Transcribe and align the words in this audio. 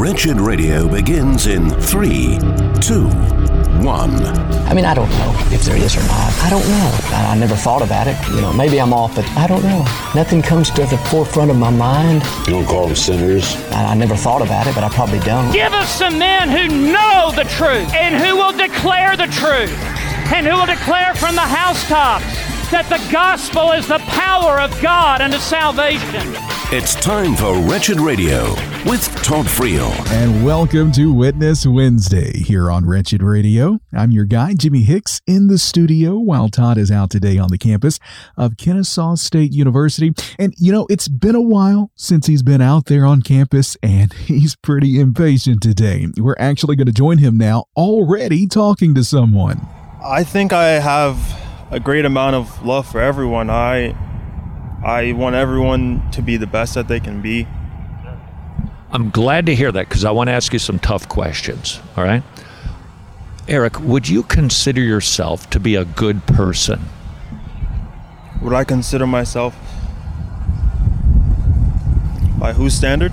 Wretched 0.00 0.40
Radio 0.40 0.88
begins 0.88 1.46
in 1.46 1.68
three, 1.68 2.38
two, 2.80 3.06
one. 3.84 4.14
I 4.64 4.72
mean, 4.72 4.86
I 4.86 4.94
don't 4.94 5.10
know 5.10 5.34
if 5.52 5.62
there 5.64 5.76
is 5.76 5.94
or 5.94 6.00
not. 6.00 6.32
I 6.40 6.48
don't 6.48 6.66
know. 6.66 6.98
I, 7.14 7.32
I 7.32 7.36
never 7.36 7.54
thought 7.54 7.82
about 7.82 8.06
it. 8.06 8.16
You 8.30 8.40
know, 8.40 8.50
maybe 8.50 8.80
I'm 8.80 8.94
off, 8.94 9.14
but 9.14 9.26
I 9.36 9.46
don't 9.46 9.62
know. 9.62 9.84
Nothing 10.14 10.40
comes 10.40 10.70
to 10.70 10.86
the 10.86 10.96
forefront 11.10 11.50
of 11.50 11.58
my 11.58 11.68
mind. 11.68 12.22
You 12.46 12.54
don't 12.54 12.64
call 12.64 12.86
them 12.86 12.96
sinners? 12.96 13.54
I, 13.72 13.90
I 13.90 13.94
never 13.94 14.16
thought 14.16 14.40
about 14.40 14.66
it, 14.66 14.74
but 14.74 14.84
I 14.84 14.88
probably 14.88 15.18
don't. 15.18 15.52
Give 15.52 15.74
us 15.74 15.90
some 15.90 16.18
men 16.18 16.48
who 16.48 16.90
know 16.90 17.30
the 17.36 17.44
truth 17.44 17.92
and 17.92 18.16
who 18.24 18.36
will 18.36 18.56
declare 18.56 19.18
the 19.18 19.26
truth 19.26 19.76
and 20.32 20.46
who 20.46 20.54
will 20.54 20.64
declare 20.64 21.14
from 21.14 21.34
the 21.34 21.42
housetops 21.42 22.24
that 22.70 22.88
the 22.88 23.12
gospel 23.12 23.72
is 23.72 23.86
the 23.86 23.98
power 24.08 24.62
of 24.62 24.70
God 24.80 25.20
unto 25.20 25.36
salvation. 25.36 26.59
It's 26.72 26.94
time 26.94 27.34
for 27.34 27.58
Wretched 27.68 27.98
Radio 27.98 28.50
with 28.86 29.04
Todd 29.24 29.46
Friel. 29.46 29.90
And 30.12 30.44
welcome 30.44 30.92
to 30.92 31.12
Witness 31.12 31.66
Wednesday 31.66 32.30
here 32.30 32.70
on 32.70 32.86
Wretched 32.86 33.24
Radio. 33.24 33.80
I'm 33.92 34.12
your 34.12 34.24
guy, 34.24 34.54
Jimmy 34.54 34.84
Hicks, 34.84 35.20
in 35.26 35.48
the 35.48 35.58
studio 35.58 36.16
while 36.16 36.48
Todd 36.48 36.78
is 36.78 36.92
out 36.92 37.10
today 37.10 37.38
on 37.38 37.48
the 37.48 37.58
campus 37.58 37.98
of 38.36 38.56
Kennesaw 38.56 39.16
State 39.16 39.52
University. 39.52 40.12
And, 40.38 40.54
you 40.58 40.70
know, 40.70 40.86
it's 40.88 41.08
been 41.08 41.34
a 41.34 41.40
while 41.40 41.90
since 41.96 42.28
he's 42.28 42.44
been 42.44 42.60
out 42.60 42.86
there 42.86 43.04
on 43.04 43.22
campus, 43.22 43.76
and 43.82 44.12
he's 44.26 44.54
pretty 44.54 45.00
impatient 45.00 45.62
today. 45.62 46.06
We're 46.18 46.36
actually 46.38 46.76
going 46.76 46.86
to 46.86 46.92
join 46.92 47.18
him 47.18 47.36
now, 47.36 47.64
already 47.76 48.46
talking 48.46 48.94
to 48.94 49.02
someone. 49.02 49.60
I 50.04 50.22
think 50.22 50.52
I 50.52 50.78
have 50.78 51.18
a 51.72 51.80
great 51.80 52.04
amount 52.04 52.36
of 52.36 52.64
love 52.64 52.88
for 52.88 53.00
everyone. 53.00 53.50
I 53.50 53.96
I 54.82 55.12
want 55.12 55.36
everyone 55.36 56.10
to 56.12 56.22
be 56.22 56.36
the 56.36 56.46
best 56.46 56.74
that 56.74 56.88
they 56.88 57.00
can 57.00 57.20
be. 57.20 57.46
I'm 58.92 59.10
glad 59.10 59.46
to 59.46 59.54
hear 59.54 59.70
that 59.70 59.88
because 59.88 60.04
I 60.04 60.10
want 60.10 60.28
to 60.28 60.32
ask 60.32 60.52
you 60.52 60.58
some 60.58 60.78
tough 60.78 61.08
questions. 61.08 61.80
All 61.96 62.04
right. 62.04 62.22
Eric, 63.46 63.80
would 63.80 64.08
you 64.08 64.22
consider 64.22 64.80
yourself 64.80 65.50
to 65.50 65.60
be 65.60 65.74
a 65.74 65.84
good 65.84 66.26
person? 66.26 66.80
Would 68.42 68.54
I 68.54 68.64
consider 68.64 69.06
myself 69.06 69.54
by 72.38 72.52
whose 72.54 72.74
standard? 72.74 73.12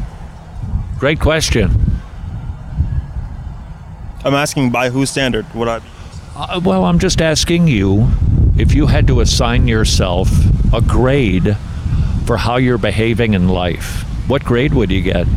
Great 0.98 1.20
question. 1.20 2.00
I'm 4.24 4.34
asking 4.34 4.72
by 4.72 4.90
whose 4.90 5.10
standard 5.10 5.54
would 5.54 5.68
I? 5.68 5.82
Uh, 6.36 6.60
well, 6.64 6.86
I'm 6.86 6.98
just 6.98 7.22
asking 7.22 7.68
you 7.68 8.08
if 8.58 8.74
you 8.74 8.88
had 8.88 9.08
to 9.08 9.22
assign 9.22 9.68
yourself 9.68 10.30
a 10.74 10.82
grade 10.82 11.56
for 12.26 12.38
how 12.38 12.58
you're 12.58 12.78
behaving 12.78 13.34
in 13.34 13.48
life, 13.48 14.04
what 14.28 14.44
grade 14.44 14.74
would 14.74 14.92
you 14.92 15.02
get? 15.02 15.28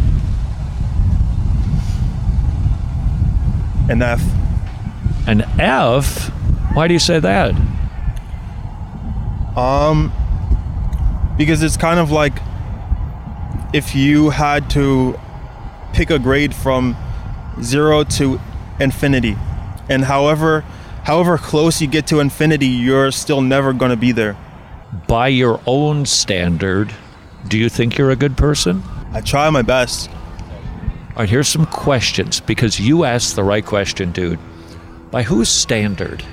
An 3.89 4.03
F. 4.03 4.23
An 5.27 5.43
F? 5.61 6.29
Why 6.75 6.89
do 6.89 6.95
you 6.95 7.01
say 7.01 7.21
that? 7.21 7.55
Um, 9.57 10.12
because 11.37 11.62
it's 11.62 11.77
kind 11.77 12.01
of 12.01 12.11
like 12.11 12.41
if 13.73 13.95
you 13.95 14.31
had 14.31 14.71
to 14.71 15.19
pick 15.93 16.11
a 16.11 16.19
grade 16.19 16.55
from 16.55 16.97
zero 17.61 18.05
to 18.05 18.41
infinity, 18.79 19.37
and 19.89 20.05
however 20.05 20.65
however 21.05 21.39
close 21.39 21.81
you 21.81 21.87
get 21.87 22.06
to 22.09 22.20
infinity, 22.20 22.67
you're 22.67 23.11
still 23.11 23.41
never 23.41 23.73
going 23.73 23.91
to 23.91 23.97
be 23.97 24.12
there. 24.12 24.37
By 25.06 25.29
your 25.29 25.61
own 25.67 26.06
standard, 26.06 26.93
do 27.48 27.59
you 27.59 27.69
think 27.69 27.97
you're 27.97 28.11
a 28.11 28.17
good 28.17 28.37
person? 28.37 28.83
I 29.12 29.21
try 29.21 29.48
my 29.51 29.62
best. 29.62 30.11
All 30.11 31.17
right, 31.17 31.28
here's 31.28 31.48
some 31.48 31.67
questions 31.67 32.41
because 32.41 32.78
you 32.78 33.05
asked 33.05 33.37
the 33.37 33.45
right 33.45 33.65
question, 33.65 34.12
dude. 34.12 34.39
By 35.11 35.23
whose 35.23 35.48
standard? 35.48 36.25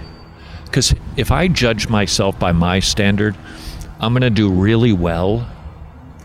Because 0.66 0.94
if 1.16 1.31
I 1.31 1.47
judge 1.47 1.89
myself 1.89 2.38
by 2.38 2.51
my 2.51 2.79
standard, 2.79 3.35
I'm 3.99 4.13
going 4.13 4.22
to 4.22 4.29
do 4.29 4.51
really 4.51 4.94
well 4.94 5.47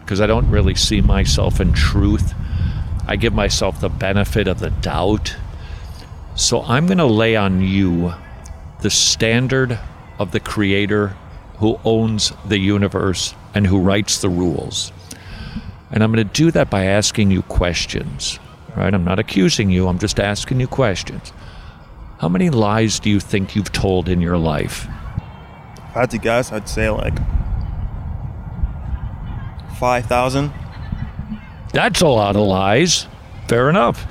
because 0.01 0.21
I 0.21 0.27
don't 0.27 0.51
really 0.51 0.75
see 0.75 1.01
myself 1.01 1.61
in 1.61 1.73
truth. 1.73 2.35
I 3.07 3.17
give 3.17 3.33
myself 3.33 3.81
the 3.81 3.89
benefit 3.89 4.49
of 4.49 4.59
the 4.59 4.71
doubt. 4.71 5.37
So 6.35 6.63
I'm 6.63 6.87
going 6.87 6.99
to 6.99 7.07
lay 7.07 7.37
on 7.37 7.63
you 7.63 8.13
the 8.83 8.91
standard 8.91 9.79
of 10.19 10.33
the 10.33 10.41
creator 10.41 11.17
who 11.59 11.79
owns 11.85 12.33
the 12.45 12.59
universe 12.59 13.35
and 13.55 13.67
who 13.67 13.81
writes 13.81 14.21
the 14.21 14.29
rules. 14.29 14.93
And 15.91 16.03
I'm 16.03 16.13
going 16.13 16.27
to 16.27 16.35
do 16.35 16.51
that 16.51 16.71
by 16.71 16.85
asking 16.85 17.31
you 17.31 17.43
questions. 17.43 18.39
Right? 18.77 18.93
I'm 18.93 19.05
not 19.05 19.19
accusing 19.19 19.71
you, 19.71 19.87
I'm 19.89 19.99
just 19.99 20.19
asking 20.19 20.61
you 20.61 20.67
questions. 20.67 21.33
How 22.19 22.29
many 22.29 22.51
lies 22.51 23.01
do 23.01 23.11
you 23.11 23.21
think 23.21 23.55
you've 23.55 23.73
told 23.73 24.09
in 24.09 24.21
your 24.21 24.39
life? 24.39 24.87
If 25.77 25.97
I 25.97 26.01
had 26.01 26.11
to 26.11 26.19
guess, 26.19 26.53
I'd 26.53 26.69
say 26.69 26.89
like 26.89 27.19
5,000. 29.79 30.53
That's 31.73 32.01
a 32.01 32.09
lot 32.09 32.37
of 32.37 32.43
lies. 32.47 33.07
Fair 33.49 33.69
enough. 33.69 34.07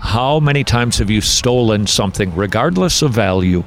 How 0.00 0.40
many 0.40 0.64
times 0.64 0.98
have 0.98 1.10
you 1.10 1.20
stolen 1.20 1.86
something, 1.86 2.34
regardless 2.34 3.02
of 3.02 3.12
value? 3.12 3.64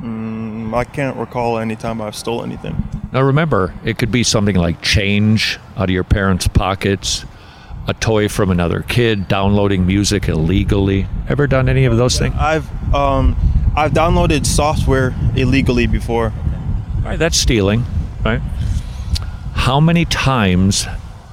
Mm, 0.00 0.74
I 0.74 0.84
can't 0.84 1.16
recall 1.16 1.58
any 1.58 1.76
time 1.76 2.00
I've 2.00 2.14
stolen 2.14 2.52
anything. 2.52 2.76
Now 3.10 3.22
remember, 3.22 3.74
it 3.84 3.96
could 3.96 4.12
be 4.12 4.22
something 4.22 4.54
like 4.54 4.82
change 4.82 5.58
out 5.76 5.84
of 5.84 5.90
your 5.90 6.04
parents' 6.04 6.46
pockets, 6.46 7.24
a 7.88 7.94
toy 7.94 8.28
from 8.28 8.50
another 8.50 8.82
kid, 8.82 9.28
downloading 9.28 9.86
music 9.86 10.28
illegally. 10.28 11.06
Ever 11.26 11.46
done 11.46 11.68
any 11.70 11.86
of 11.86 11.96
those 11.96 12.18
things? 12.18 12.34
I've 12.38 12.94
um, 12.94 13.34
I've 13.74 13.92
downloaded 13.92 14.44
software 14.44 15.14
illegally 15.36 15.86
before. 15.86 16.34
All 16.96 17.02
right, 17.02 17.18
that's 17.18 17.38
stealing, 17.38 17.84
right? 18.24 18.42
How 19.54 19.80
many 19.80 20.04
times 20.04 20.86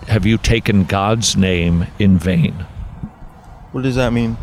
have 0.08 0.26
you 0.26 0.38
taken 0.38 0.86
God's 0.86 1.36
name 1.36 1.88
in 2.00 2.18
vain? 2.18 2.66
What 3.76 3.84
does 3.84 3.96
that 3.96 4.14
mean? 4.14 4.38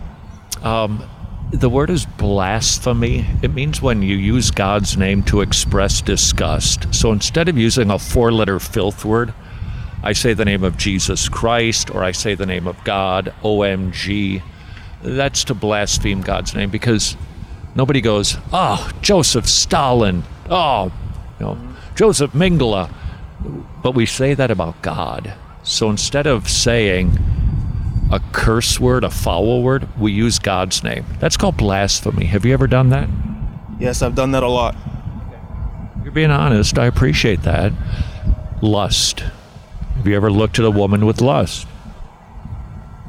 Um, 0.62 1.08
the 1.52 1.70
word 1.70 1.88
is 1.88 2.04
blasphemy. 2.04 3.24
It 3.40 3.54
means 3.54 3.80
when 3.80 4.02
you 4.02 4.14
use 4.14 4.50
God's 4.50 4.98
name 4.98 5.22
to 5.22 5.40
express 5.40 6.02
disgust. 6.02 6.94
So 6.94 7.12
instead 7.12 7.48
of 7.48 7.56
using 7.56 7.90
a 7.90 7.98
four 7.98 8.30
letter 8.30 8.60
filth 8.60 9.06
word, 9.06 9.32
I 10.02 10.12
say 10.12 10.34
the 10.34 10.44
name 10.44 10.62
of 10.62 10.76
Jesus 10.76 11.30
Christ 11.30 11.90
or 11.90 12.04
I 12.04 12.12
say 12.12 12.34
the 12.34 12.44
name 12.44 12.66
of 12.66 12.84
God, 12.84 13.32
OMG. 13.42 14.42
That's 15.02 15.44
to 15.44 15.54
blaspheme 15.54 16.20
God's 16.20 16.54
name 16.54 16.68
because 16.68 17.16
nobody 17.74 18.02
goes, 18.02 18.36
oh, 18.52 18.90
Joseph 19.00 19.48
Stalin, 19.48 20.24
oh, 20.50 20.92
Joseph 21.94 22.32
Mengele. 22.32 22.92
But 23.82 23.94
we 23.94 24.04
say 24.04 24.34
that 24.34 24.50
about 24.50 24.82
God. 24.82 25.32
So 25.62 25.88
instead 25.88 26.26
of 26.26 26.50
saying, 26.50 27.16
a 28.12 28.20
curse 28.32 28.78
word, 28.78 29.04
a 29.04 29.10
foul 29.10 29.62
word, 29.62 29.88
we 29.98 30.12
use 30.12 30.38
God's 30.38 30.84
name. 30.84 31.06
That's 31.18 31.38
called 31.38 31.56
blasphemy. 31.56 32.26
Have 32.26 32.44
you 32.44 32.52
ever 32.52 32.66
done 32.66 32.90
that? 32.90 33.08
Yes, 33.80 34.02
I've 34.02 34.14
done 34.14 34.32
that 34.32 34.42
a 34.42 34.48
lot. 34.48 34.76
You're 36.04 36.12
being 36.12 36.30
honest. 36.30 36.78
I 36.78 36.84
appreciate 36.84 37.42
that. 37.44 37.72
Lust. 38.60 39.20
Have 39.96 40.06
you 40.06 40.14
ever 40.14 40.30
looked 40.30 40.58
at 40.58 40.64
a 40.66 40.70
woman 40.70 41.06
with 41.06 41.22
lust? 41.22 41.66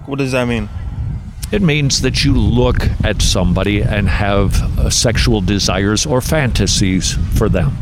What 0.05 0.19
does 0.19 0.31
that 0.31 0.47
mean? 0.47 0.69
It 1.51 1.61
means 1.61 2.01
that 2.01 2.23
you 2.23 2.33
look 2.33 2.77
at 3.03 3.21
somebody 3.21 3.81
and 3.81 4.07
have 4.07 4.79
uh, 4.79 4.89
sexual 4.89 5.41
desires 5.41 6.05
or 6.05 6.21
fantasies 6.21 7.17
for 7.37 7.49
them. 7.49 7.75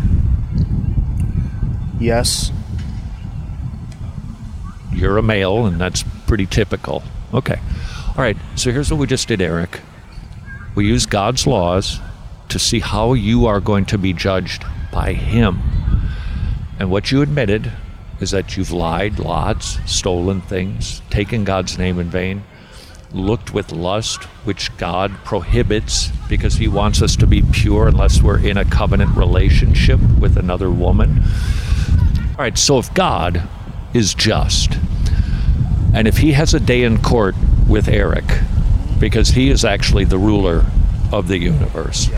Yes. 1.99 2.51
You're 4.91 5.17
a 5.17 5.24
male, 5.24 5.67
and 5.67 5.79
that's 5.79 6.03
pretty 6.25 6.45
typical. 6.45 7.03
Okay. 7.33 7.60
All 8.10 8.24
right. 8.24 8.38
So 8.56 8.72
here's 8.72 8.92
what 8.92 9.00
we 9.00 9.07
just 9.07 9.28
did, 9.28 9.42
Eric. 9.42 9.80
We 10.75 10.88
use 10.88 11.06
God's 11.06 11.48
laws 11.48 12.00
to 12.50 12.60
see 12.60 12.80
how 12.80 13.13
you 13.13 13.45
are 13.45 13.60
going 13.62 13.86
to 13.86 13.98
be 13.98 14.13
judged 14.13 14.66
by 14.92 15.13
Him. 15.13 15.60
And 16.80 16.92
what 16.92 17.12
you 17.12 17.22
admitted 17.22 17.72
is 18.19 18.31
that 18.31 18.56
you've 18.56 18.72
lied 18.72 19.19
lots, 19.19 19.80
stolen 19.92 20.42
things, 20.42 21.01
taken 21.10 21.44
God's 21.44 21.78
name 21.78 22.00
in 22.00 22.10
vain, 22.10 22.44
looked 23.13 23.54
with 23.54 23.72
lust, 23.72 24.24
which 24.45 24.75
God 24.77 25.12
prohibits 25.25 26.10
because 26.30 26.56
He 26.56 26.68
wants 26.68 27.01
us 27.01 27.16
to 27.18 27.27
be 27.27 27.42
pure 27.42 27.88
unless 27.88 28.22
we're 28.22 28.39
in 28.39 28.57
a 28.57 28.66
covenant 28.66 29.16
relationship 29.16 30.00
with 30.19 30.38
another 30.38 30.69
woman. 30.69 31.24
All 32.31 32.45
right, 32.45 32.57
so 32.57 32.77
if 32.77 32.94
God 32.94 33.48
is 33.94 34.13
just, 34.13 34.77
and 35.93 36.07
if 36.07 36.17
He 36.17 36.31
has 36.33 36.53
a 36.53 36.59
day 36.59 36.83
in 36.83 37.01
court 37.01 37.35
with 37.67 37.88
Eric, 37.88 38.25
because 38.99 39.29
he 39.29 39.49
is 39.49 39.65
actually 39.65 40.05
the 40.05 40.17
ruler 40.17 40.65
of 41.11 41.27
the 41.27 41.38
universe, 41.38 42.09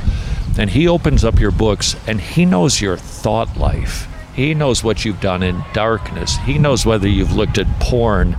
and 0.58 0.70
He 0.70 0.88
opens 0.88 1.24
up 1.24 1.40
your 1.40 1.52
books 1.52 1.96
and 2.08 2.20
He 2.20 2.46
knows 2.46 2.82
your 2.82 2.98
thought 2.98 3.58
life, 3.58 4.08
He 4.34 4.54
knows 4.54 4.84
what 4.84 5.06
you've 5.06 5.22
done 5.22 5.44
in 5.44 5.64
darkness. 5.74 6.38
He 6.38 6.58
knows 6.58 6.86
whether 6.86 7.08
you've 7.08 7.34
looked 7.34 7.58
at 7.58 7.68
porn, 7.80 8.36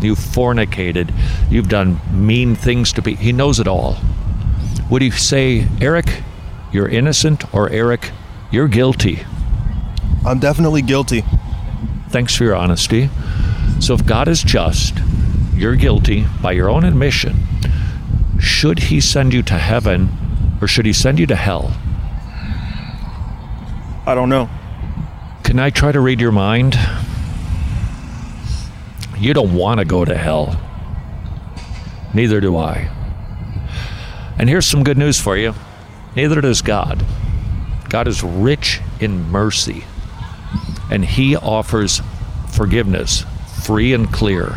you've 0.00 0.18
fornicated, 0.18 1.12
you've 1.50 1.68
done 1.68 2.00
mean 2.12 2.54
things 2.54 2.92
to 2.94 3.02
be. 3.02 3.14
He 3.16 3.32
knows 3.32 3.58
it 3.58 3.66
all. 3.66 3.98
Would 4.90 5.02
he 5.02 5.10
say, 5.10 5.66
Eric, 5.80 6.22
you're 6.70 6.88
innocent, 6.88 7.52
or 7.54 7.70
Eric, 7.70 8.10
you're 8.50 8.68
guilty? 8.68 9.24
I'm 10.24 10.38
definitely 10.38 10.82
guilty. 10.82 11.24
Thanks 12.10 12.36
for 12.36 12.44
your 12.44 12.54
honesty. 12.54 13.10
So 13.82 13.94
if 13.94 14.06
God 14.06 14.28
is 14.28 14.44
just, 14.44 14.94
you're 15.56 15.74
guilty 15.74 16.24
by 16.40 16.52
your 16.52 16.70
own 16.70 16.84
admission. 16.84 17.34
Should 18.38 18.78
he 18.78 19.00
send 19.00 19.34
you 19.34 19.42
to 19.42 19.54
heaven 19.54 20.08
or 20.60 20.68
should 20.68 20.86
he 20.86 20.92
send 20.92 21.18
you 21.18 21.26
to 21.26 21.34
hell? 21.34 21.76
I 24.06 24.14
don't 24.14 24.28
know. 24.28 24.48
Can 25.42 25.58
I 25.58 25.70
try 25.70 25.90
to 25.90 26.00
read 26.00 26.20
your 26.20 26.30
mind? 26.30 26.78
You 29.18 29.34
don't 29.34 29.52
want 29.52 29.80
to 29.80 29.84
go 29.84 30.04
to 30.04 30.16
hell. 30.16 30.60
Neither 32.14 32.40
do 32.40 32.56
I. 32.56 32.88
And 34.38 34.48
here's 34.48 34.64
some 34.64 34.84
good 34.84 34.96
news 34.96 35.20
for 35.20 35.36
you 35.36 35.56
neither 36.14 36.40
does 36.40 36.62
God. 36.62 37.04
God 37.88 38.06
is 38.06 38.22
rich 38.22 38.80
in 39.00 39.28
mercy, 39.28 39.84
and 40.88 41.04
He 41.04 41.34
offers 41.34 42.00
forgiveness 42.46 43.24
free 43.64 43.92
and 43.92 44.12
clear. 44.12 44.56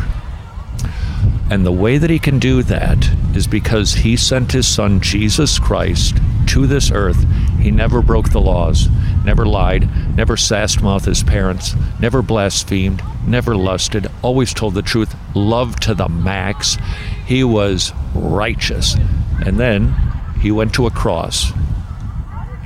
And 1.48 1.64
the 1.64 1.72
way 1.72 1.98
that 1.98 2.10
He 2.10 2.18
can 2.18 2.38
do 2.38 2.62
that 2.64 3.08
is 3.34 3.46
because 3.46 3.94
He 3.94 4.16
sent 4.16 4.52
His 4.52 4.66
Son, 4.66 5.00
Jesus 5.00 5.58
Christ, 5.58 6.16
to 6.48 6.66
this 6.66 6.90
earth. 6.90 7.24
He 7.60 7.70
never 7.70 8.02
broke 8.02 8.30
the 8.30 8.40
laws, 8.40 8.88
never 9.24 9.46
lied, 9.46 10.16
never 10.16 10.36
sassed 10.36 10.82
mouth 10.82 11.04
his 11.04 11.22
parents, 11.22 11.74
never 12.00 12.22
blasphemed, 12.22 13.02
never 13.26 13.56
lusted, 13.56 14.06
always 14.22 14.54
told 14.54 14.74
the 14.74 14.82
truth, 14.82 15.14
loved 15.34 15.82
to 15.82 15.94
the 15.94 16.08
max. 16.08 16.78
He 17.26 17.44
was 17.44 17.92
righteous. 18.14 18.96
And 19.44 19.58
then 19.58 19.94
he 20.40 20.50
went 20.50 20.74
to 20.74 20.86
a 20.86 20.90
cross. 20.90 21.52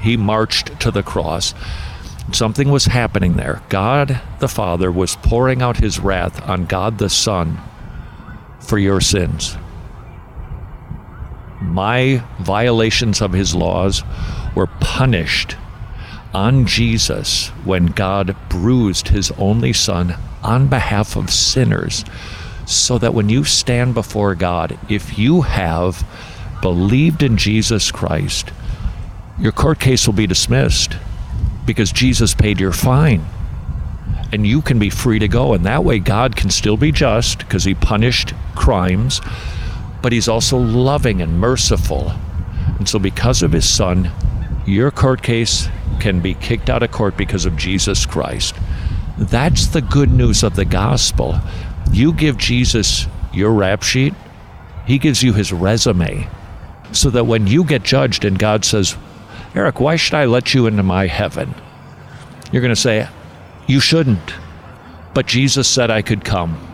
He 0.01 0.17
marched 0.17 0.79
to 0.81 0.91
the 0.91 1.03
cross. 1.03 1.55
Something 2.33 2.71
was 2.71 2.87
happening 2.87 3.35
there. 3.35 3.63
God 3.69 4.21
the 4.39 4.49
Father 4.49 4.91
was 4.91 5.17
pouring 5.17 5.63
out 5.63 5.79
his 5.79 5.99
wrath 5.99 6.41
on 6.49 6.67
God 6.67 6.99
the 6.99 7.11
Son 7.11 7.59
for 8.61 8.79
your 8.79 9.01
sins 9.01 9.57
my 11.61 12.23
violations 12.39 13.21
of 13.21 13.33
his 13.33 13.55
laws 13.55 14.03
were 14.55 14.67
punished 14.67 15.57
on 16.33 16.67
Jesus 16.67 17.49
when 17.65 17.87
God 17.87 18.37
bruised 18.49 19.09
his 19.09 19.31
only 19.33 19.73
son 19.73 20.17
on 20.43 20.69
behalf 20.69 21.17
of 21.17 21.31
sinners. 21.31 22.05
So 22.67 22.99
that 22.99 23.15
when 23.15 23.29
you 23.29 23.45
stand 23.45 23.95
before 23.95 24.35
God, 24.35 24.79
if 24.89 25.19
you 25.19 25.43
have 25.43 26.07
believed 26.63 27.23
in 27.23 27.37
Jesus 27.37 27.91
Christ, 27.91 28.53
your 29.39 29.53
court 29.53 29.81
case 29.81 30.07
will 30.07 30.15
be 30.15 30.27
dismissed 30.27 30.97
because 31.71 31.93
Jesus 31.93 32.35
paid 32.35 32.61
your 32.61 32.73
fine. 32.73 33.25
And 34.33 34.47
you 34.47 34.63
can 34.63 34.79
be 34.79 34.91
free 34.91 35.19
to 35.19 35.29
go. 35.29 35.55
And 35.55 35.67
that 35.67 35.85
way, 35.85 35.99
God 35.99 36.37
can 36.37 36.51
still 36.51 36.77
be 36.77 36.93
just 36.93 37.41
because 37.41 37.65
he 37.65 37.75
punished 37.75 38.33
crimes 38.55 39.21
but 40.03 40.13
he's 40.13 40.29
also 40.29 40.59
loving 40.59 41.21
and 41.21 41.39
merciful. 41.39 42.13
And 42.79 42.89
so, 42.89 42.99
because 42.99 43.43
of 43.43 43.53
his 43.53 43.69
son, 43.69 44.11
your 44.67 44.91
court 44.91 45.23
case 45.23 45.69
can 46.01 46.21
be 46.21 46.35
kicked 46.35 46.71
out 46.71 46.83
of 46.83 46.91
court 46.91 47.17
because 47.17 47.45
of 47.45 47.57
Jesus 47.57 48.07
Christ. 48.07 48.55
That's 49.19 49.67
the 49.67 49.83
good 49.83 50.11
news 50.11 50.43
of 50.43 50.57
the 50.57 50.65
gospel. 50.65 51.39
You 51.93 52.13
give 52.13 52.39
Jesus 52.39 53.07
your 53.33 53.53
rap 53.53 53.83
sheet, 53.83 54.15
he 54.87 54.99
gives 54.99 55.23
you 55.23 55.33
his 55.33 55.53
resume. 55.53 56.29
So 56.93 57.11
that 57.11 57.25
when 57.25 57.47
you 57.47 57.65
get 57.65 57.83
judged 57.83 58.25
and 58.25 58.39
God 58.39 58.65
says, 58.65 58.97
Eric, 59.55 59.81
why 59.81 59.97
should 59.97 60.15
I 60.15 60.27
let 60.27 60.55
you 60.55 60.67
into 60.67 60.83
my 60.83 61.07
heaven? 61.07 61.55
You're 62.53 62.63
going 62.63 62.75
to 62.75 62.81
say, 62.81 63.09
You 63.67 63.81
shouldn't. 63.81 64.35
But 65.13 65.27
Jesus 65.27 65.69
said 65.69 65.91
I 65.91 66.03
could 66.03 66.25
come. 66.25 66.67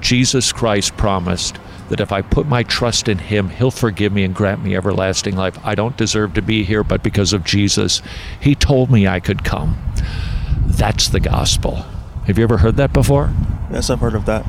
Jesus 0.00 0.52
Christ 0.52 0.96
promised 0.98 1.58
that 1.88 2.00
if 2.00 2.12
I 2.12 2.22
put 2.22 2.46
my 2.46 2.62
trust 2.62 3.08
in 3.08 3.18
Him, 3.18 3.48
He'll 3.48 3.70
forgive 3.70 4.12
me 4.12 4.22
and 4.24 4.34
grant 4.34 4.62
me 4.62 4.76
everlasting 4.76 5.36
life. 5.36 5.58
I 5.64 5.74
don't 5.74 5.96
deserve 5.96 6.34
to 6.34 6.42
be 6.42 6.64
here, 6.64 6.84
but 6.84 7.02
because 7.02 7.32
of 7.32 7.44
Jesus, 7.44 8.02
He 8.40 8.54
told 8.54 8.90
me 8.90 9.06
I 9.06 9.20
could 9.20 9.44
come. 9.44 9.78
That's 10.66 11.08
the 11.08 11.20
gospel. 11.20 11.86
Have 12.26 12.38
you 12.38 12.44
ever 12.44 12.58
heard 12.58 12.76
that 12.76 12.92
before? 12.92 13.32
Yes, 13.70 13.90
I've 13.90 14.00
heard 14.00 14.14
of 14.14 14.26
that. 14.26 14.44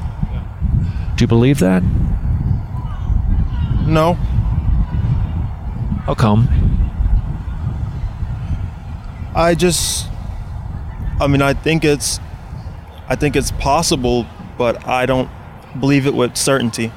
Do 1.16 1.24
you 1.24 1.28
believe 1.28 1.60
that? 1.60 1.84
No. 3.86 4.13
How 6.04 6.16
come? 6.16 6.75
I 9.36 9.54
just 9.54 10.08
I 11.20 11.28
mean, 11.28 11.42
I 11.42 11.54
think 11.54 11.86
it's 11.86 12.20
I 13.08 13.16
think 13.16 13.36
it's 13.36 13.52
possible, 13.52 14.26
but 14.58 14.88
I 14.88 15.06
don't 15.06 15.30
believe 15.80 16.08
it 16.08 16.14
with 16.14 16.36
certainty. 16.36 16.92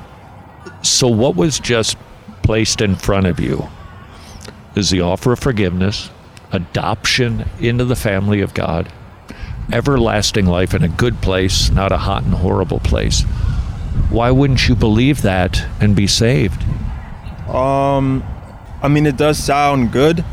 So, 0.82 1.08
what 1.08 1.36
was 1.36 1.58
just 1.58 1.96
placed 2.42 2.80
in 2.80 2.96
front 2.96 3.26
of 3.26 3.38
you 3.38 3.68
is 4.74 4.90
the 4.90 5.00
offer 5.00 5.32
of 5.32 5.38
forgiveness, 5.38 6.10
adoption 6.52 7.48
into 7.60 7.84
the 7.84 7.96
family 7.96 8.40
of 8.40 8.54
God, 8.54 8.90
everlasting 9.72 10.46
life 10.46 10.74
in 10.74 10.82
a 10.82 10.88
good 10.88 11.20
place, 11.20 11.70
not 11.70 11.92
a 11.92 11.98
hot 11.98 12.22
and 12.24 12.34
horrible 12.34 12.80
place. 12.80 13.22
Why 14.10 14.30
wouldn't 14.30 14.68
you 14.68 14.74
believe 14.74 15.22
that 15.22 15.62
and 15.80 15.94
be 15.94 16.06
saved? 16.06 16.62
Um, 17.48 18.24
I 18.82 18.88
mean, 18.88 19.06
it 19.06 19.16
does 19.16 19.38
sound 19.38 19.92
good, 19.92 20.24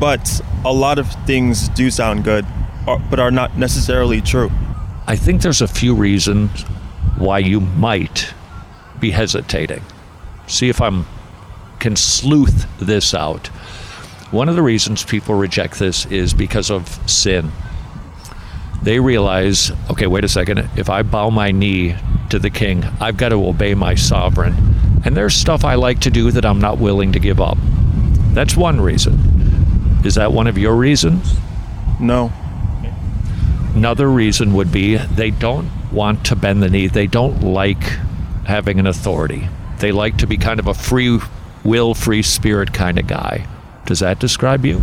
but 0.00 0.40
a 0.64 0.72
lot 0.72 0.98
of 0.98 1.08
things 1.26 1.68
do 1.68 1.90
sound 1.90 2.24
good, 2.24 2.46
uh, 2.88 2.98
but 3.10 3.20
are 3.20 3.30
not 3.30 3.56
necessarily 3.56 4.20
true. 4.20 4.50
I 5.06 5.14
think 5.14 5.42
there's 5.42 5.60
a 5.60 5.68
few 5.68 5.94
reasons 5.94 6.62
why 7.18 7.38
you 7.38 7.60
might 7.60 8.32
be 8.98 9.10
hesitating. 9.10 9.82
See 10.46 10.68
if 10.68 10.80
I'm 10.80 11.06
can 11.80 11.96
sleuth 11.96 12.66
this 12.78 13.14
out. 13.14 13.48
One 14.30 14.48
of 14.48 14.54
the 14.54 14.62
reasons 14.62 15.02
people 15.02 15.34
reject 15.34 15.78
this 15.78 16.06
is 16.06 16.32
because 16.32 16.70
of 16.70 16.88
sin. 17.10 17.50
They 18.82 19.00
realize, 19.00 19.72
okay, 19.90 20.06
wait 20.06 20.24
a 20.24 20.28
second, 20.28 20.70
if 20.76 20.88
I 20.88 21.02
bow 21.02 21.30
my 21.30 21.50
knee 21.50 21.96
to 22.30 22.38
the 22.38 22.50
king, 22.50 22.84
I've 23.00 23.16
got 23.16 23.30
to 23.30 23.46
obey 23.46 23.74
my 23.74 23.94
sovereign. 23.94 24.54
And 25.04 25.16
there's 25.16 25.34
stuff 25.34 25.64
I 25.64 25.74
like 25.74 26.00
to 26.00 26.10
do 26.10 26.30
that 26.30 26.44
I'm 26.44 26.60
not 26.60 26.78
willing 26.78 27.12
to 27.12 27.18
give 27.18 27.40
up. 27.40 27.58
That's 28.32 28.56
one 28.56 28.80
reason. 28.80 29.18
Is 30.04 30.14
that 30.14 30.32
one 30.32 30.46
of 30.46 30.56
your 30.56 30.74
reasons? 30.74 31.34
No. 32.00 32.32
Another 33.74 34.10
reason 34.10 34.54
would 34.54 34.72
be 34.72 34.96
they 34.96 35.30
don't 35.30 35.70
want 35.92 36.24
to 36.26 36.36
bend 36.36 36.62
the 36.62 36.68
knee. 36.70 36.86
They 36.86 37.06
don't 37.06 37.42
like 37.42 37.82
having 38.44 38.78
an 38.78 38.86
authority. 38.86 39.48
They 39.78 39.92
like 39.92 40.18
to 40.18 40.26
be 40.26 40.36
kind 40.36 40.58
of 40.58 40.66
a 40.66 40.74
free 40.74 41.20
will, 41.64 41.94
free 41.94 42.22
spirit 42.22 42.72
kind 42.72 42.98
of 42.98 43.06
guy. 43.06 43.46
Does 43.86 44.00
that 44.00 44.18
describe 44.18 44.64
you? 44.64 44.82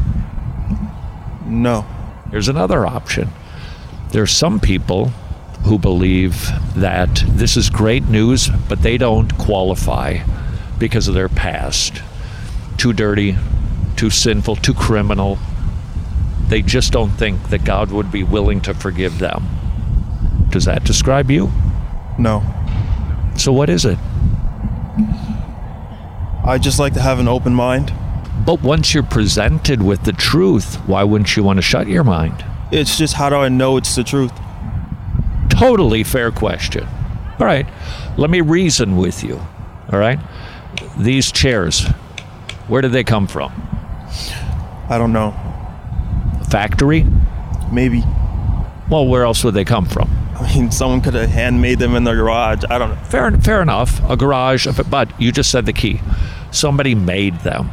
No. 1.45 1.85
There's 2.31 2.49
another 2.49 2.85
option. 2.85 3.29
There 4.11 4.21
are 4.21 4.27
some 4.27 4.59
people 4.59 5.07
who 5.63 5.77
believe 5.77 6.47
that 6.75 7.23
this 7.27 7.57
is 7.57 7.69
great 7.69 8.05
news, 8.05 8.49
but 8.69 8.81
they 8.81 8.97
don't 8.97 9.37
qualify 9.37 10.19
because 10.77 11.07
of 11.07 11.13
their 11.13 11.29
past. 11.29 12.01
Too 12.77 12.93
dirty, 12.93 13.35
too 13.97 14.09
sinful, 14.09 14.57
too 14.57 14.73
criminal. 14.73 15.37
They 16.47 16.61
just 16.61 16.93
don't 16.93 17.09
think 17.09 17.49
that 17.49 17.65
God 17.65 17.91
would 17.91 18.11
be 18.11 18.23
willing 18.23 18.61
to 18.61 18.73
forgive 18.73 19.19
them. 19.19 19.45
Does 20.49 20.65
that 20.65 20.83
describe 20.83 21.29
you? 21.29 21.51
No. 22.17 22.43
So, 23.35 23.51
what 23.51 23.69
is 23.69 23.85
it? 23.85 23.97
I 26.45 26.57
just 26.57 26.79
like 26.79 26.93
to 26.93 27.01
have 27.01 27.19
an 27.19 27.27
open 27.27 27.53
mind. 27.53 27.91
But 28.45 28.61
once 28.61 28.93
you're 28.93 29.03
presented 29.03 29.83
with 29.83 30.03
the 30.03 30.13
truth, 30.13 30.75
why 30.87 31.03
wouldn't 31.03 31.35
you 31.35 31.43
want 31.43 31.57
to 31.57 31.61
shut 31.61 31.87
your 31.87 32.03
mind? 32.03 32.45
It's 32.71 32.97
just 32.97 33.15
how 33.15 33.29
do 33.29 33.35
I 33.35 33.49
know 33.49 33.77
it's 33.77 33.95
the 33.95 34.03
truth? 34.03 34.31
Totally 35.49 36.03
fair 36.03 36.31
question. 36.31 36.87
All 37.39 37.45
right, 37.45 37.67
let 38.17 38.29
me 38.29 38.41
reason 38.41 38.95
with 38.95 39.23
you. 39.23 39.41
All 39.91 39.99
right, 39.99 40.19
these 40.97 41.31
chairs, 41.31 41.85
where 42.67 42.81
did 42.81 42.91
they 42.91 43.03
come 43.03 43.27
from? 43.27 43.76
I 44.89 44.97
don't 44.97 45.13
know. 45.13 45.31
Factory? 46.49 47.05
Maybe. 47.71 48.03
Well, 48.89 49.07
where 49.07 49.23
else 49.23 49.43
would 49.43 49.53
they 49.53 49.65
come 49.65 49.85
from? 49.85 50.09
I 50.35 50.53
mean, 50.53 50.71
someone 50.71 51.01
could 51.01 51.15
have 51.15 51.29
handmade 51.29 51.79
them 51.79 51.95
in 51.95 52.03
their 52.03 52.15
garage. 52.15 52.63
I 52.69 52.77
don't 52.77 52.89
know. 52.91 53.03
Fair, 53.03 53.31
fair 53.31 53.61
enough. 53.61 54.01
A 54.09 54.15
garage, 54.15 54.67
but 54.89 55.19
you 55.19 55.31
just 55.31 55.51
said 55.51 55.65
the 55.65 55.73
key. 55.73 55.99
Somebody 56.51 56.95
made 56.95 57.39
them. 57.39 57.69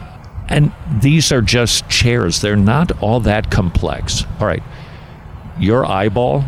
And 0.48 0.72
these 0.90 1.30
are 1.30 1.42
just 1.42 1.88
chairs. 1.88 2.40
They're 2.40 2.56
not 2.56 2.90
all 3.02 3.20
that 3.20 3.50
complex. 3.50 4.24
All 4.40 4.46
right. 4.46 4.62
Your 5.58 5.86
eyeball 5.86 6.44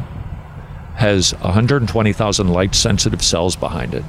has 0.97 1.33
120,000 1.35 2.49
light 2.49 2.75
sensitive 2.75 3.23
cells 3.23 3.55
behind 3.55 3.95
it. 3.95 4.05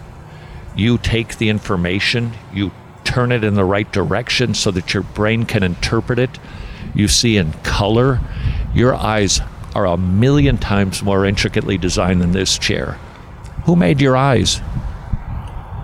You 0.76 0.98
take 0.98 1.38
the 1.38 1.50
information, 1.50 2.34
you 2.54 2.72
turn 3.08 3.32
it 3.32 3.42
in 3.42 3.54
the 3.54 3.64
right 3.64 3.90
direction 3.94 4.54
so 4.54 4.70
that 4.72 4.94
your 4.94 5.02
brain 5.02 5.46
can 5.46 5.64
interpret 5.64 6.20
it. 6.20 6.38
You 6.94 7.08
see 7.08 7.38
in 7.38 7.54
color. 7.64 8.20
Your 8.74 8.94
eyes 8.94 9.40
are 9.74 9.86
a 9.86 9.96
million 9.96 10.58
times 10.58 11.02
more 11.02 11.26
intricately 11.26 11.78
designed 11.78 12.22
than 12.22 12.34
this 12.34 12.58
chair. 12.58 13.00
Who 13.64 13.78
made 13.78 14.02
your 14.02 14.18
eyes? 14.18 14.60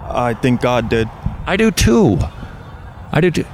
I 0.09 0.37
think 0.41 0.59
God 0.59 0.89
did. 0.89 1.07
I 1.47 1.55
do 1.55 1.71
too. 1.71 2.19
I 3.13 3.21
do 3.21 3.31
too. 3.31 3.45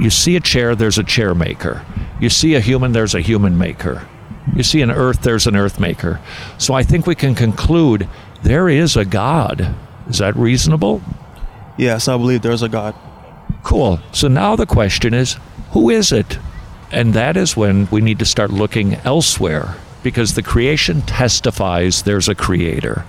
You 0.00 0.08
see 0.08 0.34
a 0.34 0.40
chair, 0.40 0.74
there's 0.74 0.98
a 0.98 1.04
chair 1.04 1.34
maker. 1.34 1.84
You 2.18 2.30
see 2.30 2.54
a 2.54 2.60
human, 2.60 2.92
there's 2.92 3.14
a 3.14 3.20
human 3.20 3.58
maker. 3.58 4.08
You 4.56 4.62
see 4.62 4.80
an 4.80 4.90
earth, 4.90 5.20
there's 5.20 5.46
an 5.46 5.54
earth 5.54 5.78
maker. 5.78 6.18
So 6.56 6.72
I 6.72 6.82
think 6.82 7.06
we 7.06 7.14
can 7.14 7.34
conclude 7.34 8.08
there 8.42 8.70
is 8.70 8.96
a 8.96 9.04
God. 9.04 9.74
Is 10.08 10.18
that 10.18 10.34
reasonable? 10.34 11.02
Yes, 11.76 12.08
I 12.08 12.16
believe 12.16 12.42
there's 12.42 12.62
a 12.62 12.68
God. 12.68 12.94
Cool. 13.62 14.00
So 14.12 14.28
now 14.28 14.56
the 14.56 14.66
question 14.66 15.14
is 15.14 15.36
who 15.70 15.90
is 15.90 16.12
it? 16.12 16.38
And 16.90 17.14
that 17.14 17.36
is 17.36 17.56
when 17.56 17.88
we 17.90 18.00
need 18.00 18.18
to 18.18 18.26
start 18.26 18.50
looking 18.50 18.94
elsewhere 18.96 19.76
because 20.02 20.34
the 20.34 20.42
creation 20.42 21.02
testifies 21.02 22.02
there's 22.02 22.28
a 22.28 22.34
creator. 22.34 23.04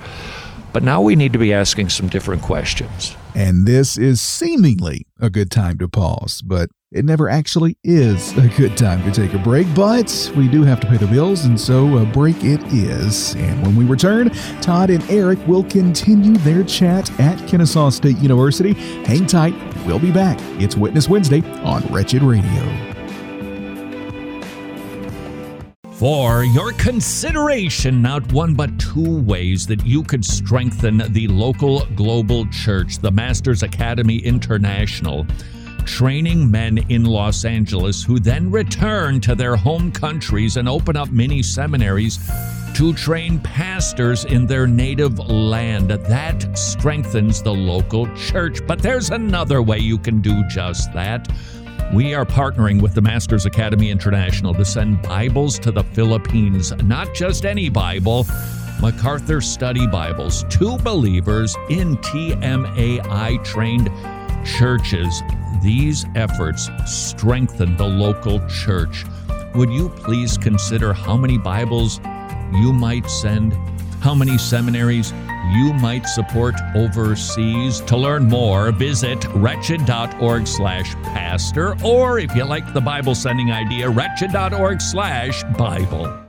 But 0.72 0.84
now 0.84 1.02
we 1.02 1.16
need 1.16 1.34
to 1.34 1.40
be 1.40 1.54
asking 1.54 1.90
some 1.90 2.08
different 2.08 2.42
questions. 2.42 3.16
And 3.36 3.68
this 3.68 3.98
is 3.98 4.22
seemingly 4.22 5.06
a 5.20 5.30
good 5.30 5.52
time 5.52 5.78
to 5.80 5.90
pause, 5.90 6.42
but 6.42 6.70
it 6.94 7.06
never 7.06 7.30
actually 7.30 7.78
is 7.84 8.38
a 8.38 8.48
good 8.50 8.78
time 8.78 9.04
to 9.04 9.12
take 9.12 9.34
a 9.34 9.40
break. 9.40 9.68
But 9.76 10.32
we 10.38 10.48
do 10.48 10.64
have 10.64 10.80
to 10.82 10.88
pay 10.88 10.98
the 10.98 11.08
bills, 11.08 11.46
and 11.46 11.60
so 11.60 11.98
a 11.98 12.06
break 12.06 12.44
it 12.44 12.62
is. 12.72 13.36
And 13.36 13.62
when 13.64 13.76
we 13.76 13.86
return, 13.86 14.30
Todd 14.62 14.90
and 14.90 15.04
Eric 15.10 15.46
will 15.48 15.64
continue 15.64 16.38
their 16.38 16.64
chat 16.64 17.10
at 17.20 17.38
Kennesaw 17.48 17.90
State 17.90 18.18
University. 18.18 18.74
Hang 19.06 19.26
tight, 19.26 19.56
we'll 19.86 20.00
be 20.00 20.12
back. 20.12 20.38
It's 20.62 20.76
Witness 20.76 21.10
Wednesday 21.10 21.42
on 21.64 21.82
Wretched 21.94 22.22
Radio 22.22 22.94
for 26.04 26.44
your 26.44 26.74
consideration 26.74 28.02
not 28.02 28.30
one 28.34 28.54
but 28.54 28.78
two 28.78 29.22
ways 29.22 29.66
that 29.66 29.86
you 29.86 30.04
could 30.04 30.26
strengthen 30.26 30.98
the 31.14 31.30
local 31.30 31.86
global 31.96 32.46
church, 32.48 32.98
the 32.98 33.10
Masters 33.10 33.64
Academy 33.64 34.18
International, 34.18 35.26
training 35.86 36.50
men 36.50 36.78
in 36.90 37.06
Los 37.06 37.46
Angeles 37.46 38.04
who 38.04 38.20
then 38.20 38.50
return 38.52 39.22
to 39.22 39.36
their 39.36 39.56
home 39.56 39.92
countries 39.92 40.58
and 40.58 40.68
open 40.68 40.96
up 40.96 41.12
mini 41.12 41.44
seminaries 41.44 42.20
to 42.76 42.94
train 42.94 43.40
pastors 43.40 44.26
in 44.26 44.48
their 44.48 44.66
native 44.66 45.20
land. 45.20 45.90
That 45.92 46.58
strengthens 46.58 47.42
the 47.42 47.54
local 47.54 48.08
church. 48.16 48.66
But 48.66 48.80
there's 48.80 49.12
another 49.12 49.62
way 49.62 49.78
you 49.78 49.98
can 49.98 50.22
do 50.22 50.44
just 50.48 50.92
that 50.94 51.28
we 51.94 52.16
are 52.16 52.26
partnering 52.26 52.82
with 52.82 52.96
the 52.96 53.02
Masters 53.02 53.46
Academy 53.46 53.92
International 53.92 54.54
to 54.56 54.66
send 54.66 55.02
Bibles 55.04 55.60
to 55.60 55.72
the 55.72 55.84
Philippines. 55.84 56.72
Not 56.84 57.14
just 57.14 57.46
any 57.46 57.70
Bible, 57.70 58.26
MacArthur 58.82 59.42
Study 59.42 59.86
Bibles 59.86 60.44
to 60.50 60.78
believers 60.80 61.56
in 61.70 61.98
TMAI 61.98 63.44
trained 63.44 63.92
churches. 64.46 65.22
These 65.62 66.06
efforts 66.16 66.70
strengthen 66.86 67.78
the 67.78 67.88
local 67.88 68.46
church. 68.48 69.06
Would 69.56 69.70
you 69.70 69.90
please 69.90 70.38
consider 70.38 70.94
how 70.94 71.16
many 71.16 71.38
Bibles 71.38 72.00
you 72.54 72.74
might 72.74 73.10
send? 73.10 73.54
How 74.02 74.14
many 74.14 74.38
seminaries 74.38 75.14
you 75.52 75.74
might 75.74 76.08
support 76.08 76.56
overseas. 76.76 77.82
To 77.82 77.98
learn 77.98 78.26
more, 78.26 78.72
visit 78.72 79.26
wretched.org 79.36 80.48
slash 80.48 80.96
pastor, 80.96 81.76
or 81.84 82.20
if 82.20 82.36
you 82.36 82.46
like 82.46 82.74
the 82.74 82.82
Bible 82.82 83.16
sending 83.16 83.52
idea, 83.52 83.90
wretched.org 83.90 84.82
slash 84.82 85.44
Bible. 85.58 86.23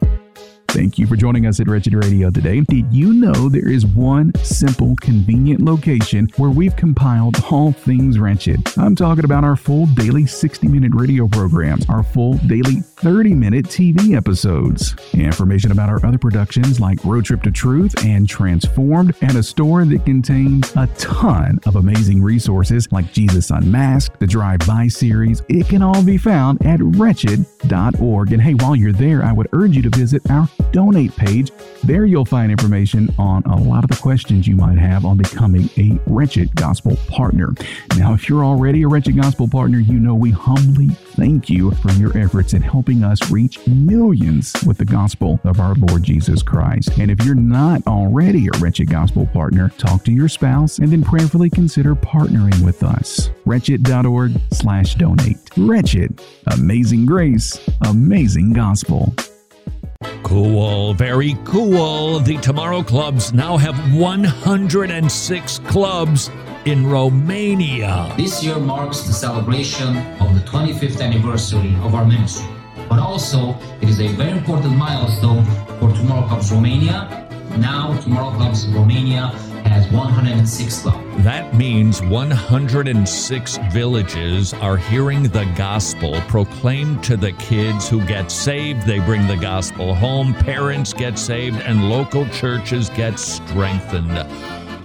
Thank 0.74 0.98
you 0.98 1.06
for 1.06 1.14
joining 1.14 1.46
us 1.46 1.60
at 1.60 1.68
Wretched 1.68 1.94
Radio 1.94 2.30
today. 2.30 2.62
Did 2.62 2.92
you 2.92 3.12
know 3.12 3.48
there 3.48 3.68
is 3.68 3.86
one 3.86 4.34
simple, 4.42 4.96
convenient 4.96 5.60
location 5.60 6.28
where 6.36 6.50
we've 6.50 6.74
compiled 6.74 7.36
all 7.48 7.70
things 7.70 8.18
wretched? 8.18 8.60
I'm 8.76 8.96
talking 8.96 9.24
about 9.24 9.44
our 9.44 9.54
full 9.54 9.86
daily 9.86 10.26
60 10.26 10.66
minute 10.66 10.90
radio 10.92 11.28
programs, 11.28 11.88
our 11.88 12.02
full 12.02 12.38
daily 12.48 12.80
30 12.80 13.34
minute 13.34 13.66
TV 13.66 14.16
episodes, 14.16 14.96
information 15.12 15.70
about 15.70 15.90
our 15.90 16.04
other 16.04 16.18
productions 16.18 16.80
like 16.80 17.04
Road 17.04 17.24
Trip 17.24 17.44
to 17.44 17.52
Truth 17.52 18.04
and 18.04 18.28
Transformed, 18.28 19.14
and 19.20 19.36
a 19.36 19.44
store 19.44 19.84
that 19.84 20.04
contains 20.04 20.72
a 20.74 20.88
ton 20.98 21.60
of 21.66 21.76
amazing 21.76 22.20
resources 22.20 22.90
like 22.90 23.12
Jesus 23.12 23.50
Unmasked, 23.50 24.18
the 24.18 24.26
Drive 24.26 24.58
By 24.66 24.88
series. 24.88 25.40
It 25.48 25.68
can 25.68 25.82
all 25.82 26.02
be 26.02 26.18
found 26.18 26.66
at 26.66 26.80
wretched.org. 26.80 28.32
And 28.32 28.42
hey, 28.42 28.54
while 28.54 28.74
you're 28.74 28.92
there, 28.92 29.22
I 29.22 29.32
would 29.32 29.46
urge 29.52 29.76
you 29.76 29.82
to 29.82 29.96
visit 29.96 30.28
our 30.32 30.48
donate 30.72 31.14
page. 31.16 31.50
There 31.84 32.06
you'll 32.06 32.24
find 32.24 32.50
information 32.50 33.14
on 33.18 33.42
a 33.44 33.56
lot 33.56 33.84
of 33.84 33.90
the 33.90 33.96
questions 33.96 34.46
you 34.46 34.56
might 34.56 34.78
have 34.78 35.04
on 35.04 35.16
becoming 35.16 35.68
a 35.76 35.98
Wretched 36.06 36.54
Gospel 36.54 36.96
Partner. 37.08 37.52
Now, 37.96 38.14
if 38.14 38.28
you're 38.28 38.44
already 38.44 38.82
a 38.82 38.88
Wretched 38.88 39.20
Gospel 39.20 39.48
Partner, 39.48 39.78
you 39.78 40.00
know 40.00 40.14
we 40.14 40.30
humbly 40.30 40.88
thank 40.88 41.50
you 41.50 41.70
for 41.72 41.92
your 41.92 42.16
efforts 42.16 42.54
in 42.54 42.62
helping 42.62 43.04
us 43.04 43.30
reach 43.30 43.64
millions 43.66 44.54
with 44.66 44.78
the 44.78 44.84
gospel 44.84 45.38
of 45.44 45.60
our 45.60 45.74
Lord 45.74 46.02
Jesus 46.02 46.42
Christ. 46.42 46.90
And 46.98 47.10
if 47.10 47.24
you're 47.24 47.34
not 47.34 47.86
already 47.86 48.48
a 48.48 48.58
Wretched 48.58 48.88
Gospel 48.88 49.26
Partner, 49.26 49.68
talk 49.78 50.04
to 50.04 50.12
your 50.12 50.28
spouse 50.28 50.78
and 50.78 50.90
then 50.90 51.02
prayerfully 51.02 51.50
consider 51.50 51.94
partnering 51.94 52.64
with 52.64 52.82
us. 52.82 53.30
Wretched.org 53.44 54.40
slash 54.52 54.94
donate. 54.94 55.38
Wretched. 55.56 56.20
Amazing 56.46 57.06
grace. 57.06 57.58
Amazing 57.82 58.52
gospel. 58.52 59.14
Cool, 60.22 60.94
very 60.94 61.36
cool. 61.44 62.18
The 62.20 62.38
Tomorrow 62.38 62.82
Clubs 62.82 63.32
now 63.32 63.56
have 63.56 63.76
106 63.94 65.58
clubs 65.60 66.30
in 66.64 66.86
Romania. 66.86 68.12
This 68.16 68.42
year 68.42 68.58
marks 68.58 69.02
the 69.02 69.12
celebration 69.12 69.96
of 70.20 70.34
the 70.34 70.40
25th 70.48 71.00
anniversary 71.00 71.74
of 71.82 71.94
our 71.94 72.04
ministry. 72.04 72.48
But 72.88 72.98
also, 72.98 73.56
it 73.80 73.88
is 73.88 74.00
a 74.00 74.08
very 74.08 74.32
important 74.32 74.76
milestone 74.76 75.44
for 75.78 75.92
Tomorrow 75.92 76.26
Clubs 76.28 76.50
Romania. 76.52 77.28
Now, 77.58 77.98
Tomorrow 78.00 78.36
Clubs 78.36 78.66
Romania 78.68 79.32
has 79.64 79.90
106 79.92 80.82
clubs. 80.82 81.24
That 81.24 81.54
means 81.54 82.02
106 82.02 83.58
villages 83.72 84.52
are 84.54 84.76
hearing 84.76 85.24
the 85.24 85.50
gospel 85.56 86.20
proclaimed 86.28 87.02
to 87.04 87.16
the 87.16 87.32
kids 87.32 87.88
who 87.88 88.04
get 88.06 88.30
saved. 88.30 88.86
They 88.86 88.98
bring 89.00 89.26
the 89.26 89.36
gospel 89.36 89.94
home, 89.94 90.34
parents 90.34 90.92
get 90.92 91.18
saved, 91.18 91.60
and 91.62 91.88
local 91.88 92.28
churches 92.28 92.90
get 92.90 93.18
strengthened. 93.18 94.26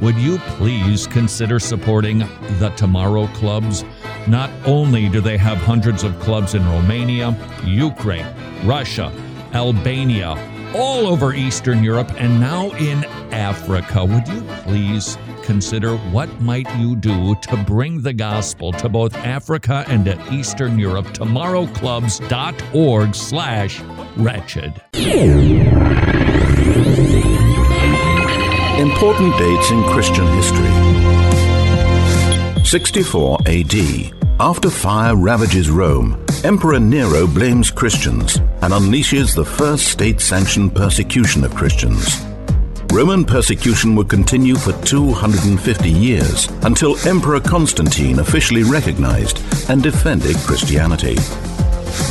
Would 0.01 0.15
you 0.15 0.37
please 0.37 1.07
consider 1.07 1.59
supporting 1.59 2.19
the 2.59 2.71
Tomorrow 2.77 3.27
Clubs? 3.27 3.83
Not 4.27 4.49
only 4.65 5.09
do 5.09 5.19
they 5.19 5.37
have 5.37 5.57
hundreds 5.57 6.03
of 6.03 6.17
clubs 6.21 6.55
in 6.55 6.65
Romania, 6.65 7.35
Ukraine, 7.65 8.25
Russia, 8.63 9.11
Albania, 9.53 10.37
all 10.73 11.07
over 11.07 11.33
Eastern 11.33 11.83
Europe, 11.83 12.11
and 12.17 12.39
now 12.39 12.69
in 12.75 13.03
Africa. 13.31 14.05
Would 14.05 14.27
you 14.27 14.41
please 14.63 15.17
consider 15.43 15.95
what 16.11 16.41
might 16.41 16.67
you 16.77 16.95
do 16.95 17.35
to 17.35 17.57
bring 17.57 18.01
the 18.01 18.13
gospel 18.13 18.71
to 18.73 18.89
both 18.89 19.15
Africa 19.15 19.85
and 19.87 20.05
to 20.05 20.33
Eastern 20.33 20.79
Europe? 20.79 21.05
Tomorrowclubs.org 21.07 23.15
slash 23.15 23.81
wretched. 24.17 24.81
Important 28.79 29.37
dates 29.37 29.71
in 29.71 29.83
Christian 29.85 30.27
history. 30.35 30.69
64 32.63 33.39
AD. 33.45 33.75
After 34.39 34.69
fire 34.69 35.17
ravages 35.17 35.69
Rome, 35.69 36.25
Emperor 36.45 36.79
Nero 36.79 37.27
blames 37.27 37.71
Christians 37.71 38.37
and 38.61 38.71
unleashes 38.71 39.35
the 39.35 39.43
first 39.43 39.89
state 39.89 40.21
sanctioned 40.21 40.73
persecution 40.73 41.43
of 41.43 41.53
Christians. 41.53 42.23
Roman 42.91 43.23
persecution 43.23 43.95
would 43.95 44.09
continue 44.09 44.55
for 44.55 44.73
250 44.83 45.89
years 45.91 46.47
until 46.63 46.97
Emperor 47.07 47.39
Constantine 47.39 48.17
officially 48.17 48.63
recognized 48.63 49.43
and 49.69 49.83
defended 49.83 50.35
Christianity. 50.37 51.15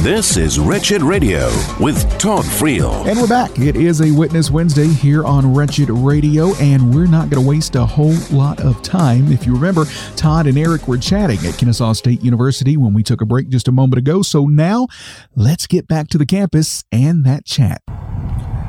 This 0.03 0.37
is 0.37 0.61
Wretched 0.61 1.03
Radio 1.03 1.47
with 1.81 1.99
Todd 2.19 2.45
Friel. 2.45 3.07
And 3.09 3.19
we're 3.19 3.27
back. 3.27 3.59
It 3.59 3.75
is 3.75 4.01
a 4.03 4.13
Witness 4.13 4.53
Wednesday 4.53 4.87
here 4.87 5.25
on 5.25 5.53
Wretched 5.53 5.91
Radio, 5.91 6.55
and 6.57 6.95
we're 6.95 7.07
not 7.07 7.29
going 7.29 7.43
to 7.43 7.49
waste 7.49 7.75
a 7.75 7.85
whole 7.85 8.15
lot 8.31 8.61
of 8.61 8.81
time. 8.83 9.33
If 9.33 9.47
you 9.47 9.55
remember, 9.55 9.85
Todd 10.15 10.47
and 10.47 10.57
Eric 10.57 10.87
were 10.87 10.99
chatting 10.99 11.45
at 11.45 11.59
Kennesaw 11.59 11.93
State 11.95 12.23
University 12.23 12.77
when 12.77 12.95
we 12.95 13.03
took 13.03 13.21
a 13.21 13.27
break 13.27 13.49
just 13.49 13.67
a 13.67 13.73
moment 13.73 13.99
ago. 13.99 14.23
So 14.23 14.47
now 14.47 14.87
let's 15.35 15.67
get 15.67 15.89
back 15.89 16.07
to 16.09 16.19
the 16.19 16.27
campus 16.27 16.85
and 16.93 17.25
that 17.25 17.45
chat. 17.45 17.83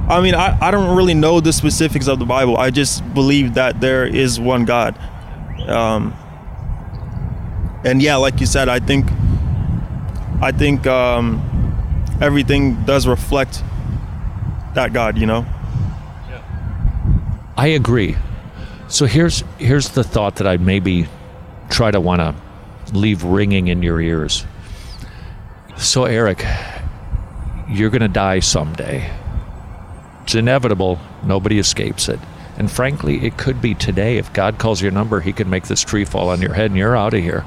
I 0.09 0.21
mean, 0.21 0.33
I, 0.33 0.57
I 0.59 0.71
don't 0.71 0.97
really 0.97 1.13
know 1.13 1.39
the 1.39 1.53
specifics 1.53 2.07
of 2.07 2.17
the 2.17 2.25
Bible. 2.25 2.57
I 2.57 2.71
just 2.71 3.13
believe 3.13 3.53
that 3.53 3.79
there 3.79 4.07
is 4.07 4.39
one 4.39 4.65
God. 4.65 4.97
Um, 5.67 6.15
and 7.85 8.01
yeah, 8.01 8.15
like 8.15 8.39
you 8.39 8.47
said, 8.47 8.69
I 8.69 8.79
think 8.79 9.05
I 10.41 10.51
think 10.51 10.87
um, 10.87 11.39
everything 12.21 12.83
does 12.85 13.07
reflect 13.07 13.63
that 14.73 14.93
God. 14.93 15.17
You 15.17 15.27
know. 15.27 15.45
I 17.55 17.67
agree. 17.67 18.15
So 18.87 19.05
here's 19.05 19.43
here's 19.57 19.89
the 19.89 20.03
thought 20.03 20.37
that 20.37 20.47
I 20.47 20.57
maybe 20.57 21.07
try 21.69 21.91
to 21.91 21.99
want 21.99 22.21
to 22.21 22.97
leave 22.97 23.23
ringing 23.23 23.67
in 23.67 23.83
your 23.83 24.01
ears. 24.01 24.45
So 25.77 26.05
Eric, 26.05 26.43
you're 27.69 27.89
going 27.91 28.01
to 28.01 28.07
die 28.07 28.39
someday. 28.39 29.11
It's 30.29 30.35
inevitable. 30.35 30.99
Nobody 31.23 31.57
escapes 31.57 32.07
it. 32.07 32.19
And 32.55 32.69
frankly, 32.69 33.25
it 33.25 33.35
could 33.35 33.63
be 33.63 33.73
today. 33.73 34.17
If 34.17 34.31
God 34.31 34.59
calls 34.59 34.79
your 34.79 34.91
number, 34.91 35.21
He 35.21 35.33
can 35.33 35.49
make 35.49 35.63
this 35.63 35.81
tree 35.81 36.05
fall 36.05 36.29
on 36.29 36.39
your 36.39 36.53
head 36.53 36.69
and 36.69 36.77
you're 36.77 36.95
out 36.95 37.15
of 37.15 37.23
here. 37.23 37.43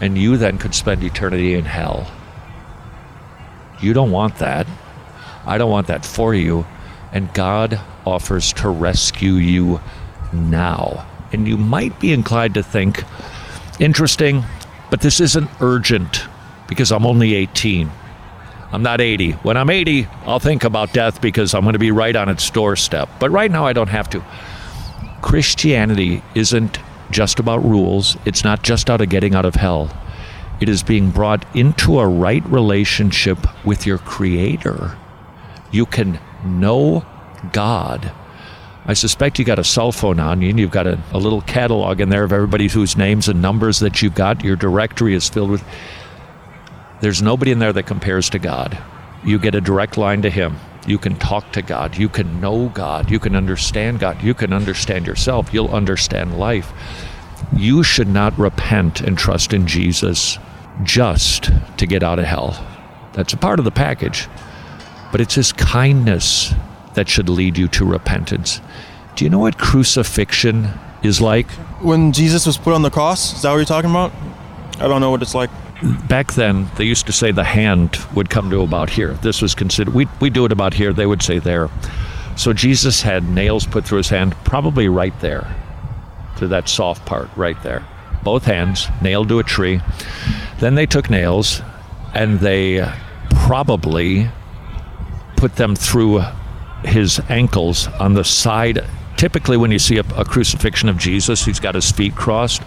And 0.00 0.16
you 0.16 0.38
then 0.38 0.56
could 0.56 0.74
spend 0.74 1.04
eternity 1.04 1.52
in 1.52 1.66
hell. 1.66 2.10
You 3.82 3.92
don't 3.92 4.10
want 4.10 4.38
that. 4.38 4.66
I 5.44 5.58
don't 5.58 5.70
want 5.70 5.88
that 5.88 6.06
for 6.06 6.34
you. 6.34 6.64
And 7.12 7.34
God 7.34 7.78
offers 8.06 8.54
to 8.54 8.70
rescue 8.70 9.34
you 9.34 9.78
now. 10.32 11.06
And 11.30 11.46
you 11.46 11.58
might 11.58 12.00
be 12.00 12.10
inclined 12.10 12.54
to 12.54 12.62
think, 12.62 13.04
interesting, 13.78 14.44
but 14.88 15.02
this 15.02 15.20
isn't 15.20 15.50
urgent 15.60 16.22
because 16.68 16.90
I'm 16.90 17.04
only 17.04 17.34
18. 17.34 17.90
I'm 18.72 18.82
not 18.82 19.00
80. 19.00 19.32
When 19.32 19.56
I'm 19.56 19.70
80, 19.70 20.06
I'll 20.24 20.40
think 20.40 20.64
about 20.64 20.92
death 20.92 21.20
because 21.20 21.54
I'm 21.54 21.62
going 21.62 21.74
to 21.74 21.78
be 21.78 21.90
right 21.92 22.16
on 22.16 22.28
its 22.28 22.50
doorstep. 22.50 23.08
But 23.20 23.30
right 23.30 23.50
now, 23.50 23.64
I 23.66 23.72
don't 23.72 23.88
have 23.88 24.10
to. 24.10 24.24
Christianity 25.22 26.22
isn't 26.34 26.78
just 27.10 27.38
about 27.38 27.64
rules, 27.64 28.16
it's 28.24 28.42
not 28.42 28.62
just 28.62 28.90
out 28.90 29.00
of 29.00 29.08
getting 29.08 29.34
out 29.34 29.44
of 29.44 29.54
hell. 29.54 29.90
It 30.60 30.68
is 30.68 30.82
being 30.82 31.10
brought 31.10 31.44
into 31.54 32.00
a 32.00 32.08
right 32.08 32.44
relationship 32.46 33.38
with 33.64 33.86
your 33.86 33.98
Creator. 33.98 34.96
You 35.70 35.86
can 35.86 36.18
know 36.44 37.04
God. 37.52 38.12
I 38.86 38.94
suspect 38.94 39.38
you 39.38 39.44
got 39.44 39.58
a 39.58 39.64
cell 39.64 39.92
phone 39.92 40.20
on 40.20 40.40
you 40.40 40.50
and 40.50 40.58
you've 40.58 40.70
got 40.70 40.86
a, 40.86 40.98
a 41.12 41.18
little 41.18 41.42
catalog 41.42 42.00
in 42.00 42.08
there 42.08 42.24
of 42.24 42.32
everybody 42.32 42.68
whose 42.68 42.96
names 42.96 43.28
and 43.28 43.42
numbers 43.42 43.80
that 43.80 44.00
you've 44.00 44.14
got. 44.14 44.44
Your 44.44 44.56
directory 44.56 45.14
is 45.14 45.28
filled 45.28 45.50
with. 45.50 45.64
There's 47.00 47.20
nobody 47.20 47.52
in 47.52 47.58
there 47.58 47.72
that 47.72 47.86
compares 47.86 48.30
to 48.30 48.38
God. 48.38 48.78
You 49.24 49.38
get 49.38 49.54
a 49.54 49.60
direct 49.60 49.98
line 49.98 50.22
to 50.22 50.30
Him. 50.30 50.56
You 50.86 50.98
can 50.98 51.16
talk 51.16 51.52
to 51.52 51.62
God. 51.62 51.96
You 51.96 52.08
can 52.08 52.40
know 52.40 52.68
God. 52.68 53.10
You 53.10 53.18
can 53.18 53.34
understand 53.34 53.98
God. 53.98 54.22
You 54.22 54.34
can 54.34 54.52
understand 54.52 55.06
yourself. 55.06 55.52
You'll 55.52 55.74
understand 55.74 56.38
life. 56.38 56.72
You 57.54 57.82
should 57.82 58.08
not 58.08 58.38
repent 58.38 59.00
and 59.00 59.18
trust 59.18 59.52
in 59.52 59.66
Jesus 59.66 60.38
just 60.82 61.50
to 61.76 61.86
get 61.86 62.02
out 62.02 62.18
of 62.18 62.24
hell. 62.24 62.64
That's 63.12 63.32
a 63.32 63.36
part 63.36 63.58
of 63.58 63.64
the 63.64 63.70
package. 63.70 64.28
But 65.10 65.20
it's 65.20 65.34
His 65.34 65.52
kindness 65.52 66.54
that 66.94 67.08
should 67.08 67.28
lead 67.28 67.58
you 67.58 67.68
to 67.68 67.84
repentance. 67.84 68.60
Do 69.16 69.24
you 69.24 69.30
know 69.30 69.38
what 69.38 69.58
crucifixion 69.58 70.68
is 71.02 71.20
like? 71.20 71.50
When 71.80 72.12
Jesus 72.12 72.46
was 72.46 72.56
put 72.56 72.74
on 72.74 72.82
the 72.82 72.90
cross, 72.90 73.34
is 73.34 73.42
that 73.42 73.50
what 73.50 73.56
you're 73.56 73.64
talking 73.64 73.90
about? 73.90 74.12
I 74.78 74.88
don't 74.88 75.00
know 75.00 75.10
what 75.10 75.22
it's 75.22 75.34
like. 75.34 75.50
Back 75.82 76.32
then, 76.32 76.70
they 76.76 76.84
used 76.84 77.06
to 77.06 77.12
say 77.12 77.32
the 77.32 77.44
hand 77.44 77.98
would 78.14 78.30
come 78.30 78.50
to 78.50 78.62
about 78.62 78.90
here. 78.90 79.12
This 79.14 79.42
was 79.42 79.54
considered, 79.54 79.92
we, 79.92 80.08
we 80.20 80.30
do 80.30 80.44
it 80.44 80.52
about 80.52 80.74
here, 80.74 80.92
they 80.92 81.06
would 81.06 81.22
say 81.22 81.38
there. 81.38 81.68
So 82.36 82.52
Jesus 82.52 83.02
had 83.02 83.28
nails 83.28 83.66
put 83.66 83.84
through 83.84 83.98
his 83.98 84.08
hand, 84.08 84.34
probably 84.44 84.88
right 84.88 85.18
there, 85.20 85.54
to 86.38 86.48
that 86.48 86.68
soft 86.68 87.04
part 87.04 87.28
right 87.36 87.60
there. 87.62 87.86
Both 88.22 88.44
hands 88.44 88.88
nailed 89.02 89.28
to 89.28 89.38
a 89.38 89.42
tree. 89.42 89.80
Then 90.58 90.74
they 90.74 90.86
took 90.86 91.10
nails 91.10 91.62
and 92.14 92.40
they 92.40 92.90
probably 93.30 94.28
put 95.36 95.56
them 95.56 95.76
through 95.76 96.22
his 96.84 97.20
ankles 97.28 97.86
on 98.00 98.14
the 98.14 98.24
side. 98.24 98.84
Typically, 99.16 99.56
when 99.56 99.70
you 99.70 99.78
see 99.78 99.98
a, 99.98 100.04
a, 100.16 100.24
crucifixion 100.24 100.88
of 100.88 100.98
Jesus, 100.98 101.44
he's 101.44 101.60
got 101.60 101.74
his 101.74 101.90
feet 101.90 102.14
crossed. 102.14 102.62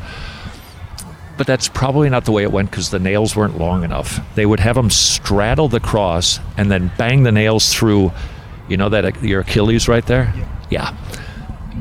But 1.40 1.48
that's 1.48 1.68
probably 1.68 2.10
not 2.10 2.26
the 2.26 2.32
way 2.32 2.44
it 2.44 2.52
went 2.52 2.70
because 2.70 2.92
the 2.92 3.00
nails 3.00 3.36
weren't 3.36 3.58
long 3.58 3.84
enough. 3.84 4.20
They 4.36 4.46
would 4.46 4.60
have 4.60 4.78
him 4.78 4.92
straddle 4.92 5.68
the 5.68 5.80
cross 5.80 6.40
and 6.56 6.70
then 6.70 6.92
bang 7.00 7.24
the 7.24 7.32
nails 7.32 7.74
through, 7.74 8.12
you 8.68 8.78
know, 8.78 8.90
that 8.90 9.06
uh, 9.06 9.20
your 9.22 9.42
Achilles 9.42 9.88
right 9.88 10.06
there? 10.06 10.32
Yeah. 10.70 10.96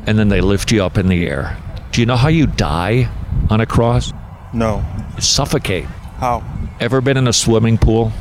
And 0.07 0.19
then 0.19 0.29
they 0.29 0.41
lift 0.41 0.73
you 0.73 0.83
up 0.83 0.97
in 0.97 1.09
the 1.09 1.27
air. 1.27 1.59
Do 1.93 2.01
you 2.01 2.07
know 2.07 2.17
how 2.17 2.29
you 2.29 2.47
die 2.47 3.11
on 3.51 3.61
a 3.61 3.67
cross? 3.67 4.15
No. 4.55 4.83
You 5.17 5.21
suffocate. 5.21 5.85
How? 5.85 6.43
Ever 6.81 7.03
been 7.03 7.19
in 7.19 7.29
a 7.29 7.33
swimming 7.35 7.77
pool? 7.77 8.13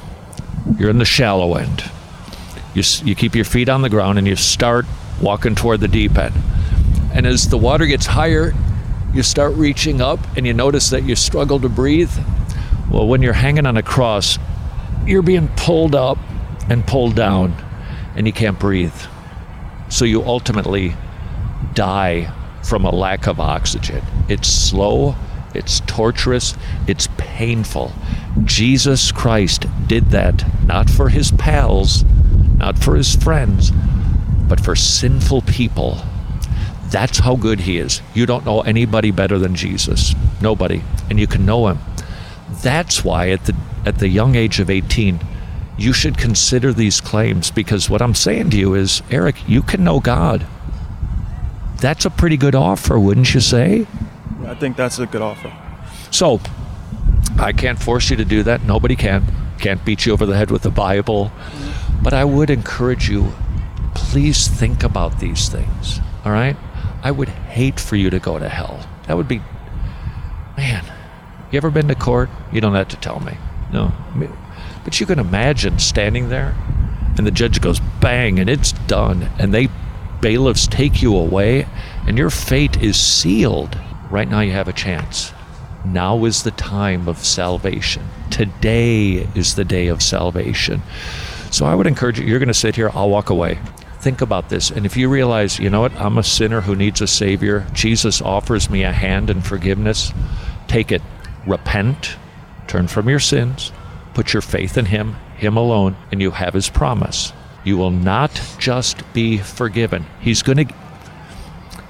You're 0.78 0.90
in 0.90 0.98
the 0.98 1.06
shallow 1.06 1.56
end 1.56 1.90
you, 2.78 2.84
you 3.04 3.16
keep 3.16 3.36
your 3.36 3.46
feet 3.46 3.70
on 3.70 3.82
the 3.82 3.90
ground 3.90 4.18
and 4.18 4.28
you 4.28 4.36
start 4.36 4.86
walking 5.22 5.56
toward 5.56 5.80
the 5.80 5.88
deep 5.88 6.18
end. 6.18 6.36
And 7.14 7.26
as 7.26 7.50
the 7.50 7.58
water 7.58 7.88
gets 7.88 8.06
higher, 8.06 8.54
you 9.18 9.24
start 9.24 9.52
reaching 9.56 10.00
up 10.00 10.20
and 10.38 10.46
you 10.46 10.54
notice 10.54 10.92
that 10.92 11.04
you 11.04 11.16
struggle 11.16 11.60
to 11.60 11.68
breathe. 11.68 12.12
Well, 12.92 13.08
when 13.08 13.24
you're 13.24 13.34
hanging 13.34 13.66
on 13.66 13.76
a 13.76 13.82
cross, 13.82 14.38
you're 15.08 15.24
being 15.24 15.48
pulled 15.56 15.96
up 15.96 16.20
and 16.70 16.86
pulled 16.86 17.16
down 17.16 17.56
and 18.16 18.28
you 18.28 18.32
can't 18.32 18.60
breathe. 18.60 18.94
So 19.90 20.06
you 20.06 20.24
ultimately 20.24 20.96
die 21.74 22.32
from 22.64 22.86
a 22.86 22.92
lack 22.92 23.26
of 23.26 23.40
oxygen. 23.40 24.04
It's 24.30 24.48
slow, 24.48 25.16
it's 25.56 25.80
torturous, 25.88 26.54
it's 26.88 27.08
painful. 27.18 27.94
Jesus 28.44 29.12
Christ 29.12 29.66
did 29.88 30.12
that 30.12 30.46
not 30.64 30.92
for 30.92 31.10
his 31.10 31.32
pals, 31.32 32.04
not 32.58 32.78
for 32.78 32.96
his 32.96 33.16
friends, 33.16 33.72
but 34.48 34.60
for 34.60 34.76
sinful 34.76 35.42
people. 35.42 35.98
That's 36.90 37.20
how 37.20 37.36
good 37.36 37.62
he 37.62 37.78
is. 37.78 38.02
You 38.14 38.26
don't 38.26 38.46
know 38.46 38.62
anybody 38.62 39.12
better 39.12 39.38
than 39.38 39.56
Jesus. 39.56 40.16
Nobody. 40.42 40.82
And 41.10 41.20
you 41.20 41.28
can 41.28 41.46
know 41.46 41.68
him. 41.68 41.80
That's 42.62 43.04
why 43.04 43.30
at 43.30 43.46
the 43.46 43.56
at 43.86 44.00
the 44.00 44.10
young 44.10 44.36
age 44.36 44.60
of 44.60 44.70
18, 44.70 45.20
you 45.78 45.94
should 45.94 46.18
consider 46.18 46.74
these 46.74 47.00
claims 47.00 47.52
because 47.52 47.90
what 47.90 48.02
I'm 48.02 48.16
saying 48.16 48.50
to 48.50 48.58
you 48.58 48.74
is, 48.74 49.02
Eric, 49.10 49.48
you 49.48 49.62
can 49.62 49.84
know 49.84 50.00
God. 50.00 50.46
That's 51.80 52.06
a 52.06 52.10
pretty 52.10 52.36
good 52.36 52.56
offer, 52.56 53.00
wouldn't 53.00 53.34
you 53.34 53.40
say? 53.40 53.86
I 54.46 54.56
think 54.56 54.76
that's 54.76 55.00
a 55.00 55.06
good 55.06 55.22
offer. 55.22 55.56
So, 56.12 56.42
I 57.38 57.54
can't 57.54 57.82
force 57.82 58.10
you 58.10 58.18
to 58.18 58.26
do 58.26 58.44
that. 58.44 58.64
Nobody 58.64 58.96
can. 58.96 59.26
Can't 59.60 59.84
beat 59.86 60.06
you 60.06 60.14
over 60.14 60.26
the 60.26 60.36
head 60.36 60.52
with 60.52 60.64
the 60.64 60.72
Bible. 60.72 61.32
But 62.02 62.14
I 62.14 62.26
would 62.26 62.50
encourage 62.50 63.10
you, 63.10 63.34
please 63.94 64.48
think 64.48 64.84
about 64.84 65.20
these 65.20 65.48
things. 65.50 66.00
All 66.26 66.32
right? 66.32 66.58
I 67.04 67.12
would 67.12 67.30
hate 67.30 67.80
for 67.80 67.96
you 67.96 68.10
to 68.10 68.20
go 68.20 68.40
to 68.40 68.50
hell. 68.50 68.88
That 69.08 69.18
would 69.18 69.28
be, 69.28 69.42
man. 70.58 70.84
You 71.52 71.58
ever 71.58 71.70
been 71.70 71.88
to 71.88 71.96
court? 71.96 72.30
You 72.52 72.60
don't 72.60 72.76
have 72.76 72.90
to 72.90 72.98
tell 72.98 73.20
me. 73.22 73.38
No. 73.72 73.94
But 74.84 75.00
you 75.00 75.06
can 75.06 75.20
imagine 75.20 75.80
standing 75.80 76.30
there 76.30 76.56
and 77.18 77.26
the 77.26 77.32
judge 77.32 77.62
goes 77.62 77.80
bang 78.02 78.40
and 78.40 78.50
it's 78.50 78.72
done 78.72 79.30
and 79.40 79.54
they 79.54 79.70
bailiffs 80.22 80.68
take 80.68 81.02
you 81.02 81.16
away 81.16 81.68
and 82.06 82.18
your 82.18 82.30
fate 82.30 82.82
is 82.82 83.00
sealed. 83.00 83.78
Right 84.10 84.30
now 84.30 84.42
you 84.42 84.52
have 84.52 84.68
a 84.68 84.74
chance. 84.74 85.34
Now 85.86 86.26
is 86.26 86.44
the 86.44 86.52
time 86.52 87.08
of 87.08 87.20
salvation. 87.20 88.04
Today 88.30 89.28
is 89.36 89.56
the 89.56 89.66
day 89.66 89.88
of 89.88 90.02
salvation. 90.02 90.82
So 91.50 91.66
I 91.66 91.76
would 91.76 91.88
encourage 91.88 92.20
you, 92.20 92.26
you're 92.26 92.40
going 92.40 92.48
to 92.48 92.54
sit 92.54 92.76
here, 92.76 92.90
I'll 92.94 93.10
walk 93.10 93.30
away. 93.30 93.60
Think 94.08 94.22
about 94.22 94.48
this. 94.48 94.72
And 94.72 94.86
if 94.86 94.96
you 94.96 95.10
realize, 95.10 95.60
you 95.60 95.70
know 95.70 95.82
what, 95.82 95.92
I'm 96.00 96.18
a 96.18 96.24
sinner 96.24 96.62
who 96.62 96.78
needs 96.78 97.02
a 97.02 97.08
Savior, 97.08 97.68
Jesus 97.74 98.22
offers 98.22 98.70
me 98.70 98.84
a 98.84 98.94
hand 98.94 99.30
in 99.30 99.42
forgiveness, 99.42 100.14
take 100.70 100.94
it. 100.94 101.02
Repent, 101.46 102.16
turn 102.68 102.88
from 102.88 103.10
your 103.10 103.20
sins, 103.20 103.74
put 104.14 104.32
your 104.32 104.42
faith 104.42 104.78
in 104.78 104.86
Him, 104.86 105.18
Him 105.36 105.58
alone, 105.58 105.98
and 106.10 106.22
you 106.22 106.32
have 106.32 106.54
His 106.54 106.70
promise. 106.70 107.34
You 107.66 107.76
will 107.76 107.92
not 107.92 108.42
just 108.58 109.04
be 109.12 109.40
forgiven. 109.40 110.06
He's 110.22 110.42
going 110.42 110.66
to. 110.70 110.74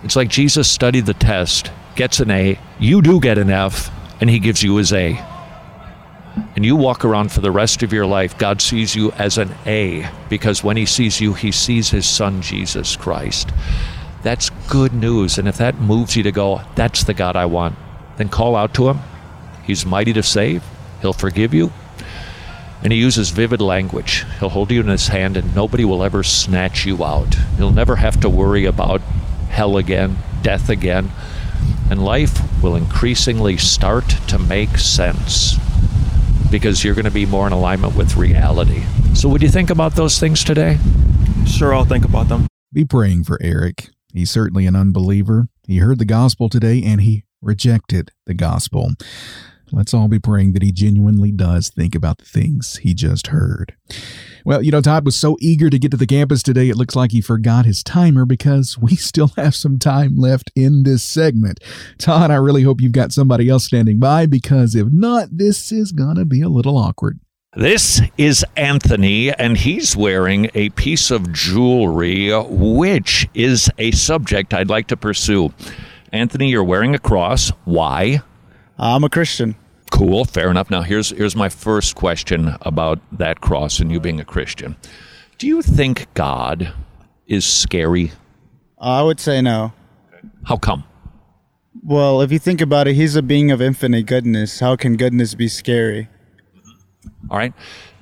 It's 0.04 0.16
like 0.16 0.30
Jesus 0.30 0.68
studied 0.68 1.06
the 1.06 1.14
test, 1.14 1.72
gets 1.96 2.20
an 2.20 2.32
A, 2.32 2.58
you 2.80 3.04
do 3.04 3.20
get 3.20 3.38
an 3.38 3.52
F, 3.52 3.92
and 4.20 4.28
He 4.28 4.40
gives 4.40 4.64
you 4.64 4.78
His 4.78 4.92
A 4.92 5.24
and 6.56 6.66
you 6.66 6.76
walk 6.76 7.06
around 7.06 7.32
for 7.32 7.42
the 7.42 7.52
rest 7.52 7.84
of 7.84 7.94
your 7.94 8.06
life, 8.06 8.38
God 8.38 8.62
sees 8.62 8.96
you 8.96 9.12
as 9.14 9.38
an 9.38 9.54
A 9.66 10.10
because 10.30 10.64
when 10.64 10.78
He 10.78 10.86
sees 10.86 11.22
you, 11.22 11.34
He 11.34 11.52
sees 11.52 11.90
His 11.90 12.08
Son, 12.08 12.42
Jesus 12.42 12.96
Christ. 12.96 13.52
That's 14.24 14.50
good 14.70 14.94
news. 14.94 15.38
And 15.38 15.48
if 15.48 15.58
that 15.58 15.80
moves 15.80 16.16
you 16.16 16.24
to 16.24 16.32
go, 16.32 16.62
that's 16.76 17.04
the 17.04 17.14
God 17.14 17.36
I 17.36 17.46
want, 17.46 17.76
then 18.18 18.30
call 18.30 18.56
out 18.56 18.74
to 18.76 18.90
Him. 18.90 19.00
He's 19.64 19.86
mighty 19.86 20.14
to 20.14 20.24
save, 20.24 20.64
He'll 21.02 21.14
forgive 21.14 21.54
you. 21.54 21.72
And 22.84 22.94
he 22.94 23.00
uses 23.00 23.32
vivid 23.32 23.60
language. 23.60 24.24
He'll 24.40 24.50
hold 24.50 24.72
you 24.72 24.82
in 24.82 24.88
his 24.88 25.08
hand 25.08 25.36
and 25.36 25.56
nobody 25.56 25.84
will 25.84 26.04
ever 26.04 26.22
snatch 26.22 26.86
you 26.86 27.04
out. 27.04 27.36
You'll 27.58 27.72
never 27.72 27.96
have 27.96 28.20
to 28.22 28.30
worry 28.30 28.66
about 28.66 29.02
hell 29.50 29.78
again, 29.78 30.18
death 30.44 30.70
again. 30.70 31.12
And 31.90 32.06
life 32.06 32.40
will 32.62 32.76
increasingly 32.76 33.58
start 33.58 34.08
to 34.28 34.38
make 34.38 34.78
sense 34.78 35.58
because 36.50 36.84
you're 36.84 36.96
going 36.96 37.06
to 37.06 37.12
be 37.12 37.26
more 37.26 37.48
in 37.48 37.54
alignment 37.54 37.96
with 37.96 38.16
reality. 38.16 38.84
So, 39.14 39.30
would 39.30 39.42
you 39.42 39.50
think 39.50 39.70
about 39.70 39.96
those 39.96 40.20
things 40.20 40.44
today? 40.44 40.78
Sure, 41.46 41.74
I'll 41.74 41.86
think 41.86 42.06
about 42.06 42.30
them. 42.30 42.48
Be 42.72 42.86
praying 42.86 43.24
for 43.24 43.38
Eric. 43.42 43.90
He's 44.14 44.32
certainly 44.32 44.66
an 44.66 44.76
unbeliever. 44.76 45.48
He 45.66 45.78
heard 45.78 46.00
the 46.00 46.06
gospel 46.06 46.50
today 46.50 46.84
and 46.84 47.02
he 47.02 47.24
rejected 47.42 48.12
the 48.26 48.34
gospel. 48.34 48.92
Let's 49.72 49.94
all 49.94 50.08
be 50.08 50.20
praying 50.20 50.54
that 50.54 50.64
he 50.64 50.72
genuinely 50.72 51.32
does 51.32 51.70
think 51.70 51.94
about 51.94 52.20
the 52.20 52.26
things 52.26 52.78
he 52.78 52.94
just 52.94 53.28
heard. 53.28 53.76
Well, 54.46 54.64
you 54.64 54.72
know, 54.72 54.80
Todd 54.80 55.06
was 55.06 55.18
so 55.18 55.36
eager 55.42 55.70
to 55.70 55.78
get 55.78 55.92
to 55.92 55.98
the 55.98 56.08
campus 56.08 56.42
today, 56.42 56.70
it 56.70 56.78
looks 56.78 56.96
like 56.96 57.12
he 57.12 57.20
forgot 57.20 57.66
his 57.66 57.84
timer 57.84 58.26
because 58.26 58.78
we 58.78 58.96
still 58.96 59.32
have 59.36 59.56
some 59.56 59.78
time 59.78 60.16
left 60.16 60.52
in 60.56 60.84
this 60.84 61.04
segment. 61.04 61.60
Todd, 61.98 62.32
I 62.32 62.36
really 62.36 62.64
hope 62.64 62.80
you've 62.80 62.94
got 62.94 63.12
somebody 63.12 63.50
else 63.50 63.66
standing 63.66 64.00
by 64.00 64.26
because 64.26 64.74
if 64.74 64.88
not, 64.90 65.30
this 65.32 65.72
is 65.72 65.92
going 65.92 66.16
to 66.16 66.26
be 66.26 66.42
a 66.42 66.50
little 66.50 66.78
awkward. 66.78 67.20
This 67.56 68.02
is 68.18 68.46
Anthony, 68.56 69.34
and 69.34 69.58
he's 69.58 69.98
wearing 69.98 70.52
a 70.54 70.70
piece 70.70 71.10
of 71.10 71.34
jewelry, 71.34 72.30
which 72.32 73.28
is 73.34 73.70
a 73.80 73.92
subject 73.92 74.54
I'd 74.54 74.70
like 74.70 74.88
to 74.88 74.98
pursue. 74.98 75.52
Anthony, 76.14 76.50
you're 76.50 76.64
wearing 76.64 76.94
a 76.94 77.00
cross. 77.00 77.50
Why? 77.66 78.22
I'm 78.78 79.04
a 79.04 79.10
Christian. 79.10 79.56
Cool, 79.92 80.26
fair 80.26 80.52
enough. 80.52 80.70
Now 80.70 80.82
here's 80.82 81.10
here's 81.12 81.36
my 81.36 81.50
first 81.50 81.96
question 81.96 82.56
about 82.62 83.00
that 83.18 83.42
cross 83.42 83.80
and 83.80 83.92
you 83.92 84.00
being 84.00 84.20
a 84.20 84.26
Christian. 84.26 84.76
Do 85.38 85.48
you 85.48 85.62
think 85.62 86.14
God 86.14 86.74
is 87.26 87.46
scary? 87.46 88.12
I 88.80 89.02
would 89.02 89.20
say 89.20 89.42
no. 89.42 89.74
How 90.46 90.58
come? 90.58 90.84
Well, 91.84 92.22
if 92.22 92.32
you 92.32 92.40
think 92.40 92.60
about 92.60 92.88
it, 92.88 92.96
he's 92.96 93.16
a 93.16 93.22
being 93.22 93.50
of 93.50 93.62
infinite 93.62 94.06
goodness. 94.06 94.60
How 94.60 94.76
can 94.76 94.98
goodness 94.98 95.36
be 95.36 95.48
scary? 95.48 96.10
All 97.30 97.38
right. 97.38 97.54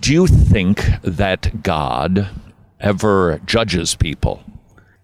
Do 0.02 0.14
you 0.14 0.28
think 0.28 0.86
that 1.04 1.62
God 1.62 2.30
ever 2.80 3.40
judges 3.46 3.96
people? 3.96 4.44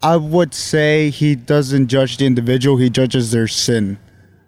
I 0.01 0.17
would 0.17 0.53
say 0.53 1.09
he 1.09 1.35
doesn't 1.35 1.87
judge 1.87 2.17
the 2.17 2.25
individual, 2.25 2.77
he 2.77 2.89
judges 2.89 3.31
their 3.31 3.47
sin 3.47 3.99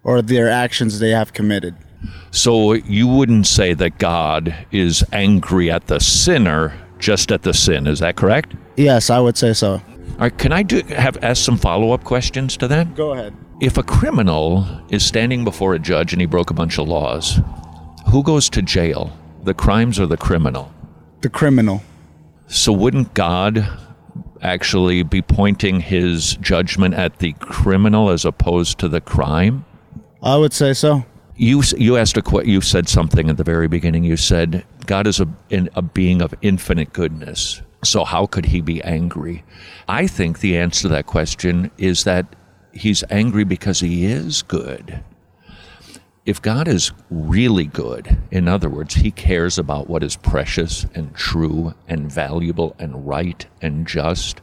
or 0.03 0.21
their 0.21 0.49
actions 0.49 0.99
they 0.99 1.11
have 1.11 1.33
committed. 1.33 1.75
So 2.31 2.73
you 2.73 3.07
wouldn't 3.07 3.47
say 3.47 3.73
that 3.73 3.97
God 3.97 4.55
is 4.71 5.03
angry 5.13 5.71
at 5.71 5.87
the 5.87 5.99
sinner, 5.99 6.73
just 6.99 7.31
at 7.31 7.43
the 7.43 7.53
sin. 7.53 7.87
Is 7.87 7.99
that 7.99 8.15
correct? 8.15 8.55
Yes, 8.75 9.09
I 9.09 9.19
would 9.19 9.37
say 9.37 9.53
so. 9.53 9.73
All 9.73 10.19
right. 10.19 10.37
Can 10.37 10.51
I 10.51 10.63
do 10.63 10.81
have 10.89 11.23
ask 11.23 11.43
some 11.43 11.57
follow 11.57 11.91
up 11.91 12.03
questions 12.03 12.57
to 12.57 12.67
that? 12.67 12.95
Go 12.95 13.13
ahead. 13.13 13.35
If 13.61 13.77
a 13.77 13.83
criminal 13.83 14.67
is 14.89 15.05
standing 15.05 15.43
before 15.43 15.73
a 15.73 15.79
judge 15.79 16.11
and 16.11 16.21
he 16.21 16.25
broke 16.25 16.49
a 16.49 16.53
bunch 16.53 16.77
of 16.77 16.87
laws, 16.87 17.39
who 18.09 18.23
goes 18.23 18.49
to 18.49 18.61
jail? 18.61 19.17
The 19.43 19.53
crimes 19.53 19.99
or 19.99 20.07
the 20.07 20.17
criminal? 20.17 20.73
The 21.21 21.29
criminal. 21.29 21.81
So 22.47 22.71
wouldn't 22.73 23.13
God 23.13 23.67
actually 24.41 25.03
be 25.03 25.21
pointing 25.21 25.79
his 25.79 26.35
judgment 26.35 26.93
at 26.93 27.19
the 27.19 27.33
criminal 27.33 28.09
as 28.09 28.25
opposed 28.25 28.79
to 28.79 28.89
the 28.89 29.01
crime? 29.01 29.65
I 30.23 30.37
would 30.37 30.53
say 30.53 30.73
so. 30.73 31.05
You 31.35 31.63
you 31.77 31.97
asked 31.97 32.15
a 32.17 32.21
que- 32.21 32.45
you 32.45 32.61
said 32.61 32.87
something 32.87 33.29
at 33.29 33.37
the 33.37 33.43
very 33.43 33.67
beginning. 33.67 34.05
You 34.05 34.15
said 34.15 34.63
God 34.85 35.05
is 35.05 35.19
a 35.19 35.27
in, 35.49 35.69
a 35.75 35.81
being 35.81 36.21
of 36.21 36.33
infinite 36.41 36.93
goodness. 36.93 37.61
So 37.83 38.05
how 38.05 38.27
could 38.27 38.45
he 38.45 38.61
be 38.61 38.81
angry? 38.83 39.43
I 39.89 40.07
think 40.07 40.39
the 40.39 40.57
answer 40.57 40.83
to 40.83 40.87
that 40.89 41.05
question 41.05 41.69
is 41.77 42.05
that 42.05 42.25
he's 42.71 43.03
angry 43.09 43.43
because 43.43 43.81
he 43.81 44.05
is 44.05 44.41
good. 44.41 45.03
If 46.25 46.41
God 46.41 46.69
is 46.69 46.93
really 47.09 47.65
good, 47.65 48.17
in 48.31 48.47
other 48.47 48.69
words, 48.69 48.95
he 48.95 49.11
cares 49.11 49.57
about 49.57 49.89
what 49.89 50.03
is 50.03 50.15
precious 50.15 50.85
and 50.95 51.13
true 51.13 51.73
and 51.89 52.09
valuable 52.09 52.77
and 52.79 53.05
right 53.05 53.45
and 53.61 53.85
just, 53.85 54.39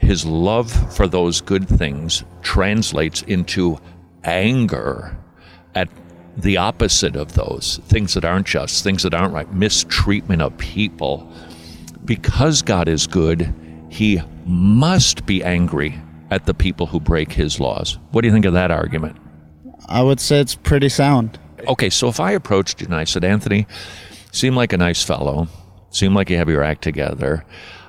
his 0.00 0.24
love 0.24 0.72
for 0.96 1.06
those 1.06 1.40
good 1.40 1.68
things 1.68 2.24
translates 2.42 3.22
into 3.22 3.78
anger 4.24 5.16
at 5.74 5.88
the 6.36 6.56
opposite 6.56 7.16
of 7.16 7.34
those 7.34 7.80
things 7.88 8.14
that 8.14 8.24
aren't 8.24 8.46
just, 8.46 8.84
things 8.84 9.02
that 9.02 9.14
aren't 9.14 9.34
right, 9.34 9.52
mistreatment 9.52 10.40
of 10.40 10.56
people. 10.58 11.30
Because 12.04 12.62
God 12.62 12.88
is 12.88 13.06
good, 13.06 13.52
he 13.88 14.20
must 14.46 15.26
be 15.26 15.42
angry 15.42 16.00
at 16.30 16.46
the 16.46 16.54
people 16.54 16.86
who 16.86 17.00
break 17.00 17.32
his 17.32 17.58
laws. 17.58 17.98
What 18.12 18.22
do 18.22 18.28
you 18.28 18.32
think 18.32 18.44
of 18.44 18.52
that 18.52 18.70
argument? 18.70 19.16
I 19.88 20.02
would 20.02 20.20
say 20.20 20.40
it's 20.40 20.54
pretty 20.54 20.88
sound. 20.88 21.38
Okay, 21.66 21.90
so 21.90 22.08
if 22.08 22.20
I 22.20 22.32
approached 22.32 22.80
you 22.80 22.86
and 22.86 22.94
I 22.94 23.04
said, 23.04 23.24
Anthony, 23.24 23.66
seem 24.30 24.54
like 24.54 24.72
a 24.72 24.76
nice 24.76 25.02
fellow, 25.02 25.48
seem 25.90 26.14
like 26.14 26.30
you 26.30 26.36
have 26.36 26.48
your 26.48 26.62
act 26.62 26.82
together. 26.82 27.44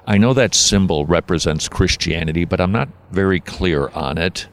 I 0.07 0.17
know 0.17 0.33
that 0.33 0.55
symbol 0.55 1.05
represents 1.05 1.69
Christianity, 1.69 2.45
but 2.45 2.59
I'm 2.59 2.71
not 2.71 2.89
very 3.11 3.39
clear 3.39 3.89
on 3.89 4.17
it. 4.17 4.47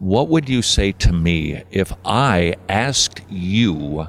What 0.00 0.28
would 0.28 0.48
you 0.48 0.62
say 0.62 0.92
to 0.92 1.12
me 1.12 1.64
if 1.72 1.92
I 2.04 2.54
asked 2.68 3.20
you 3.28 4.06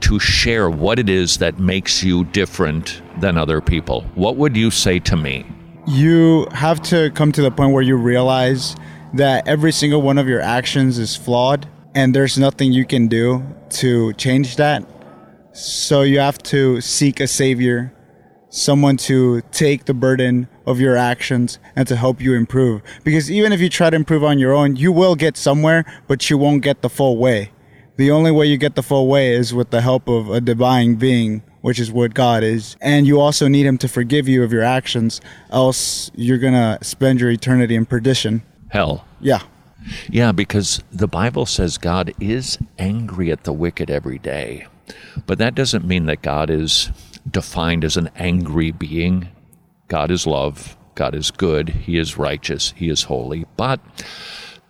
to 0.00 0.20
share 0.20 0.70
what 0.70 1.00
it 1.00 1.08
is 1.08 1.38
that 1.38 1.58
makes 1.58 2.04
you 2.04 2.22
different 2.26 3.02
than 3.20 3.36
other 3.36 3.60
people? 3.60 4.02
What 4.14 4.36
would 4.36 4.56
you 4.56 4.70
say 4.70 5.00
to 5.00 5.16
me? 5.16 5.44
You 5.88 6.46
have 6.52 6.80
to 6.82 7.10
come 7.10 7.32
to 7.32 7.42
the 7.42 7.50
point 7.50 7.72
where 7.72 7.82
you 7.82 7.96
realize 7.96 8.76
that 9.14 9.48
every 9.48 9.72
single 9.72 10.00
one 10.00 10.16
of 10.16 10.28
your 10.28 10.40
actions 10.40 10.96
is 10.96 11.16
flawed 11.16 11.68
and 11.92 12.14
there's 12.14 12.38
nothing 12.38 12.72
you 12.72 12.84
can 12.84 13.08
do 13.08 13.44
to 13.70 14.12
change 14.12 14.54
that. 14.56 14.88
So 15.52 16.02
you 16.02 16.20
have 16.20 16.38
to 16.44 16.80
seek 16.80 17.18
a 17.18 17.26
savior, 17.26 17.92
someone 18.56 18.96
to 18.96 19.42
take 19.52 19.84
the 19.84 19.94
burden 19.94 20.48
of 20.64 20.80
your 20.80 20.96
actions 20.96 21.58
and 21.76 21.86
to 21.86 21.96
help 21.96 22.20
you 22.20 22.34
improve. 22.34 22.82
Because 23.04 23.30
even 23.30 23.52
if 23.52 23.60
you 23.60 23.68
try 23.68 23.90
to 23.90 23.96
improve 23.96 24.24
on 24.24 24.38
your 24.38 24.52
own, 24.52 24.76
you 24.76 24.90
will 24.92 25.14
get 25.14 25.36
somewhere, 25.36 25.84
but 26.08 26.30
you 26.30 26.38
won't 26.38 26.62
get 26.62 26.82
the 26.82 26.88
full 26.88 27.18
way. 27.18 27.52
The 27.96 28.10
only 28.10 28.30
way 28.30 28.46
you 28.46 28.58
get 28.58 28.74
the 28.74 28.82
full 28.82 29.08
way 29.08 29.34
is 29.34 29.54
with 29.54 29.70
the 29.70 29.80
help 29.80 30.08
of 30.08 30.28
a 30.30 30.40
divine 30.40 30.96
being, 30.96 31.42
which 31.60 31.78
is 31.78 31.90
what 31.90 32.14
God 32.14 32.42
is. 32.42 32.76
And 32.80 33.06
you 33.06 33.20
also 33.20 33.48
need 33.48 33.66
Him 33.66 33.78
to 33.78 33.88
forgive 33.88 34.28
you 34.28 34.42
of 34.42 34.52
your 34.52 34.62
actions, 34.62 35.20
else 35.50 36.10
you're 36.14 36.38
going 36.38 36.54
to 36.54 36.78
spend 36.82 37.20
your 37.20 37.30
eternity 37.30 37.74
in 37.74 37.86
perdition. 37.86 38.42
Hell. 38.68 39.06
Yeah. 39.20 39.42
Yeah, 40.10 40.32
because 40.32 40.82
the 40.90 41.06
Bible 41.06 41.46
says 41.46 41.78
God 41.78 42.12
is 42.20 42.58
angry 42.78 43.30
at 43.30 43.44
the 43.44 43.52
wicked 43.52 43.90
every 43.90 44.18
day. 44.18 44.66
But 45.26 45.38
that 45.38 45.54
doesn't 45.54 45.84
mean 45.84 46.06
that 46.06 46.22
God 46.22 46.50
is 46.50 46.90
defined 47.30 47.84
as 47.84 47.96
an 47.96 48.10
angry 48.16 48.70
being. 48.70 49.28
God 49.88 50.10
is 50.10 50.26
love, 50.26 50.76
God 50.94 51.14
is 51.14 51.30
good, 51.30 51.68
He 51.68 51.98
is 51.98 52.18
righteous, 52.18 52.72
He 52.76 52.88
is 52.88 53.04
holy. 53.04 53.44
But 53.56 53.80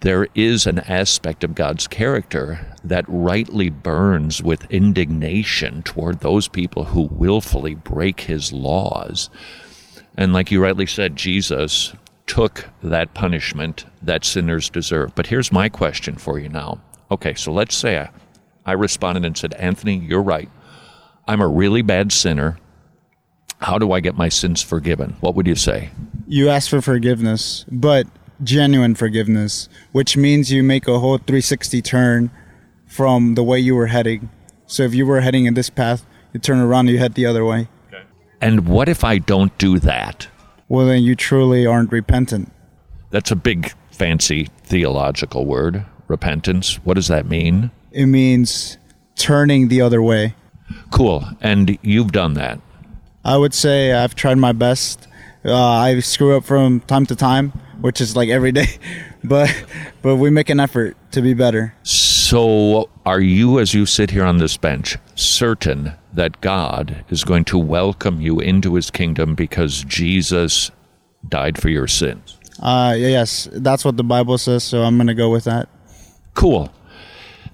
there 0.01 0.29
is 0.35 0.67
an 0.67 0.81
aspect 0.81 1.43
of 1.43 1.55
God's 1.55 1.87
character 1.87 2.75
that 2.85 3.05
rightly 3.09 3.71
burns 3.71 4.43
with 4.43 4.71
indignation 4.71 5.83
toward 5.83 6.21
those 6.21 6.49
people 6.49 6.85
who 6.85 7.09
willfully 7.11 7.75
break 7.75 8.21
His 8.21 8.53
laws. 8.53 9.31
And 10.17 10.33
like 10.33 10.51
you 10.51 10.63
rightly 10.63 10.87
said, 10.87 11.17
Jesus 11.17 11.95
took 12.27 12.69
that 12.83 13.15
punishment 13.15 13.87
that 14.03 14.25
sinners 14.25 14.69
deserve. 14.69 15.15
But 15.15 15.29
here's 15.29 15.53
my 15.53 15.69
question 15.69 16.17
for 16.17 16.39
you 16.39 16.49
now. 16.49 16.81
Okay, 17.11 17.35
so 17.35 17.53
let's 17.53 17.75
say 17.77 17.99
I, 17.99 18.11
I 18.65 18.73
responded 18.73 19.25
and 19.25 19.37
said, 19.37 19.55
Anthony, 19.55 19.97
you're 19.97 20.23
right. 20.23 20.51
I'm 21.27 21.41
a 21.41 21.49
really 21.49 21.83
bad 21.83 22.13
sinner. 22.13 22.59
How 23.59 23.79
do 23.79 23.93
I 23.93 24.01
get 24.01 24.17
my 24.17 24.29
sins 24.29 24.63
forgiven? 24.63 25.17
What 25.21 25.35
would 25.35 25.47
you 25.47 25.57
say? 25.57 25.91
You 26.27 26.49
ask 26.49 26.71
for 26.71 26.81
forgiveness, 26.81 27.65
but 27.71 28.07
genuine 28.43 28.95
forgiveness, 28.95 29.69
which 29.93 30.17
means 30.17 30.53
you 30.53 30.63
make 30.63 30.87
a 30.87 30.99
whole 30.99 31.19
360 31.19 31.83
turn 31.83 32.31
from 32.87 33.35
the 33.35 33.43
way 33.43 33.59
you 33.59 33.75
were 33.75 33.87
heading. 33.87 34.31
So 34.67 34.83
if 34.83 34.95
you 34.95 35.07
were 35.07 35.21
heading 35.21 35.47
in 35.47 35.55
this 35.55 35.71
path, 35.71 36.05
you 36.33 36.41
turn 36.41 36.59
around 36.59 36.87
and 36.87 36.91
you 36.91 36.99
head 36.99 37.15
the 37.15 37.27
other 37.27 37.45
way. 37.45 37.69
And 38.41 38.69
what 38.69 38.89
if 38.89 39.03
I 39.03 39.19
don't 39.19 39.57
do 39.59 39.79
that? 39.81 40.29
Well, 40.69 40.87
then 40.87 41.03
you 41.03 41.15
truly 41.15 41.67
aren't 41.67 41.91
repentant. 41.91 42.53
That's 43.11 43.31
a 43.31 43.37
big, 43.37 43.73
fancy 43.91 44.49
theological 44.65 45.47
word. 45.47 45.87
Repentance. 46.07 46.77
What 46.85 46.95
does 46.95 47.09
that 47.09 47.27
mean? 47.27 47.71
It 47.93 48.07
means 48.07 48.77
turning 49.17 49.69
the 49.69 49.81
other 49.81 50.03
way. 50.03 50.35
Cool. 50.91 51.25
And 51.41 51.79
you've 51.83 52.13
done 52.13 52.35
that. 52.35 52.61
I 53.25 53.37
would 53.37 53.55
say 53.55 53.93
I've 53.93 54.15
tried 54.15 54.39
my 54.39 54.53
best. 54.53 55.09
Uh, 55.45 55.55
I 55.55 55.99
screw 56.01 56.37
up 56.37 56.45
from 56.45 56.81
time 56.81 57.07
to 57.07 57.17
time, 57.17 57.51
which 57.81 58.01
is 58.01 58.17
like 58.17 58.29
every 58.29 58.53
day, 58.61 58.79
but 59.25 59.53
but 60.03 60.17
we 60.17 60.31
make 60.31 60.49
an 60.51 60.61
effort 60.61 60.97
to 61.13 61.23
be 61.23 61.35
better. 61.35 61.75
So, 61.83 62.91
are 63.05 63.21
you, 63.21 63.61
as 63.61 63.73
you 63.73 63.87
sit 63.87 64.11
here 64.11 64.25
on 64.25 64.39
this 64.39 64.57
bench, 64.57 64.97
certain 65.15 65.93
that 66.13 66.41
God 66.41 67.05
is 67.09 67.23
going 67.23 67.45
to 67.47 67.59
welcome 67.59 68.21
you 68.21 68.41
into 68.41 68.75
his 68.75 68.91
kingdom 68.91 69.35
because 69.37 69.85
Jesus 69.85 70.73
died 71.29 71.61
for 71.61 71.69
your 71.69 71.87
sins? 71.87 72.39
Uh, 72.61 72.95
yes, 72.97 73.49
that's 73.53 73.85
what 73.85 73.97
the 73.97 74.05
Bible 74.05 74.39
says, 74.39 74.65
so 74.65 74.83
I'm 74.83 74.97
going 74.97 75.07
to 75.07 75.15
go 75.15 75.31
with 75.31 75.45
that. 75.45 75.69
Cool. 76.35 76.73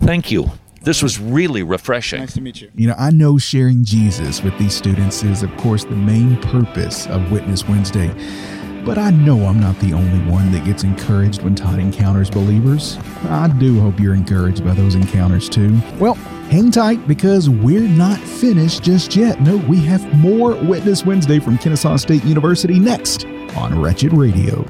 Thank 0.00 0.30
you. 0.30 0.50
This 0.84 1.00
was 1.00 1.20
really 1.20 1.62
refreshing. 1.62 2.20
Nice 2.20 2.34
to 2.34 2.40
meet 2.40 2.60
you. 2.60 2.70
You 2.74 2.88
know, 2.88 2.96
I 2.98 3.10
know 3.10 3.38
sharing 3.38 3.84
Jesus 3.84 4.42
with 4.42 4.58
these 4.58 4.74
students 4.74 5.22
is, 5.22 5.44
of 5.44 5.56
course, 5.56 5.84
the 5.84 5.94
main 5.94 6.36
purpose 6.38 7.06
of 7.06 7.30
Witness 7.30 7.68
Wednesday. 7.68 8.08
But 8.84 8.98
I 8.98 9.10
know 9.10 9.46
I'm 9.46 9.60
not 9.60 9.78
the 9.78 9.92
only 9.92 10.18
one 10.28 10.50
that 10.50 10.64
gets 10.64 10.82
encouraged 10.82 11.42
when 11.42 11.54
Todd 11.54 11.78
encounters 11.78 12.28
believers. 12.28 12.98
I 13.28 13.46
do 13.60 13.78
hope 13.78 14.00
you're 14.00 14.14
encouraged 14.14 14.64
by 14.64 14.74
those 14.74 14.96
encounters 14.96 15.48
too. 15.48 15.78
Well, 16.00 16.14
hang 16.50 16.72
tight 16.72 17.06
because 17.06 17.48
we're 17.48 17.80
not 17.80 18.18
finished 18.18 18.82
just 18.82 19.14
yet. 19.14 19.40
No, 19.40 19.58
we 19.68 19.76
have 19.84 20.02
more 20.18 20.56
Witness 20.56 21.06
Wednesday 21.06 21.38
from 21.38 21.58
Kennesaw 21.58 21.96
State 21.96 22.24
University 22.24 22.80
next 22.80 23.24
on 23.56 23.80
Wretched 23.80 24.12
Radio. 24.12 24.66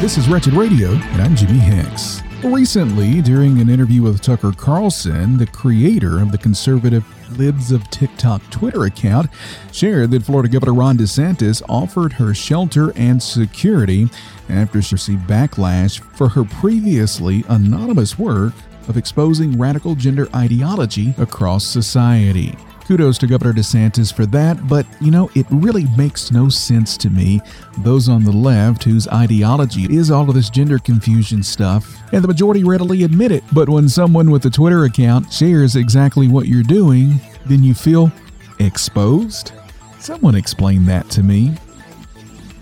This 0.00 0.18
is 0.18 0.28
Wretched 0.28 0.52
Radio, 0.52 0.90
and 0.90 1.22
I'm 1.22 1.34
Jimmy 1.34 1.58
Hicks. 1.58 2.20
Recently, 2.42 3.20
during 3.20 3.60
an 3.60 3.68
interview 3.68 4.00
with 4.00 4.22
Tucker 4.22 4.52
Carlson, 4.52 5.36
the 5.36 5.46
creator 5.46 6.20
of 6.20 6.32
the 6.32 6.38
conservative 6.38 7.04
Libs 7.38 7.70
of 7.70 7.88
TikTok 7.90 8.42
Twitter 8.50 8.84
account, 8.86 9.28
shared 9.72 10.10
that 10.10 10.22
Florida 10.22 10.48
Governor 10.48 10.72
Ron 10.72 10.96
DeSantis 10.96 11.62
offered 11.68 12.14
her 12.14 12.32
shelter 12.32 12.92
and 12.96 13.22
security 13.22 14.08
after 14.48 14.80
she 14.80 14.94
received 14.94 15.28
backlash 15.28 16.00
for 16.16 16.30
her 16.30 16.44
previously 16.44 17.44
anonymous 17.50 18.18
work 18.18 18.54
of 18.88 18.96
exposing 18.96 19.58
radical 19.58 19.94
gender 19.94 20.26
ideology 20.34 21.14
across 21.18 21.66
society. 21.66 22.56
Kudos 22.90 23.18
to 23.18 23.28
Governor 23.28 23.52
DeSantis 23.52 24.12
for 24.12 24.26
that, 24.26 24.66
but 24.66 24.84
you 25.00 25.12
know, 25.12 25.30
it 25.36 25.46
really 25.48 25.84
makes 25.96 26.32
no 26.32 26.48
sense 26.48 26.96
to 26.96 27.08
me. 27.08 27.40
Those 27.78 28.08
on 28.08 28.24
the 28.24 28.32
left 28.32 28.82
whose 28.82 29.06
ideology 29.06 29.84
is 29.94 30.10
all 30.10 30.28
of 30.28 30.34
this 30.34 30.50
gender 30.50 30.80
confusion 30.80 31.44
stuff, 31.44 31.88
and 32.12 32.20
the 32.20 32.26
majority 32.26 32.64
readily 32.64 33.04
admit 33.04 33.30
it. 33.30 33.44
But 33.52 33.68
when 33.68 33.88
someone 33.88 34.32
with 34.32 34.44
a 34.46 34.50
Twitter 34.50 34.86
account 34.86 35.32
shares 35.32 35.76
exactly 35.76 36.26
what 36.26 36.48
you're 36.48 36.64
doing, 36.64 37.20
then 37.46 37.62
you 37.62 37.74
feel 37.74 38.10
exposed? 38.58 39.52
Someone 40.00 40.34
explain 40.34 40.84
that 40.86 41.08
to 41.10 41.22
me. 41.22 41.54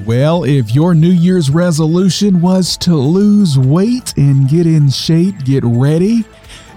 Well, 0.05 0.45
if 0.45 0.75
your 0.75 0.95
New 0.95 1.09
Year's 1.09 1.49
resolution 1.49 2.43
was 2.43 2.77
to 2.81 2.95
lose 2.95 3.59
weight 3.59 4.13
and 4.19 4.47
get 4.47 4.67
in 4.67 4.91
shape, 4.91 5.43
get 5.47 5.65
ready 5.65 6.27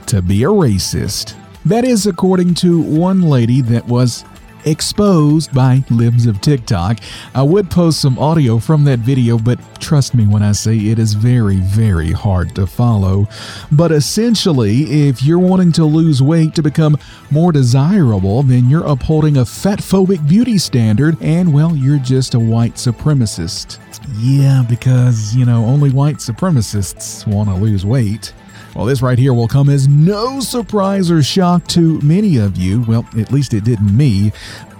to 0.05 0.21
be 0.21 0.43
a 0.43 0.47
racist. 0.47 1.35
That 1.65 1.86
is 1.86 2.08
according 2.08 2.56
to 2.56 2.82
one 2.82 3.21
lady 3.21 3.62
that 3.62 3.86
was 3.86 4.26
exposed 4.65 5.54
by 5.54 5.84
Libs 5.89 6.26
of 6.26 6.41
TikTok. 6.41 7.00
I 7.34 7.43
would 7.43 7.69
post 7.69 8.02
some 8.02 8.17
audio 8.17 8.58
from 8.58 8.84
that 8.86 9.00
video, 9.00 9.38
but 9.38 9.60
trust 9.80 10.15
me 10.15 10.26
when 10.26 10.41
I 10.41 10.54
say 10.54 10.76
it 10.76 10.97
is 10.97 11.13
very, 11.13 11.58
very 11.58 12.12
hard 12.12 12.56
to 12.56 12.65
follow. 12.65 13.28
But 13.71 13.91
essentially, 13.91 15.08
if 15.08 15.24
you're 15.24 15.39
wanting 15.39 15.71
to 15.74 15.86
lose 15.86 16.21
weight 16.21 16.56
to 16.56 16.63
become 16.63 16.97
more 17.30 17.52
desirable, 17.52 18.43
then 18.43 18.69
you're 18.69 18.86
upholding 18.86 19.38
a 19.38 19.41
fatphobic 19.41 20.28
beauty 20.28 20.58
standard, 20.58 21.15
and 21.21 21.54
well, 21.54 21.76
you're 21.76 22.00
just 22.00 22.34
a 22.34 22.39
white 22.39 22.76
supremacist. 22.76 23.80
Yeah, 24.17 24.63
because, 24.67 25.36
you 25.36 25.45
know, 25.45 25.65
only 25.65 25.91
white 25.91 26.17
supremacists 26.17 27.28
want 27.28 27.50
to 27.50 27.56
lose 27.56 27.86
weight. 27.86 28.34
Well, 28.75 28.86
this 28.86 29.01
right 29.01 29.19
here 29.19 29.34
will 29.34 29.49
come 29.49 29.69
as 29.69 29.88
no 29.88 30.39
surprise 30.39 31.12
or 31.12 31.21
shock 31.21 31.67
to 31.69 31.99
many 32.01 32.38
of 32.38 32.55
you. 32.55 32.81
Well, 32.81 33.05
at 33.17 33.31
least 33.31 33.53
it 33.53 33.65
didn't 33.65 33.95
me. 33.95 34.31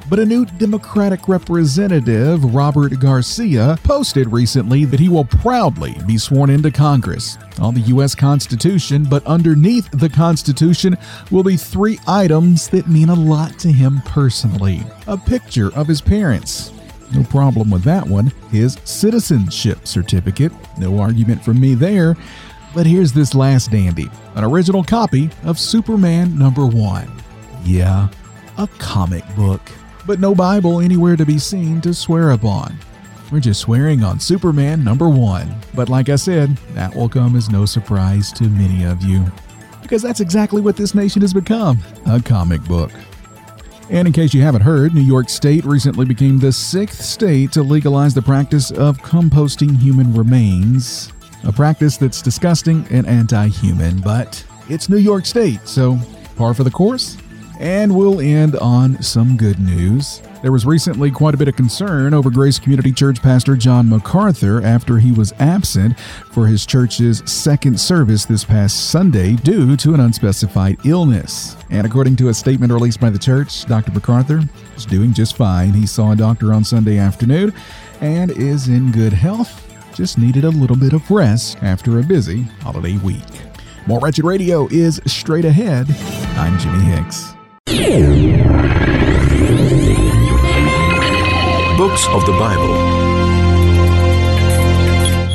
But 0.10 0.19
a 0.19 0.25
new 0.25 0.45
Democratic 0.45 1.30
representative, 1.30 2.54
Robert 2.54 2.99
Garcia, 2.99 3.77
posted 3.84 4.32
recently 4.32 4.84
that 4.86 4.99
he 4.99 5.08
will 5.08 5.23
proudly 5.23 5.95
be 6.06 6.17
sworn 6.17 6.49
into 6.49 6.69
Congress 6.69 7.38
on 7.62 7.73
the 7.73 7.82
U.S. 7.82 8.13
Constitution, 8.13 9.06
but 9.06 9.25
underneath 9.25 9.89
the 9.91 10.10
Constitution 10.10 10.97
will 11.30 11.43
be 11.43 11.56
three 11.56 11.97
items 12.08 12.67
that 12.69 12.89
mean 12.89 13.08
a 13.08 13.13
lot 13.13 13.58
to 13.60 13.71
him 13.71 14.01
personally 14.06 14.82
a 15.08 15.17
picture 15.17 15.73
of 15.75 15.88
his 15.88 16.01
parents. 16.01 16.73
No 17.13 17.23
problem 17.23 17.69
with 17.69 17.84
that 17.84 18.06
one. 18.06 18.34
His 18.51 18.77
citizenship 18.84 19.88
certificate. 19.88 20.51
No 20.77 20.99
argument 20.99 21.43
from 21.43 21.60
me 21.60 21.73
there. 21.73 22.15
But 22.73 22.86
here's 22.86 23.12
this 23.12 23.36
last 23.36 23.71
dandy 23.71 24.10
an 24.36 24.43
original 24.43 24.84
copy 24.84 25.29
of 25.43 25.60
Superman 25.60 26.38
number 26.38 26.65
one. 26.65 27.12
Yeah, 27.63 28.07
a 28.57 28.67
comic 28.79 29.23
book. 29.36 29.62
But 30.07 30.19
no 30.19 30.34
Bible 30.34 30.79
anywhere 30.79 31.15
to 31.15 31.25
be 31.25 31.38
seen 31.38 31.81
to 31.81 31.93
swear 31.93 32.31
upon. 32.31 32.77
We're 33.31 33.39
just 33.39 33.62
swearing 33.62 34.03
on 34.03 34.19
Superman 34.19 34.84
number 34.84 35.10
one. 35.10 35.53
But 35.73 35.89
like 35.89 36.10
I 36.10 36.15
said, 36.15 36.55
that 36.73 36.95
will 36.95 37.10
come 37.10 37.36
as 37.36 37.49
no 37.49 37.65
surprise 37.65 38.31
to 38.34 38.45
many 38.45 38.84
of 38.84 39.03
you. 39.03 39.25
Because 39.81 40.01
that's 40.01 40.19
exactly 40.19 40.62
what 40.62 40.75
this 40.77 40.95
nation 40.95 41.21
has 41.21 41.34
become 41.34 41.79
a 42.07 42.21
comic 42.21 42.63
book. 42.63 42.91
And 43.89 44.07
in 44.07 44.13
case 44.13 44.34
you 44.34 44.41
haven't 44.41 44.62
heard, 44.62 44.93
New 44.93 45.01
York 45.01 45.29
State 45.29 45.65
recently 45.65 46.05
became 46.05 46.39
the 46.39 46.51
sixth 46.51 47.01
state 47.01 47.51
to 47.51 47.63
legalize 47.63 48.13
the 48.13 48.21
practice 48.21 48.71
of 48.71 48.97
composting 48.99 49.77
human 49.77 50.13
remains 50.13 51.12
a 51.43 51.51
practice 51.51 51.97
that's 51.97 52.21
disgusting 52.21 52.86
and 52.89 53.08
anti 53.08 53.47
human, 53.47 53.99
but 54.01 54.43
it's 54.69 54.89
New 54.89 54.97
York 54.97 55.25
State, 55.25 55.67
so 55.67 55.97
par 56.36 56.54
for 56.54 56.63
the 56.63 56.71
course. 56.71 57.17
And 57.60 57.95
we'll 57.95 58.21
end 58.21 58.56
on 58.56 59.01
some 59.04 59.38
good 59.38 59.60
news. 59.60 60.21
There 60.41 60.51
was 60.51 60.65
recently 60.65 61.12
quite 61.12 61.36
a 61.36 61.38
bit 61.38 61.47
of 61.47 61.56
concern 61.56 62.15
over 62.15 62.32
Grace 62.32 62.58
Community 62.58 62.91
Church 62.91 63.21
pastor 63.21 63.56
John 63.56 63.88
MacArthur 63.88 64.63
after 64.63 64.97
he 64.97 65.12
was 65.12 65.34
absent 65.38 65.99
for 66.32 66.47
his 66.47 66.65
church's 66.65 67.21
second 67.32 67.80
service 67.80 68.25
this 68.25 68.43
past 68.43 68.89
Sunday 68.89 69.36
due 69.36 69.77
to 69.77 69.93
an 69.93 69.99
unspecified 69.99 70.84
illness. 70.84 71.56
And 71.69 71.86
according 71.86 72.15
to 72.17 72.30
a 72.30 72.34
statement 72.34 72.73
released 72.73 72.99
by 72.99 73.12
the 73.12 73.19
church, 73.19 73.65
Dr. 73.65 73.91
MacArthur 73.91 74.41
is 74.75 74.88
doing 74.88 75.13
just 75.13 75.38
fine. 75.38 75.73
He 75.73 75.86
saw 75.86 76.13
a 76.13 76.15
doctor 76.15 76.54
on 76.54 76.63
Sunday 76.63 76.97
afternoon 76.97 77.54
and 77.99 78.32
is 78.32 78.67
in 78.67 78.91
good 78.91 79.13
health 79.13 79.70
just 80.01 80.17
needed 80.17 80.43
a 80.43 80.49
little 80.49 80.75
bit 80.75 80.93
of 80.93 81.11
rest 81.11 81.61
after 81.61 81.99
a 81.99 82.03
busy 82.03 82.41
holiday 82.61 82.97
week. 82.97 83.21
More 83.85 83.99
Wretched 83.99 84.25
Radio 84.25 84.67
is 84.71 84.99
straight 85.05 85.45
ahead. 85.45 85.85
I'm 86.37 86.57
Jimmy 86.57 86.83
Hicks. 86.85 87.33
Books 91.77 92.07
of 92.07 92.25
the 92.25 92.35
Bible. 92.39 92.73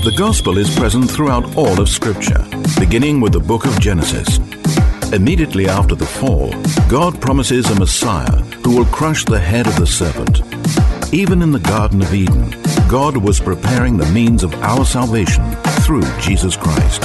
The 0.02 0.12
Gospel 0.18 0.59
is 0.59 0.74
present 0.74 1.09
throughout 1.09 1.57
all 1.57 1.81
of 1.81 1.88
Scripture, 1.88 2.44
beginning 2.81 3.20
with 3.20 3.35
the 3.35 3.38
book 3.38 3.66
of 3.66 3.81
Genesis. 3.81 4.40
Immediately 5.12 5.68
after 5.68 5.94
the 5.94 6.05
fall, 6.05 6.50
God 6.88 7.20
promises 7.20 7.70
a 7.70 7.79
Messiah 7.79 8.42
who 8.64 8.76
will 8.76 8.87
crush 8.87 9.24
the 9.26 9.38
head 9.38 9.68
of 9.68 9.76
the 9.76 9.87
serpent. 9.87 10.40
Even 11.14 11.40
in 11.40 11.52
the 11.52 11.61
Garden 11.61 12.02
of 12.02 12.12
Eden, 12.12 12.65
God 12.88 13.16
was 13.16 13.40
preparing 13.40 13.96
the 13.96 14.07
means 14.07 14.44
of 14.44 14.55
our 14.62 14.85
salvation 14.85 15.51
through 15.83 16.05
Jesus 16.20 16.57
Christ. 16.57 17.03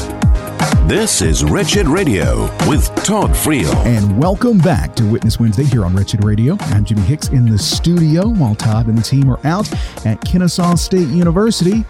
This 0.87 1.23
is 1.23 1.43
Wretched 1.43 1.87
Radio 1.87 2.43
with 2.69 2.85
Todd 3.03 3.31
Friel. 3.31 3.73
And 3.83 4.21
welcome 4.21 4.59
back 4.59 4.95
to 4.97 5.09
Witness 5.09 5.39
Wednesday 5.39 5.63
here 5.63 5.83
on 5.83 5.95
Wretched 5.95 6.23
Radio. 6.23 6.55
I'm 6.59 6.85
Jimmy 6.85 7.01
Hicks 7.01 7.29
in 7.29 7.49
the 7.49 7.57
studio 7.57 8.27
while 8.27 8.53
Todd 8.53 8.89
and 8.89 8.95
the 8.95 9.01
team 9.01 9.27
are 9.27 9.39
out 9.43 9.73
at 10.05 10.23
Kennesaw 10.23 10.75
State 10.75 11.07
University, 11.07 11.83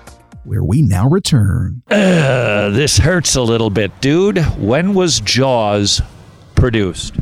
where 0.46 0.64
we 0.64 0.84
now 0.84 1.10
return. 1.10 1.82
Uh, 1.92 2.70
this 2.70 2.98
hurts 2.98 3.36
a 3.36 3.42
little 3.42 3.70
bit, 3.70 3.92
dude. 4.00 4.38
When 4.58 4.94
was 4.94 5.20
Jaws 5.20 6.02
produced? 6.56 7.16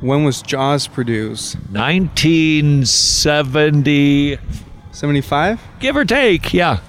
When 0.00 0.24
was 0.24 0.42
Jaws 0.42 0.88
produced? 0.88 1.54
1970, 1.70 4.38
75? 4.98 5.60
give 5.78 5.96
or 5.96 6.04
take. 6.04 6.52
Yeah. 6.52 6.80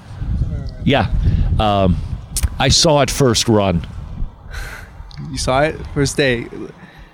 Yeah. 0.83 1.11
Um, 1.59 1.95
I 2.57 2.69
saw 2.69 3.01
it 3.01 3.11
first 3.11 3.47
run. 3.47 3.85
You 5.29 5.37
saw 5.37 5.61
it 5.61 5.75
first 5.93 6.17
day. 6.17 6.47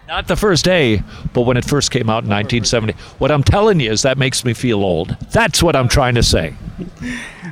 Not 0.07 0.27
the 0.27 0.37
first 0.37 0.63
day, 0.63 1.03
but 1.33 1.41
when 1.41 1.57
it 1.57 1.65
first 1.65 1.91
came 1.91 2.09
out 2.09 2.23
in 2.23 2.29
1970. 2.29 2.93
What 3.17 3.29
I'm 3.29 3.43
telling 3.43 3.81
you 3.81 3.91
is 3.91 4.03
that 4.03 4.17
makes 4.17 4.45
me 4.45 4.53
feel 4.53 4.83
old. 4.83 5.17
That's 5.31 5.61
what 5.61 5.75
I'm 5.75 5.89
trying 5.89 6.15
to 6.15 6.23
say. 6.23 6.55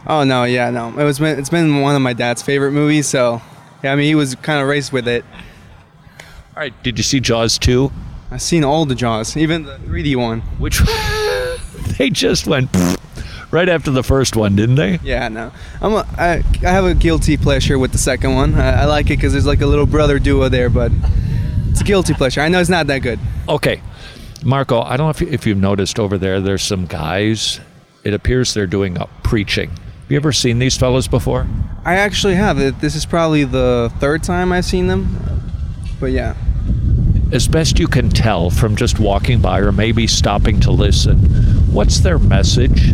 Oh 0.08 0.23
no, 0.23 0.45
yeah, 0.45 0.69
no. 0.69 0.97
It 0.97 1.03
was 1.03 1.19
it's 1.19 1.49
been 1.49 1.82
one 1.82 1.97
of 1.97 2.01
my 2.01 2.13
dad's 2.13 2.41
favorite 2.41 2.71
movies, 2.71 3.08
so 3.08 3.41
yeah, 3.84 3.91
I 3.91 3.95
mean 3.97 4.06
he 4.06 4.15
was 4.15 4.36
kind 4.36 4.62
of 4.62 4.69
raised 4.69 4.93
with 4.93 5.08
it. 5.08 5.25
All 6.56 6.62
right. 6.62 6.84
Did 6.84 6.97
you 6.97 7.03
see 7.03 7.19
Jaws 7.19 7.58
2? 7.58 7.91
I've 8.32 8.41
seen 8.41 8.63
all 8.63 8.86
the 8.86 8.95
Jaws, 8.95 9.36
even 9.36 9.63
the 9.63 9.77
3D 9.79 10.15
one. 10.15 10.41
Which 10.60 10.79
they 11.97 12.10
just 12.10 12.47
went 12.47 12.71
right 13.54 13.70
after 13.70 13.92
the 13.92 14.04
first 14.04 14.36
one, 14.36 14.56
didn't 14.56 14.76
they? 14.76 15.00
Yeah, 15.04 15.30
no. 15.30 15.52
I'm 15.80 15.94
a, 15.94 16.06
I, 16.18 16.44
I 16.63 16.72
have 16.72 16.86
a 16.86 16.96
guilty 16.96 17.38
pleasure 17.38 17.78
with 17.78 17.92
the 17.92 17.98
second 17.98 18.34
one. 18.34 18.56
I, 18.56 18.82
I 18.82 18.86
like 18.86 19.06
it 19.06 19.18
because 19.18 19.32
there's 19.32 19.46
like 19.46 19.62
a 19.62 19.68
little 19.68 19.86
brother 19.86 20.20
duo 20.20 20.50
there, 20.50 20.70
but 20.70 20.92
it's 21.70 21.82
a 21.82 21.84
guilty 21.84 22.13
pleasure. 22.16 22.42
I 22.42 22.50
know 22.50 22.60
it's 22.60 22.70
not 22.70 22.88
that 22.88 23.00
good. 23.00 23.20
Okay. 23.48 23.82
Marco, 24.44 24.82
I 24.82 24.98
don't 24.98 25.06
know 25.06 25.12
if, 25.12 25.22
you, 25.22 25.28
if 25.28 25.46
you've 25.46 25.58
noticed 25.58 26.00
over 26.00 26.18
there, 26.18 26.42
there's 26.42 26.63
some 26.63 26.86
guys. 26.86 27.62
It 28.04 28.13
appears 28.13 28.54
they're 28.54 28.68
doing 28.68 28.98
a 28.98 29.08
preaching. 29.24 29.70
Have 29.70 30.12
you 30.12 30.18
ever 30.18 30.34
seen 30.34 30.60
these 30.60 30.76
fellows 30.76 31.08
before? 31.08 31.48
I 31.86 31.96
actually 31.96 32.36
have. 32.36 32.58
This 32.82 32.96
is 32.96 33.06
probably 33.06 33.46
the 33.46 33.94
third 34.00 34.24
time 34.24 34.52
I've 34.52 34.66
seen 34.66 34.88
them. 34.88 35.18
But 36.00 36.08
yeah. 36.08 36.36
As 37.32 37.48
best 37.48 37.80
you 37.80 37.88
can 37.88 38.10
tell 38.10 38.50
from 38.50 38.76
just 38.76 39.00
walking 39.00 39.42
by 39.42 39.60
or 39.60 39.72
maybe 39.72 40.06
stopping 40.08 40.60
to 40.62 40.72
listen, 40.72 41.18
what's 41.72 42.00
their 42.00 42.20
message? 42.20 42.94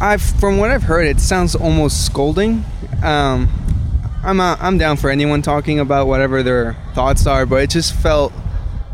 I've 0.00 0.22
from 0.22 0.58
what 0.58 0.70
I've 0.70 0.84
heard, 0.84 1.06
it 1.06 1.20
sounds 1.20 1.54
almost 1.54 2.06
scolding. 2.06 2.64
Um, 3.02 3.48
I'm 4.22 4.40
uh, 4.40 4.56
I'm 4.60 4.78
down 4.78 4.96
for 4.96 5.10
anyone 5.10 5.42
talking 5.42 5.80
about 5.80 6.06
whatever 6.06 6.42
their 6.42 6.74
thoughts 6.94 7.26
are, 7.26 7.46
but 7.46 7.62
it 7.62 7.70
just 7.70 7.94
felt 7.94 8.32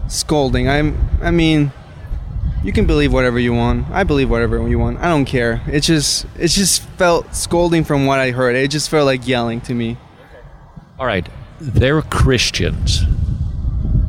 scolding. 0.09 0.69
I'm 0.69 0.97
I 1.21 1.31
mean, 1.31 1.73
you 2.63 2.73
can 2.73 2.87
believe 2.87 3.13
whatever 3.13 3.39
you 3.39 3.53
want. 3.53 3.91
I 3.91 4.05
believe 4.05 4.31
whatever 4.31 4.67
you 4.67 4.79
want. 4.79 4.99
I 5.01 5.09
don't 5.09 5.27
care. 5.27 5.63
It 5.67 5.81
just 5.81 6.27
it 6.39 6.49
just 6.49 6.83
felt 6.97 7.35
scolding 7.35 7.85
from 7.85 8.07
what 8.07 8.19
I 8.19 8.31
heard. 8.31 8.57
It 8.57 8.71
just 8.71 8.89
felt 8.89 9.05
like 9.05 9.29
yelling 9.29 9.61
to 9.63 9.75
me. 9.75 9.99
All 10.99 11.07
right, 11.07 11.29
they're 11.61 12.01
Christians. 12.01 13.05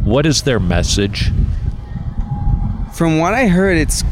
What 0.03 0.25
is 0.25 0.43
their 0.43 0.59
message? 0.59 1.31
From 2.93 3.17
what 3.17 3.33
I 3.33 3.47
heard, 3.47 3.77
it's 3.77 4.03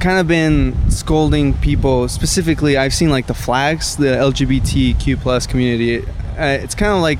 kind 0.00 0.18
of 0.18 0.26
been 0.26 0.90
scolding 0.90 1.54
people. 1.54 2.08
Specifically, 2.08 2.76
I've 2.76 2.94
seen 2.94 3.10
like 3.10 3.26
the 3.26 3.34
flags, 3.34 3.96
the 3.96 4.06
LGBTQ 4.06 5.20
plus 5.20 5.46
community. 5.46 5.98
Uh, 6.38 6.58
it's 6.62 6.74
kind 6.74 6.92
of 6.92 7.02
like 7.02 7.18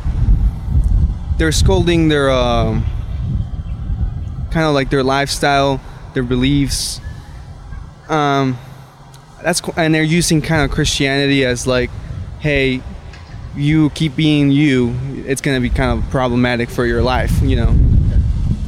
they're 1.36 1.52
scolding 1.52 2.08
their 2.08 2.30
um 2.30 2.84
kind 4.50 4.66
of 4.66 4.74
like 4.74 4.90
their 4.90 5.04
lifestyle, 5.04 5.80
their 6.14 6.22
beliefs. 6.22 7.00
Um, 8.08 8.58
that's 9.42 9.62
and 9.76 9.94
they're 9.94 10.02
using 10.02 10.42
kind 10.42 10.64
of 10.64 10.70
Christianity 10.70 11.44
as 11.44 11.66
like, 11.66 11.90
hey, 12.40 12.82
you 13.54 13.90
keep 13.90 14.16
being 14.16 14.50
you, 14.50 14.96
it's 15.26 15.40
gonna 15.40 15.60
be 15.60 15.70
kind 15.70 15.98
of 15.98 16.10
problematic 16.10 16.70
for 16.70 16.86
your 16.86 17.02
life, 17.02 17.40
you 17.42 17.56
know. 17.56 17.76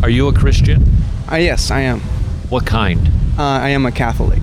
Are 0.03 0.11
you 0.11 0.29
a 0.29 0.33
Christian? 0.33 0.85
Uh, 1.31 1.37
yes, 1.37 1.71
I 1.71 1.81
am. 1.81 2.01
What 2.51 2.67
kind? 2.67 3.22
Uh, 3.39 3.45
I 3.45 3.71
am 3.71 3.87
a 3.87 3.93
Catholic. 3.93 4.43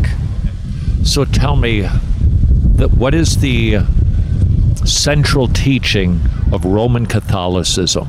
So 1.04 1.23
tell 1.23 1.56
me 1.56 1.82
that 1.82 2.89
what 2.97 3.13
is 3.13 3.38
the 3.38 3.82
central 4.84 5.47
teaching 5.47 6.19
of 6.52 6.65
Roman 6.65 7.06
Catholicism? 7.06 8.08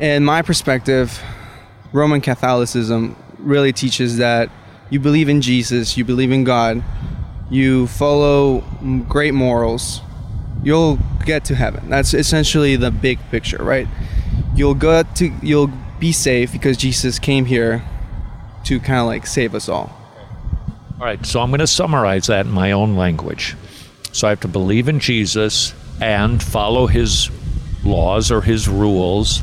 In 0.00 0.24
my 0.24 0.42
perspective, 0.42 1.22
Roman 1.92 2.20
Catholicism 2.20 3.14
really 3.38 3.72
teaches 3.72 4.16
that 4.16 4.50
you 4.90 4.98
believe 4.98 5.28
in 5.28 5.40
Jesus, 5.40 5.96
you 5.96 6.04
believe 6.04 6.32
in 6.32 6.42
God, 6.42 6.82
you 7.48 7.86
follow 7.86 8.64
great 9.08 9.34
morals, 9.34 10.00
you'll 10.64 10.98
get 11.24 11.44
to 11.44 11.54
heaven. 11.54 11.88
That's 11.88 12.12
essentially 12.12 12.74
the 12.74 12.90
big 12.90 13.20
picture, 13.30 13.62
right? 13.62 13.86
You'll 14.56 14.74
go 14.74 15.04
to 15.04 15.32
you'll 15.42 15.70
be 16.00 16.10
safe 16.10 16.50
because 16.50 16.76
Jesus 16.76 17.20
came 17.20 17.44
here 17.44 17.84
to 18.68 18.78
kind 18.78 19.00
of 19.00 19.06
like 19.06 19.26
save 19.26 19.54
us 19.54 19.68
all. 19.68 19.90
All 21.00 21.06
right, 21.06 21.24
so 21.24 21.40
I'm 21.40 21.48
going 21.50 21.60
to 21.60 21.66
summarize 21.66 22.26
that 22.26 22.44
in 22.44 22.52
my 22.52 22.72
own 22.72 22.96
language. 22.96 23.56
So 24.12 24.26
I 24.26 24.30
have 24.30 24.40
to 24.40 24.48
believe 24.48 24.88
in 24.88 25.00
Jesus 25.00 25.72
and 26.00 26.42
follow 26.42 26.86
his 26.86 27.30
laws 27.82 28.30
or 28.30 28.42
his 28.42 28.68
rules. 28.68 29.42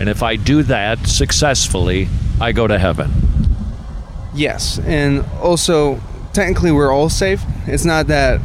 And 0.00 0.08
if 0.08 0.22
I 0.22 0.36
do 0.36 0.62
that 0.64 1.06
successfully, 1.06 2.08
I 2.40 2.52
go 2.52 2.66
to 2.66 2.78
heaven. 2.78 3.10
Yes, 4.34 4.78
and 4.78 5.24
also 5.42 6.00
technically 6.32 6.72
we're 6.72 6.92
all 6.92 7.10
safe. 7.10 7.42
It's 7.66 7.84
not 7.84 8.06
that 8.06 8.40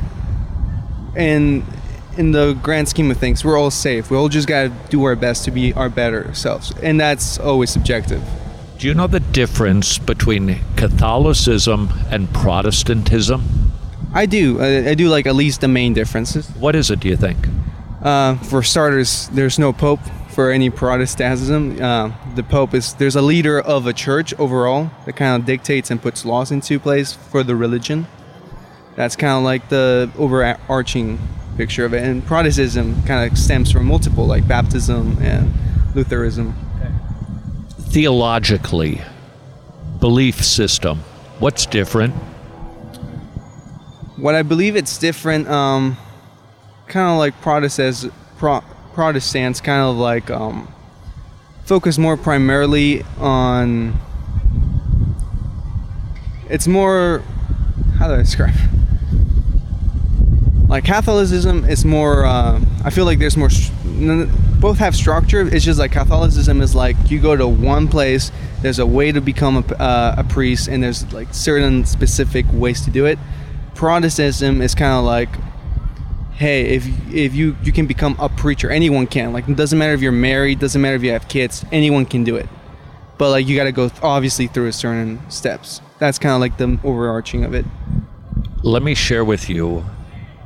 in 1.16 1.66
in 2.18 2.32
the 2.32 2.54
grand 2.64 2.90
scheme 2.90 3.12
of 3.12 3.18
things, 3.18 3.46
we're 3.46 3.58
all 3.58 3.72
safe. 3.72 4.12
We 4.12 4.18
all 4.18 4.28
just 4.28 4.48
gotta 4.48 4.74
do 4.90 5.04
our 5.06 5.16
best 5.16 5.46
to 5.46 5.52
be 5.52 5.72
our 5.74 5.90
better 5.90 6.34
selves, 6.34 6.74
and 6.82 7.00
that's 7.00 7.40
always 7.40 7.70
subjective. 7.70 8.22
Do 8.78 8.86
you 8.86 8.94
know 8.94 9.08
the 9.08 9.20
difference 9.20 9.98
between 9.98 10.60
Catholicism 10.76 11.90
and 12.12 12.32
Protestantism? 12.32 13.72
I 14.14 14.28
do. 14.28 14.62
I, 14.62 14.90
I 14.90 14.94
do 14.94 15.10
like 15.10 15.26
at 15.26 15.34
least 15.34 15.62
the 15.62 15.68
main 15.68 15.96
differences. 15.96 16.48
What 16.50 16.76
is 16.76 16.92
it, 16.92 17.00
do 17.00 17.08
you 17.08 17.18
think? 17.18 17.48
Uh, 18.04 18.36
for 18.36 18.62
starters, 18.62 19.30
there's 19.30 19.58
no 19.58 19.74
pope 19.74 20.02
for 20.30 20.52
any 20.52 20.70
Protestantism. 20.70 21.82
Uh, 21.82 22.12
the 22.36 22.44
pope 22.44 22.76
is 22.76 22.94
there's 22.94 23.16
a 23.16 23.22
leader 23.24 23.60
of 23.60 23.88
a 23.88 23.94
church 23.94 24.32
overall 24.36 24.92
that 25.08 25.14
kind 25.14 25.42
of 25.42 25.48
dictates 25.48 25.90
and 25.90 26.00
puts 26.00 26.24
laws 26.24 26.52
into 26.52 26.80
place 26.80 27.14
for 27.14 27.42
the 27.42 27.56
religion. 27.56 28.06
That's 28.96 29.16
kind 29.16 29.40
of 29.40 29.44
like 29.44 29.70
the 29.70 30.12
overarching 30.20 31.18
picture 31.58 31.84
of 31.84 31.96
it. 31.96 32.04
And 32.04 32.24
Protestantism 32.24 33.02
kind 33.06 33.32
of 33.32 33.40
stems 33.40 33.72
from 33.72 33.88
multiple, 33.88 34.28
like 34.28 34.48
baptism 34.48 35.18
and 35.20 35.52
Lutheranism. 35.96 36.67
Theologically, 37.90 39.02
belief 40.00 40.44
system, 40.44 41.00
what's 41.40 41.66
different? 41.66 42.14
What 44.18 44.36
I 44.36 44.44
believe 44.44 44.76
it's 44.76 44.98
different, 44.98 45.48
um, 45.48 45.98
kind 46.88 47.10
of 47.10 47.18
like 47.18 47.40
Protestants, 47.42 48.06
Pro, 48.38 48.62
Protestants 48.94 49.62
kind 49.62 49.82
of 49.82 49.96
like 49.96 50.30
um, 50.30 50.68
focus 51.66 51.98
more 51.98 52.18
primarily 52.18 53.04
on. 53.20 54.00
It's 56.50 56.68
more. 56.68 57.24
How 57.98 58.08
do 58.08 58.14
I 58.16 58.18
describe? 58.18 58.54
it? 58.54 58.70
Like 60.70 60.84
Catholicism 60.84 61.64
is 61.66 61.86
more. 61.86 62.26
Uh, 62.26 62.60
I 62.84 62.90
feel 62.90 63.06
like 63.06 63.20
there's 63.20 63.38
more. 63.38 63.50
Both 64.60 64.80
have 64.80 64.96
structure. 64.96 65.42
It's 65.42 65.64
just 65.64 65.78
like 65.78 65.92
Catholicism 65.92 66.62
is 66.62 66.74
like 66.74 66.96
you 67.12 67.20
go 67.20 67.36
to 67.36 67.48
one 67.48 67.88
place. 67.88 68.32
There's 68.62 68.80
a 68.80 68.86
way 68.86 69.12
to 69.12 69.22
become 69.22 69.58
a, 69.58 69.76
uh, 69.76 70.16
a 70.18 70.24
priest, 70.24 70.68
and 70.68 70.82
there's 70.82 71.12
like 71.14 71.34
certain 71.34 71.86
specific 71.86 72.46
ways 72.52 72.82
to 72.86 72.90
do 72.90 73.06
it. 73.06 73.20
Protestantism 73.76 74.62
is 74.62 74.74
kind 74.74 74.94
of 74.94 75.06
like, 75.06 75.30
hey, 76.34 76.76
if 76.76 76.88
if 77.14 77.36
you 77.36 77.56
you 77.62 77.72
can 77.72 77.86
become 77.86 78.16
a 78.20 78.30
preacher, 78.30 78.72
anyone 78.72 79.06
can. 79.06 79.32
Like 79.32 79.48
it 79.48 79.56
doesn't 79.56 79.78
matter 79.78 79.94
if 79.94 80.02
you're 80.02 80.12
married, 80.12 80.60
doesn't 80.60 80.82
matter 80.82 80.96
if 80.96 81.04
you 81.04 81.12
have 81.12 81.28
kids, 81.28 81.64
anyone 81.72 82.06
can 82.06 82.24
do 82.24 82.36
it. 82.36 82.50
But 83.20 83.30
like 83.30 83.48
you 83.48 83.56
got 83.56 83.66
to 83.66 83.72
go 83.72 83.90
th- 83.90 84.02
obviously 84.02 84.48
through 84.48 84.68
a 84.68 84.74
certain 84.74 85.20
steps. 85.30 85.82
That's 86.00 86.18
kind 86.20 86.34
of 86.34 86.42
like 86.42 86.58
the 86.58 86.80
overarching 86.84 87.44
of 87.44 87.54
it. 87.54 87.66
Let 88.64 88.84
me 88.84 88.96
share 88.96 89.24
with 89.24 89.50
you 89.50 89.86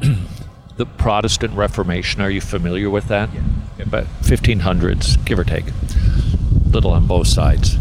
the 0.77 0.85
Protestant 0.85 1.53
Reformation. 1.53 2.21
Are 2.21 2.29
you 2.29 2.41
familiar 2.41 2.89
with 2.89 3.07
that? 3.07 3.29
About 3.81 4.05
1500s, 4.21 5.23
give 5.25 5.39
or 5.39 5.43
take. 5.43 5.65
Little 6.69 6.91
on 6.91 7.07
both 7.07 7.27
sides. 7.27 7.75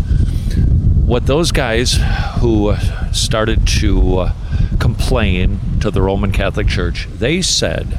What 1.05 1.27
those 1.27 1.53
guys 1.53 1.99
who 2.39 2.75
started 3.13 3.67
to 3.81 4.19
uh, 4.19 4.35
complain 4.79 5.61
to 5.81 5.91
the 5.91 6.03
Roman 6.03 6.33
Catholic 6.33 6.69
Church, 6.69 7.07
they 7.11 7.43
said 7.43 7.99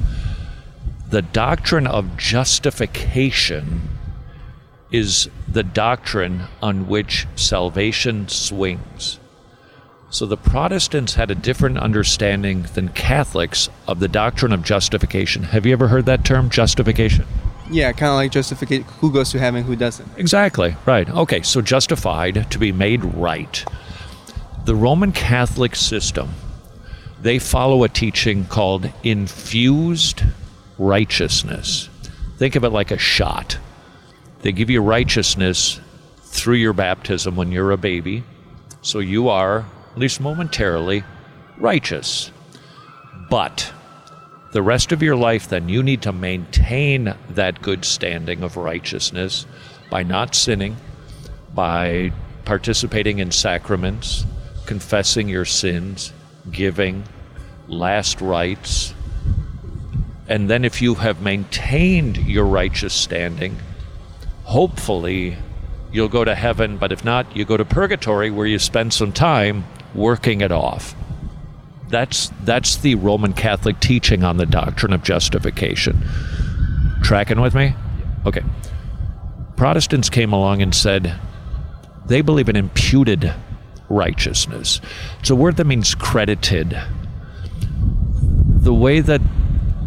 the 1.09 1.21
doctrine 1.21 1.87
of 1.87 2.17
justification 2.17 3.89
is 4.91 5.29
the 5.47 5.63
doctrine 5.63 6.43
on 6.61 6.87
which 6.87 7.27
salvation 7.35 8.27
swings. 8.27 9.19
So 10.09 10.25
the 10.25 10.37
Protestants 10.37 11.15
had 11.15 11.31
a 11.31 11.35
different 11.35 11.77
understanding 11.77 12.63
than 12.73 12.89
Catholics 12.89 13.69
of 13.87 13.99
the 13.99 14.09
doctrine 14.09 14.51
of 14.51 14.63
justification. 14.63 15.43
Have 15.43 15.65
you 15.65 15.71
ever 15.71 15.87
heard 15.87 16.05
that 16.05 16.25
term, 16.25 16.49
justification? 16.49 17.25
Yeah, 17.71 17.93
kind 17.93 18.09
of 18.09 18.15
like 18.15 18.31
justification. 18.31 18.83
Who 18.99 19.11
goes 19.11 19.31
to 19.31 19.39
heaven, 19.39 19.63
who 19.63 19.77
doesn't? 19.77 20.07
Exactly, 20.17 20.75
right. 20.85 21.09
Okay, 21.09 21.41
so 21.41 21.61
justified 21.61 22.51
to 22.51 22.59
be 22.59 22.71
made 22.71 23.03
right. 23.03 23.63
The 24.65 24.75
Roman 24.75 25.13
Catholic 25.13 25.75
system, 25.75 26.29
they 27.21 27.39
follow 27.39 27.83
a 27.83 27.89
teaching 27.89 28.45
called 28.45 28.91
infused 29.03 30.23
righteousness. 30.77 31.89
Think 32.37 32.55
of 32.55 32.63
it 32.65 32.69
like 32.69 32.91
a 32.91 32.97
shot. 32.97 33.57
They 34.41 34.51
give 34.51 34.69
you 34.69 34.81
righteousness 34.81 35.79
through 36.23 36.55
your 36.55 36.73
baptism 36.73 37.35
when 37.35 37.51
you're 37.51 37.71
a 37.71 37.77
baby. 37.77 38.23
So 38.81 38.99
you 38.99 39.29
are, 39.29 39.59
at 39.91 39.97
least 39.97 40.19
momentarily, 40.19 41.03
righteous. 41.57 42.31
But 43.29 43.71
the 44.51 44.61
rest 44.61 44.91
of 44.91 45.01
your 45.01 45.15
life, 45.15 45.47
then, 45.47 45.69
you 45.69 45.81
need 45.81 46.01
to 46.01 46.11
maintain 46.11 47.15
that 47.29 47.61
good 47.61 47.85
standing 47.85 48.43
of 48.43 48.57
righteousness 48.57 49.45
by 49.89 50.03
not 50.03 50.35
sinning, 50.35 50.75
by 51.53 52.11
participating 52.43 53.19
in 53.19 53.31
sacraments, 53.31 54.25
confessing 54.65 55.29
your 55.29 55.45
sins, 55.45 56.11
giving, 56.51 57.03
last 57.67 58.19
rites. 58.19 58.93
And 60.27 60.49
then, 60.49 60.65
if 60.65 60.81
you 60.81 60.95
have 60.95 61.21
maintained 61.21 62.17
your 62.17 62.45
righteous 62.45 62.93
standing, 62.93 63.57
hopefully 64.43 65.37
you'll 65.93 66.09
go 66.09 66.25
to 66.25 66.35
heaven, 66.35 66.77
but 66.77 66.91
if 66.91 67.05
not, 67.05 67.35
you 67.35 67.45
go 67.45 67.55
to 67.55 67.65
purgatory 67.65 68.31
where 68.31 68.47
you 68.47 68.59
spend 68.59 68.93
some 68.93 69.13
time 69.13 69.65
working 69.93 70.41
it 70.41 70.51
off. 70.51 70.95
That's 71.91 72.31
that's 72.43 72.77
the 72.77 72.95
Roman 72.95 73.33
Catholic 73.33 73.79
teaching 73.81 74.23
on 74.23 74.37
the 74.37 74.45
doctrine 74.45 74.93
of 74.93 75.03
justification. 75.03 76.01
Tracking 77.03 77.41
with 77.41 77.53
me? 77.53 77.75
Okay. 78.25 78.43
Protestants 79.57 80.09
came 80.09 80.31
along 80.31 80.61
and 80.61 80.73
said 80.73 81.19
they 82.05 82.21
believe 82.21 82.47
in 82.47 82.55
imputed 82.55 83.33
righteousness. 83.89 84.79
It's 85.19 85.29
a 85.29 85.35
word 85.35 85.57
that 85.57 85.65
means 85.65 85.93
credited. 85.93 86.79
The 88.61 88.73
way 88.73 89.01
that 89.01 89.21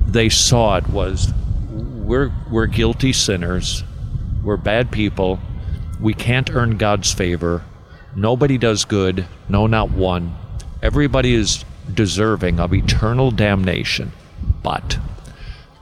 they 0.06 0.28
saw 0.28 0.76
it 0.76 0.86
was 0.88 1.32
we're 1.70 2.32
we're 2.50 2.66
guilty 2.66 3.14
sinners. 3.14 3.82
We're 4.42 4.58
bad 4.58 4.92
people. 4.92 5.40
We 5.98 6.12
can't 6.12 6.50
earn 6.50 6.76
God's 6.76 7.14
favor. 7.14 7.64
Nobody 8.14 8.58
does 8.58 8.84
good, 8.84 9.26
no 9.48 9.66
not 9.66 9.90
one. 9.90 10.36
Everybody 10.82 11.34
is 11.34 11.64
deserving 11.92 12.60
of 12.60 12.72
eternal 12.72 13.30
damnation. 13.30 14.12
But 14.62 14.98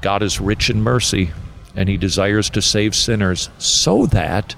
God 0.00 0.22
is 0.22 0.40
rich 0.40 0.68
in 0.68 0.82
mercy 0.82 1.30
and 1.74 1.88
he 1.88 1.96
desires 1.96 2.50
to 2.50 2.62
save 2.62 2.94
sinners 2.94 3.48
so 3.58 4.06
that 4.06 4.54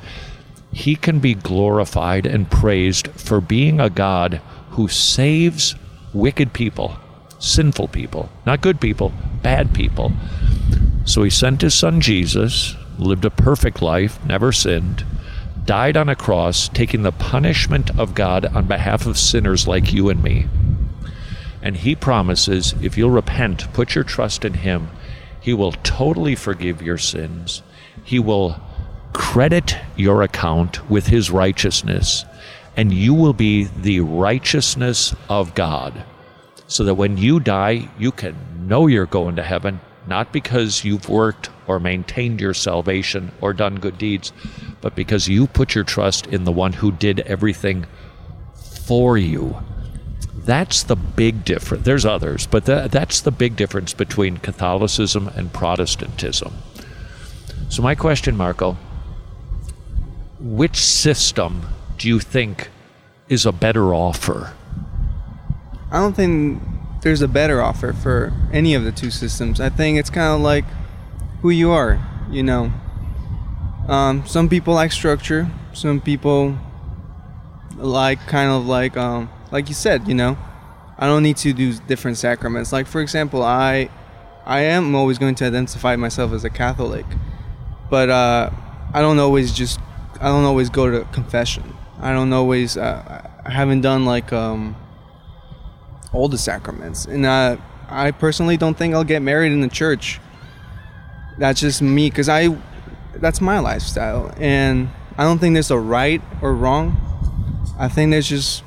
he 0.73 0.97
can 0.97 1.21
be 1.21 1.35
glorified 1.35 2.27
and 2.27 2.51
praised 2.51 3.09
for 3.13 3.41
being 3.41 3.81
a 3.81 3.91
God 3.91 4.41
who 4.71 4.89
saves 4.89 5.77
wicked 6.13 6.53
people, 6.53 6.97
sinful 7.39 7.89
people, 7.89 8.29
not 8.45 8.61
good 8.61 8.81
people, 8.81 9.13
bad 9.43 9.73
people. 9.73 10.13
So 11.05 11.23
he 11.23 11.31
sent 11.31 11.61
his 11.61 11.75
son 11.75 12.01
Jesus, 12.01 12.75
lived 12.99 13.25
a 13.25 13.31
perfect 13.31 13.83
life, 13.83 14.25
never 14.25 14.51
sinned, 14.51 15.05
died 15.65 15.97
on 15.97 16.09
a 16.09 16.17
cross, 16.17 16.69
taking 16.69 17.03
the 17.03 17.13
punishment 17.13 17.97
of 17.99 18.15
God 18.15 18.47
on 18.47 18.67
behalf 18.67 19.07
of 19.07 19.19
sinners 19.19 19.69
like 19.69 19.93
you 19.93 20.09
and 20.09 20.23
me. 20.23 20.47
And 21.65 21.79
he 21.79 21.97
promises 21.97 22.75
if 22.83 22.99
you'll 22.99 23.11
repent, 23.11 23.73
put 23.73 23.95
your 23.95 24.05
trust 24.05 24.45
in 24.45 24.53
him, 24.53 24.91
he 25.41 25.55
will 25.55 25.73
totally 25.73 26.35
forgive 26.35 26.83
your 26.83 26.99
sins. 26.99 27.63
He 28.05 28.19
will 28.19 28.61
credit 29.15 29.77
your 29.97 30.23
account 30.23 30.89
with 30.91 31.07
his 31.07 31.31
righteousness, 31.31 32.27
and 32.77 32.93
you 32.93 33.15
will 33.15 33.33
be 33.33 33.65
the 33.65 34.01
righteousness 34.01 35.15
of 35.31 35.55
God. 35.55 36.05
So 36.67 36.85
that 36.85 36.97
when 36.97 37.17
you 37.17 37.41
die, 37.41 37.89
you 37.99 38.13
can 38.13 38.37
know 38.69 38.87
you're 38.87 39.07
going 39.07 39.37
to 39.37 39.43
heaven, 39.43 39.81
not 40.07 40.33
because 40.33 40.85
you've 40.85 41.09
worked 41.09 41.49
or 41.67 41.81
maintained 41.81 42.43
your 42.43 42.55
salvation 42.55 43.33
or 43.41 43.55
done 43.55 43.77
good 43.77 43.97
deeds, 43.97 44.35
but 44.83 44.95
because 44.95 45.29
you 45.29 45.47
put 45.47 45.75
your 45.75 45.85
trust 45.85 46.27
in 46.27 46.45
the 46.45 46.53
one 46.53 46.75
who 46.75 46.93
did 46.93 47.21
everything 47.21 47.87
for 48.55 49.17
you. 49.17 49.57
That's 50.45 50.83
the 50.83 50.97
big 50.97 51.45
difference. 51.45 51.85
There's 51.85 52.05
others, 52.05 52.47
but 52.47 52.67
that, 52.67 52.93
that's 52.93 53.21
the 53.21 53.31
big 53.31 53.57
difference 53.57 53.95
between 53.95 54.37
Catholicism 54.37 55.29
and 55.29 55.53
Protestantism. 55.53 56.53
So, 57.71 57.83
my 57.83 57.95
question, 57.95 58.37
Marco 58.37 58.77
which 60.45 60.77
system 60.77 61.67
do 61.97 62.07
you 62.07 62.21
think 62.21 62.69
is 63.29 63.47
a 63.47 63.53
better 63.53 63.95
offer? 63.95 64.53
I 65.91 65.99
don't 65.99 66.15
think 66.15 66.63
there's 67.01 67.23
a 67.23 67.29
better 67.29 67.63
offer 67.63 67.95
for 67.95 68.33
any 68.53 68.75
of 68.75 68.85
the 68.85 68.93
two 68.93 69.11
systems. 69.11 69.59
I 69.61 69.71
think 69.71 69.99
it's 69.99 70.11
kind 70.11 70.35
of 70.35 70.41
like 70.43 70.65
who 71.41 71.49
you 71.49 71.71
are, 71.71 71.99
you 72.31 72.43
know. 72.43 72.71
Um, 73.89 74.27
some 74.27 74.49
people 74.51 74.75
like 74.75 74.93
structure. 74.93 75.51
Some 75.73 76.01
people 76.01 76.59
like 77.77 78.19
kind 78.27 78.51
of 78.51 78.67
like 78.67 78.97
um, 78.99 79.31
like 79.55 79.69
you 79.69 79.75
said, 79.75 80.09
you 80.09 80.15
know. 80.15 80.37
I 80.99 81.07
don't 81.07 81.23
need 81.23 81.37
to 81.39 81.53
do 81.53 81.73
different 81.73 82.19
sacraments. 82.19 82.73
Like 82.73 82.87
for 82.89 83.01
example, 83.01 83.43
I 83.43 83.89
I 84.45 84.61
am 84.61 84.95
always 84.97 85.17
going 85.17 85.37
to 85.37 85.45
identify 85.47 85.95
myself 85.97 86.33
as 86.33 86.45
a 86.45 86.51
Catholic, 86.51 87.07
but 87.89 88.11
uh, 88.11 88.51
I 88.93 89.01
don't 89.01 89.19
always 89.21 89.53
just 89.53 89.79
I 90.21 90.27
don't 90.27 90.45
always 90.45 90.71
go 90.71 90.91
to 90.91 91.05
confession. 91.13 91.65
I 92.01 92.13
don't 92.13 92.33
always. 92.33 92.77
Uh, 92.77 93.31
I 93.45 93.51
haven't 93.51 93.83
done 93.83 94.05
like 94.05 94.33
um, 94.33 94.75
all 96.13 96.29
the 96.29 96.39
sacraments, 96.39 97.05
and 97.07 97.25
uh, 97.25 97.57
I 97.89 98.11
personally 98.11 98.57
don't 98.57 98.77
think 98.77 98.93
I'll 98.93 99.05
get 99.05 99.23
married 99.23 99.53
in 99.53 99.61
the 99.61 99.69
church. 99.69 100.21
That's 101.39 101.61
just 101.61 101.81
me, 101.81 102.11
cause 102.11 102.29
I. 102.29 102.57
That's 103.17 103.41
my 103.41 103.61
lifestyle, 103.61 104.35
and 104.39 104.91
I 105.17 105.23
don't 105.23 105.39
think 105.39 105.55
there's 105.55 105.71
a 105.71 105.79
right 105.79 106.21
or 106.43 106.53
wrong. 106.53 106.97
I 107.79 107.89
think 107.89 108.11
there's 108.11 108.29
just 108.29 108.64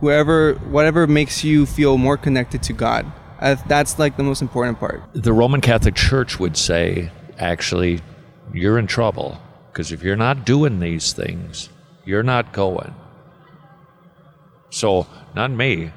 whoever, 0.00 0.54
whatever 0.54 1.06
makes 1.06 1.44
you 1.44 1.66
feel 1.66 1.98
more 1.98 2.16
connected 2.16 2.62
to 2.64 2.72
God. 2.72 3.10
Uh, 3.40 3.56
that's 3.66 3.98
like 3.98 4.16
the 4.16 4.22
most 4.22 4.42
important 4.42 4.78
part. 4.78 5.02
The 5.12 5.32
Roman 5.32 5.60
Catholic 5.60 5.94
Church 5.94 6.40
would 6.40 6.56
say, 6.56 7.10
actually, 7.38 8.00
you're 8.52 8.78
in 8.78 8.86
trouble 8.86 9.40
because 9.70 9.92
if 9.92 10.02
you're 10.02 10.16
not 10.16 10.44
doing 10.44 10.80
these 10.80 11.12
things, 11.12 11.68
you're 12.04 12.22
not 12.22 12.52
going. 12.52 12.94
So, 14.70 15.06
not 15.34 15.50
me, 15.50 15.92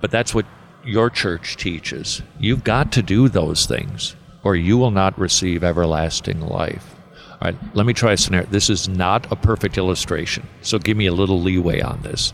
but 0.00 0.10
that's 0.10 0.34
what 0.34 0.46
your 0.84 1.10
church 1.10 1.56
teaches. 1.56 2.22
You've 2.38 2.64
got 2.64 2.92
to 2.92 3.02
do 3.02 3.28
those 3.28 3.66
things, 3.66 4.14
or 4.44 4.54
you 4.54 4.78
will 4.78 4.90
not 4.90 5.18
receive 5.18 5.64
everlasting 5.64 6.40
life. 6.40 6.94
All 7.32 7.50
right, 7.50 7.56
let 7.74 7.86
me 7.86 7.92
try 7.92 8.12
a 8.12 8.16
scenario. 8.16 8.46
This 8.48 8.70
is 8.70 8.88
not 8.88 9.30
a 9.32 9.36
perfect 9.36 9.78
illustration, 9.78 10.46
so 10.62 10.78
give 10.78 10.96
me 10.96 11.06
a 11.06 11.12
little 11.12 11.40
leeway 11.40 11.80
on 11.80 12.02
this. 12.02 12.32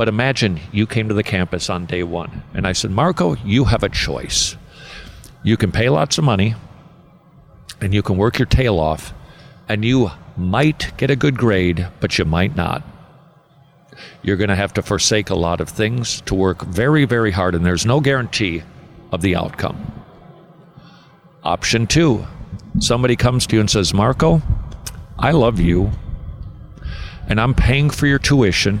But 0.00 0.08
imagine 0.08 0.60
you 0.72 0.86
came 0.86 1.08
to 1.08 1.14
the 1.14 1.22
campus 1.22 1.68
on 1.68 1.84
day 1.84 2.02
one, 2.02 2.42
and 2.54 2.66
I 2.66 2.72
said, 2.72 2.90
Marco, 2.90 3.34
you 3.44 3.66
have 3.66 3.82
a 3.82 3.90
choice. 3.90 4.56
You 5.42 5.58
can 5.58 5.72
pay 5.72 5.90
lots 5.90 6.16
of 6.16 6.24
money, 6.24 6.54
and 7.82 7.92
you 7.92 8.00
can 8.00 8.16
work 8.16 8.38
your 8.38 8.46
tail 8.46 8.80
off, 8.80 9.12
and 9.68 9.84
you 9.84 10.10
might 10.38 10.96
get 10.96 11.10
a 11.10 11.16
good 11.16 11.36
grade, 11.36 11.86
but 12.00 12.16
you 12.16 12.24
might 12.24 12.56
not. 12.56 12.82
You're 14.22 14.38
going 14.38 14.48
to 14.48 14.56
have 14.56 14.72
to 14.72 14.82
forsake 14.82 15.28
a 15.28 15.34
lot 15.34 15.60
of 15.60 15.68
things 15.68 16.22
to 16.22 16.34
work 16.34 16.62
very, 16.62 17.04
very 17.04 17.30
hard, 17.30 17.54
and 17.54 17.66
there's 17.66 17.84
no 17.84 18.00
guarantee 18.00 18.62
of 19.12 19.20
the 19.20 19.36
outcome. 19.36 20.02
Option 21.44 21.86
two 21.86 22.26
somebody 22.78 23.16
comes 23.16 23.46
to 23.48 23.56
you 23.56 23.60
and 23.60 23.70
says, 23.70 23.92
Marco, 23.92 24.40
I 25.18 25.32
love 25.32 25.60
you, 25.60 25.90
and 27.28 27.38
I'm 27.38 27.52
paying 27.52 27.90
for 27.90 28.06
your 28.06 28.18
tuition. 28.18 28.80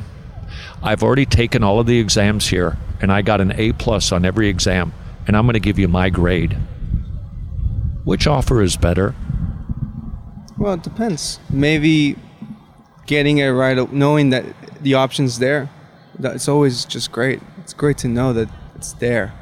I've 0.82 1.02
already 1.02 1.26
taken 1.26 1.62
all 1.62 1.80
of 1.80 1.86
the 1.86 1.98
exams 1.98 2.48
here, 2.48 2.76
and 3.00 3.12
I 3.12 3.22
got 3.22 3.40
an 3.40 3.52
A 3.52 3.72
plus 3.72 4.12
on 4.12 4.24
every 4.24 4.48
exam, 4.48 4.92
and 5.26 5.36
I'm 5.36 5.44
going 5.44 5.54
to 5.54 5.60
give 5.60 5.78
you 5.78 5.88
my 5.88 6.10
grade. 6.10 6.56
Which 8.04 8.26
offer 8.26 8.62
is 8.62 8.76
better? 8.76 9.14
Well, 10.58 10.74
it 10.74 10.82
depends. 10.82 11.38
Maybe 11.48 12.16
getting 13.06 13.38
it 13.38 13.48
right, 13.48 13.92
knowing 13.92 14.30
that 14.30 14.44
the 14.82 14.94
option's 14.94 15.38
there. 15.38 15.70
It's 16.18 16.48
always 16.48 16.84
just 16.84 17.12
great. 17.12 17.40
It's 17.58 17.72
great 17.72 17.98
to 17.98 18.08
know 18.08 18.32
that 18.32 18.48
it's 18.74 18.92
there, 18.94 19.32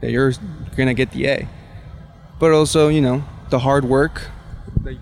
that 0.00 0.10
you're 0.10 0.32
gonna 0.76 0.94
get 0.94 1.12
the 1.12 1.26
A. 1.26 1.48
But 2.38 2.52
also, 2.52 2.88
you 2.88 3.00
know, 3.00 3.24
the 3.50 3.60
hard 3.60 3.84
work. 3.84 4.22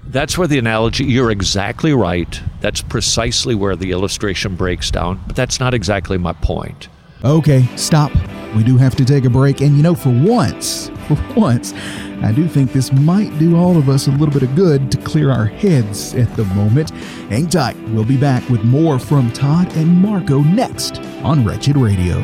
That's 0.06 0.38
where 0.38 0.48
the 0.48 0.58
analogy. 0.58 1.04
You're 1.04 1.30
exactly 1.30 1.92
right. 1.92 2.40
That's 2.60 2.82
precisely 2.82 3.54
where 3.54 3.76
the 3.76 3.90
illustration 3.90 4.56
breaks 4.56 4.90
down. 4.90 5.22
But 5.26 5.36
that's 5.36 5.60
not 5.60 5.74
exactly 5.74 6.18
my 6.18 6.32
point. 6.34 6.88
Okay, 7.24 7.68
stop. 7.76 8.12
We 8.56 8.64
do 8.64 8.76
have 8.76 8.96
to 8.96 9.04
take 9.04 9.24
a 9.24 9.30
break, 9.30 9.60
and 9.60 9.76
you 9.76 9.82
know, 9.82 9.94
for 9.94 10.10
once, 10.10 10.88
for 11.08 11.16
once. 11.34 11.72
I 12.22 12.32
do 12.32 12.46
think 12.46 12.72
this 12.72 12.92
might 12.92 13.36
do 13.38 13.56
all 13.56 13.76
of 13.76 13.88
us 13.88 14.06
a 14.06 14.10
little 14.10 14.32
bit 14.32 14.42
of 14.42 14.54
good 14.54 14.92
to 14.92 14.98
clear 14.98 15.30
our 15.30 15.46
heads 15.46 16.14
at 16.14 16.34
the 16.36 16.44
moment. 16.44 16.90
Hang 17.30 17.48
tight. 17.48 17.76
We'll 17.88 18.04
be 18.04 18.16
back 18.16 18.48
with 18.48 18.62
more 18.62 18.98
from 18.98 19.32
Todd 19.32 19.72
and 19.76 19.88
Marco 19.88 20.40
next 20.40 21.00
on 21.24 21.44
Wretched 21.44 21.76
Radio. 21.76 22.22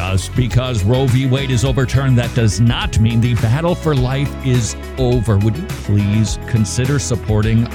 Just 0.00 0.34
because 0.34 0.82
Roe 0.82 1.04
v. 1.04 1.26
Wade 1.26 1.50
is 1.50 1.62
overturned, 1.62 2.16
that 2.16 2.34
does 2.34 2.58
not 2.58 2.98
mean 2.98 3.20
the 3.20 3.34
battle 3.34 3.74
for 3.74 3.94
life 3.94 4.34
is 4.46 4.74
over. 4.96 5.36
Would 5.36 5.54
you 5.54 5.66
please 5.66 6.38
consider 6.48 6.98
supporting 6.98 7.66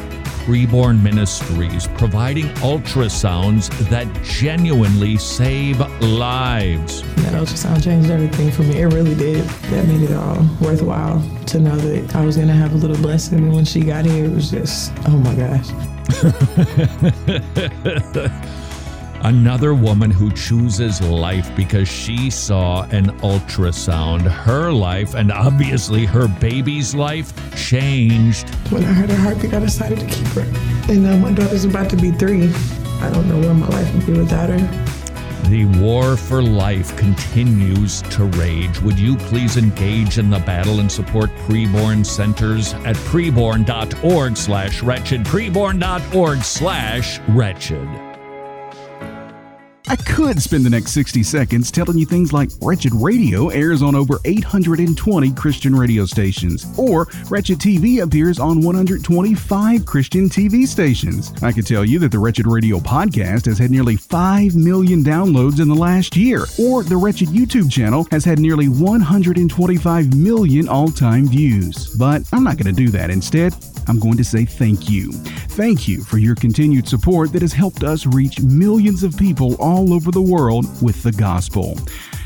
Preborn 0.43 1.03
Ministries, 1.03 1.87
providing 1.99 2.47
ultrasounds 2.55 3.69
that 3.89 4.11
genuinely 4.23 5.17
save 5.17 5.79
lives. 6.01 7.03
That 7.17 7.33
ultrasound 7.33 7.83
changed 7.83 8.09
everything 8.09 8.49
for 8.49 8.63
me. 8.63 8.81
It 8.81 8.87
really 8.87 9.13
did. 9.13 9.45
That 9.69 9.87
made 9.87 10.01
it 10.01 10.13
all 10.13 10.43
worthwhile 10.59 11.21
to 11.45 11.59
know 11.59 11.75
that 11.75 12.15
I 12.15 12.25
was 12.25 12.37
going 12.37 12.47
to 12.47 12.55
have 12.55 12.73
a 12.73 12.77
little 12.77 12.97
blessing. 12.97 13.37
And 13.37 13.53
when 13.53 13.65
she 13.65 13.81
got 13.81 14.03
here, 14.03 14.25
it 14.25 14.31
was 14.31 14.49
just, 14.49 14.91
oh 15.07 15.17
my 15.19 15.35
gosh. 15.35 15.69
Another 19.25 19.73
woman 19.73 20.11
who 20.11 20.31
chooses 20.33 21.01
life 21.01 21.49
because 21.55 21.87
she 21.87 22.29
saw 22.29 22.83
an 22.91 23.07
ultrasound. 23.21 24.21
Her 24.21 24.71
life, 24.71 25.15
and 25.15 25.31
obviously 25.31 26.05
her 26.05 26.27
baby's 26.27 26.93
life, 26.93 27.33
changed. 27.57 28.47
When 28.69 28.83
I 28.83 28.93
heard 28.93 29.09
her 29.09 29.15
heartbeat, 29.15 29.51
I 29.55 29.61
decided 29.61 30.01
to 30.01 30.05
keep 30.05 30.27
her. 30.27 30.41
And 30.91 31.01
now 31.01 31.17
my 31.17 31.31
daughter's 31.31 31.65
about 31.65 31.89
to 31.89 31.95
be 31.95 32.11
three. 32.11 32.53
I 33.01 33.09
don't 33.09 33.27
know 33.27 33.39
where 33.39 33.55
my 33.55 33.67
life 33.69 33.91
would 33.95 34.05
be 34.05 34.13
without 34.13 34.49
her. 34.51 34.59
The 35.49 35.65
war 35.79 36.15
for 36.15 36.43
life 36.43 36.95
continues 36.95 38.03
to 38.03 38.25
rage. 38.25 38.79
Would 38.81 38.99
you 38.99 39.17
please 39.17 39.57
engage 39.57 40.19
in 40.19 40.29
the 40.29 40.37
battle 40.37 40.81
and 40.81 40.91
support 40.91 41.31
preborn 41.47 42.05
centers 42.05 42.73
at 42.73 42.95
preborn.org 42.97 44.37
slash 44.37 44.83
wretched, 44.83 45.23
preborn.org 45.23 46.43
slash 46.43 47.19
wretched. 47.29 48.04
I 49.87 49.95
could 49.95 50.41
spend 50.41 50.65
the 50.65 50.69
next 50.71 50.93
60 50.93 51.21
seconds 51.21 51.69
telling 51.69 51.99
you 51.99 52.07
things 52.07 52.33
like 52.33 52.49
Wretched 52.59 52.91
Radio 52.95 53.49
airs 53.49 53.83
on 53.83 53.93
over 53.93 54.19
820 54.25 55.31
Christian 55.33 55.75
radio 55.75 56.07
stations, 56.07 56.65
or 56.75 57.07
Wretched 57.29 57.59
TV 57.59 58.01
appears 58.01 58.39
on 58.39 58.61
125 58.61 59.85
Christian 59.85 60.27
TV 60.27 60.65
stations. 60.65 61.31
I 61.43 61.51
could 61.51 61.67
tell 61.67 61.85
you 61.85 61.99
that 61.99 62.11
the 62.11 62.17
Wretched 62.17 62.47
Radio 62.47 62.79
podcast 62.79 63.45
has 63.45 63.59
had 63.59 63.69
nearly 63.69 63.95
5 63.95 64.55
million 64.55 65.03
downloads 65.03 65.61
in 65.61 65.67
the 65.67 65.75
last 65.75 66.15
year, 66.15 66.45
or 66.59 66.81
the 66.81 66.97
Wretched 66.97 67.27
YouTube 67.27 67.71
channel 67.71 68.07
has 68.09 68.25
had 68.25 68.39
nearly 68.39 68.67
125 68.67 70.15
million 70.15 70.67
all 70.67 70.87
time 70.87 71.27
views. 71.27 71.95
But 71.95 72.23
I'm 72.33 72.43
not 72.43 72.57
going 72.57 72.73
to 72.73 72.83
do 72.83 72.89
that. 72.89 73.11
Instead, 73.11 73.53
I'm 73.87 73.99
going 73.99 74.17
to 74.17 74.23
say 74.23 74.45
thank 74.45 74.89
you. 74.89 75.11
Thank 75.11 75.87
you 75.87 76.03
for 76.03 76.17
your 76.17 76.35
continued 76.35 76.87
support 76.87 77.31
that 77.33 77.43
has 77.43 77.53
helped 77.53 77.83
us 77.83 78.07
reach 78.07 78.41
millions 78.41 79.03
of 79.03 79.15
people 79.15 79.55
all 79.59 79.74
over 79.77 80.11
the 80.11 80.21
world 80.21 80.65
with 80.81 81.03
the 81.03 81.11
gospel. 81.11 81.77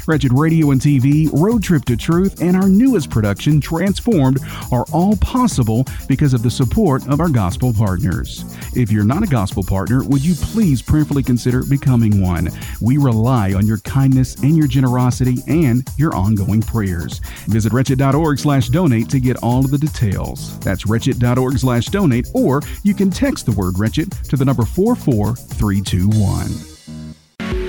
Wretched 0.09 0.33
Radio 0.33 0.71
and 0.71 0.81
TV, 0.81 1.29
Road 1.39 1.61
Trip 1.61 1.85
to 1.85 1.95
Truth, 1.95 2.41
and 2.41 2.55
our 2.55 2.67
newest 2.67 3.11
production, 3.11 3.61
Transformed, 3.61 4.39
are 4.71 4.83
all 4.91 5.15
possible 5.17 5.85
because 6.07 6.33
of 6.33 6.41
the 6.41 6.49
support 6.49 7.07
of 7.07 7.19
our 7.19 7.29
gospel 7.29 7.71
partners. 7.71 8.43
If 8.75 8.91
you're 8.91 9.03
not 9.03 9.21
a 9.21 9.27
gospel 9.27 9.63
partner, 9.63 10.03
would 10.03 10.25
you 10.25 10.33
please 10.33 10.81
prayerfully 10.81 11.21
consider 11.21 11.63
becoming 11.63 12.21
one? 12.21 12.49
We 12.81 12.97
rely 12.97 13.53
on 13.53 13.67
your 13.67 13.77
kindness 13.79 14.33
and 14.41 14.57
your 14.57 14.67
generosity 14.67 15.43
and 15.47 15.87
your 15.95 16.15
ongoing 16.15 16.63
prayers. 16.63 17.19
Visit 17.45 17.71
wretched.org 17.71 18.39
slash 18.39 18.69
donate 18.69 19.09
to 19.09 19.19
get 19.19 19.37
all 19.43 19.63
of 19.63 19.69
the 19.69 19.77
details. 19.77 20.57
That's 20.61 20.87
wretched.org 20.87 21.59
slash 21.59 21.85
donate, 21.85 22.29
or 22.33 22.61
you 22.81 22.95
can 22.95 23.11
text 23.11 23.45
the 23.45 23.51
word 23.51 23.77
wretched 23.77 24.11
to 24.23 24.37
the 24.37 24.45
number 24.45 24.65
44321. 24.65 26.68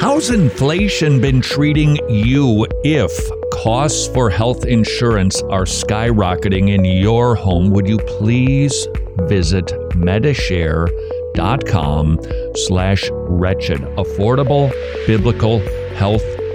How's 0.00 0.30
inflation 0.30 1.20
been 1.20 1.42
treating 1.42 1.98
you 2.08 2.66
if 2.84 3.12
costs 3.52 4.08
for 4.08 4.30
health 4.30 4.64
insurance 4.64 5.42
are 5.42 5.64
skyrocketing 5.64 6.70
in 6.70 6.86
your 6.86 7.34
home? 7.34 7.68
Would 7.68 7.86
you 7.86 7.98
please 7.98 8.88
visit 9.24 9.66
medishare.com 9.90 12.18
slash 12.54 13.10
wretched. 13.12 13.80
Affordable 13.98 14.72
biblical 15.06 15.58
health 15.96 16.24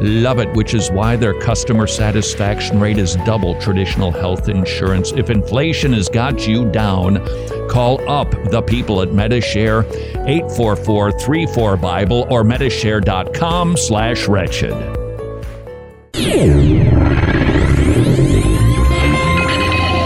love 0.00 0.38
it, 0.38 0.52
which 0.54 0.74
is 0.74 0.90
why 0.90 1.16
their 1.16 1.38
customer 1.40 1.86
satisfaction 1.86 2.80
rate 2.80 2.98
is 2.98 3.16
double 3.24 3.58
traditional 3.60 4.10
health 4.10 4.48
insurance. 4.48 5.12
If 5.12 5.30
inflation 5.30 5.92
has 5.92 6.08
got 6.08 6.46
you 6.46 6.70
down, 6.70 7.24
call 7.68 8.06
up 8.08 8.30
the 8.50 8.62
people 8.62 9.02
at 9.02 9.08
Medishare 9.08 9.82
844-34 10.26 12.30
or 12.30 12.42
medishare.com 12.42 13.76
slash 13.76 14.28
wretched. 14.28 14.72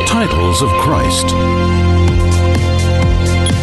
Titles 0.06 0.62
of 0.62 0.68
Christ. 0.80 1.79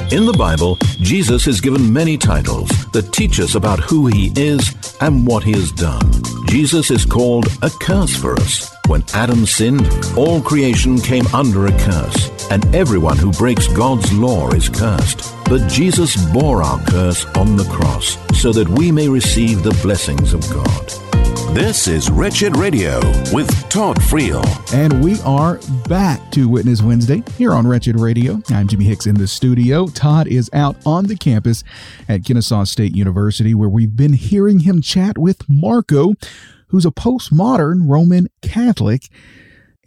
In 0.10 0.26
the 0.26 0.32
Bible, 0.32 0.78
Jesus 1.02 1.48
is 1.48 1.60
given 1.60 1.92
many 1.92 2.18
titles 2.18 2.70
that 2.94 3.12
teach 3.12 3.42
us 3.42 3.56
about 3.56 3.82
who 3.82 4.08
he 4.08 4.32
is 4.38 4.74
and 5.02 5.28
what 5.28 5.44
he 5.44 5.52
has 5.52 5.70
done. 5.74 6.10
Jesus 6.46 6.92
is 6.92 7.04
called 7.04 7.48
a 7.62 7.70
curse 7.70 8.16
for 8.16 8.34
us. 8.36 8.74
When 8.88 9.04
Adam 9.14 9.46
sinned, 9.46 9.86
all 10.16 10.42
creation 10.42 10.98
came 11.02 11.28
under 11.34 11.66
a 11.66 11.78
curse, 11.78 12.50
and 12.50 12.74
everyone 12.74 13.18
who 13.18 13.34
breaks 13.34 13.68
God's 13.68 14.14
law 14.14 14.50
is 14.52 14.70
cursed. 14.70 15.34
But 15.50 15.68
Jesus 15.68 16.16
bore 16.32 16.64
our 16.64 16.82
curse 16.86 17.26
on 17.36 17.58
the 17.58 17.66
cross 17.66 18.18
so 18.42 18.54
that 18.54 18.70
we 18.70 18.94
may 18.94 19.10
receive 19.10 19.62
the 19.62 19.78
blessings 19.84 20.32
of 20.32 20.40
God. 20.50 21.07
This 21.54 21.88
is 21.88 22.12
Wretched 22.12 22.56
Radio 22.56 23.00
with 23.34 23.50
Todd 23.70 23.98
Friel. 23.98 24.44
And 24.74 25.04
we 25.04 25.20
are 25.22 25.60
back 25.88 26.32
to 26.32 26.48
Witness 26.48 26.82
Wednesday 26.82 27.24
here 27.38 27.54
on 27.54 27.66
Wretched 27.66 28.00
Radio. 28.00 28.40
I'm 28.50 28.68
Jimmy 28.68 28.86
Hicks 28.86 29.08
in 29.08 29.16
the 29.16 29.28
studio. 29.28 29.88
Todd 29.88 30.28
is 30.28 30.50
out 30.54 30.76
on 30.86 31.06
the 31.06 31.16
campus 31.16 31.64
at 32.08 32.24
Kennesaw 32.24 32.66
State 32.66 32.96
University, 32.96 33.56
where 33.56 33.70
we've 33.70 33.96
been 33.96 34.14
hearing 34.14 34.60
him 34.60 34.82
chat 34.82 35.18
with 35.18 35.50
Marco, 35.50 36.14
who's 36.68 36.86
a 36.86 36.92
postmodern 36.92 37.90
Roman 37.90 38.28
Catholic. 38.42 39.10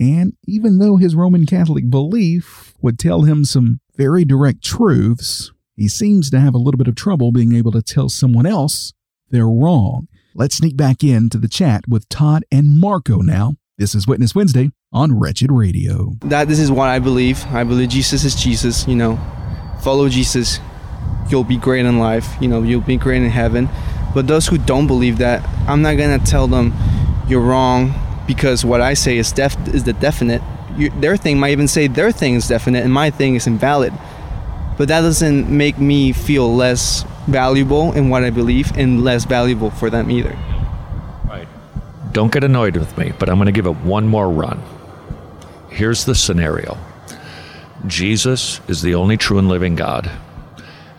And 0.00 0.32
even 0.46 0.78
though 0.78 0.96
his 0.96 1.14
Roman 1.14 1.46
Catholic 1.46 1.88
belief 1.88 2.74
would 2.80 2.98
tell 2.98 3.22
him 3.22 3.44
some 3.44 3.80
very 3.96 4.24
direct 4.24 4.64
truths, 4.64 5.52
he 5.76 5.88
seems 5.88 6.30
to 6.30 6.40
have 6.40 6.54
a 6.54 6.58
little 6.58 6.78
bit 6.78 6.88
of 6.88 6.94
trouble 6.94 7.32
being 7.32 7.54
able 7.54 7.72
to 7.72 7.82
tell 7.82 8.08
someone 8.08 8.46
else 8.46 8.92
they're 9.30 9.48
wrong. 9.48 10.08
Let's 10.40 10.56
sneak 10.56 10.74
back 10.74 11.04
into 11.04 11.36
the 11.36 11.48
chat 11.48 11.86
with 11.86 12.08
Todd 12.08 12.46
and 12.50 12.80
Marco 12.80 13.18
now. 13.18 13.56
This 13.76 13.94
is 13.94 14.06
Witness 14.06 14.34
Wednesday 14.34 14.70
on 14.90 15.18
Wretched 15.18 15.52
Radio. 15.52 16.14
That 16.20 16.48
this 16.48 16.58
is 16.58 16.72
what 16.72 16.88
I 16.88 16.98
believe. 16.98 17.44
I 17.48 17.62
believe 17.62 17.90
Jesus 17.90 18.24
is 18.24 18.34
Jesus, 18.34 18.88
you 18.88 18.96
know. 18.96 19.20
Follow 19.82 20.08
Jesus. 20.08 20.58
You'll 21.28 21.44
be 21.44 21.58
great 21.58 21.84
in 21.84 21.98
life, 21.98 22.26
you 22.40 22.48
know, 22.48 22.62
you'll 22.62 22.80
be 22.80 22.96
great 22.96 23.20
in 23.20 23.28
heaven. 23.28 23.68
But 24.14 24.28
those 24.28 24.46
who 24.46 24.56
don't 24.56 24.86
believe 24.86 25.18
that, 25.18 25.46
I'm 25.68 25.82
not 25.82 25.98
going 25.98 26.18
to 26.18 26.24
tell 26.24 26.46
them 26.46 26.72
you're 27.28 27.42
wrong 27.42 27.92
because 28.26 28.64
what 28.64 28.80
I 28.80 28.94
say 28.94 29.18
is 29.18 29.32
def- 29.32 29.68
is 29.68 29.84
the 29.84 29.92
definite. 29.92 30.40
You, 30.74 30.88
their 30.88 31.18
thing 31.18 31.38
might 31.38 31.50
even 31.50 31.68
say 31.68 31.86
their 31.86 32.12
thing 32.12 32.36
is 32.36 32.48
definite 32.48 32.82
and 32.82 32.94
my 32.94 33.10
thing 33.10 33.34
is 33.34 33.46
invalid. 33.46 33.92
But 34.78 34.88
that 34.88 35.02
doesn't 35.02 35.50
make 35.50 35.78
me 35.78 36.12
feel 36.14 36.56
less 36.56 37.04
valuable 37.30 37.92
in 37.92 38.08
what 38.08 38.24
I 38.24 38.30
believe 38.30 38.76
and 38.76 39.02
less 39.04 39.24
valuable 39.24 39.70
for 39.70 39.90
them 39.90 40.10
either. 40.10 40.36
Right. 41.26 41.48
Don't 42.12 42.32
get 42.32 42.44
annoyed 42.44 42.76
with 42.76 42.96
me, 42.98 43.12
but 43.18 43.28
I'm 43.28 43.36
going 43.36 43.46
to 43.46 43.52
give 43.52 43.66
it 43.66 43.76
one 43.76 44.06
more 44.06 44.30
run. 44.30 44.62
Here's 45.70 46.04
the 46.04 46.14
scenario 46.14 46.76
Jesus 47.86 48.60
is 48.68 48.82
the 48.82 48.94
only 48.94 49.16
true 49.16 49.38
and 49.38 49.48
living 49.48 49.74
God, 49.76 50.10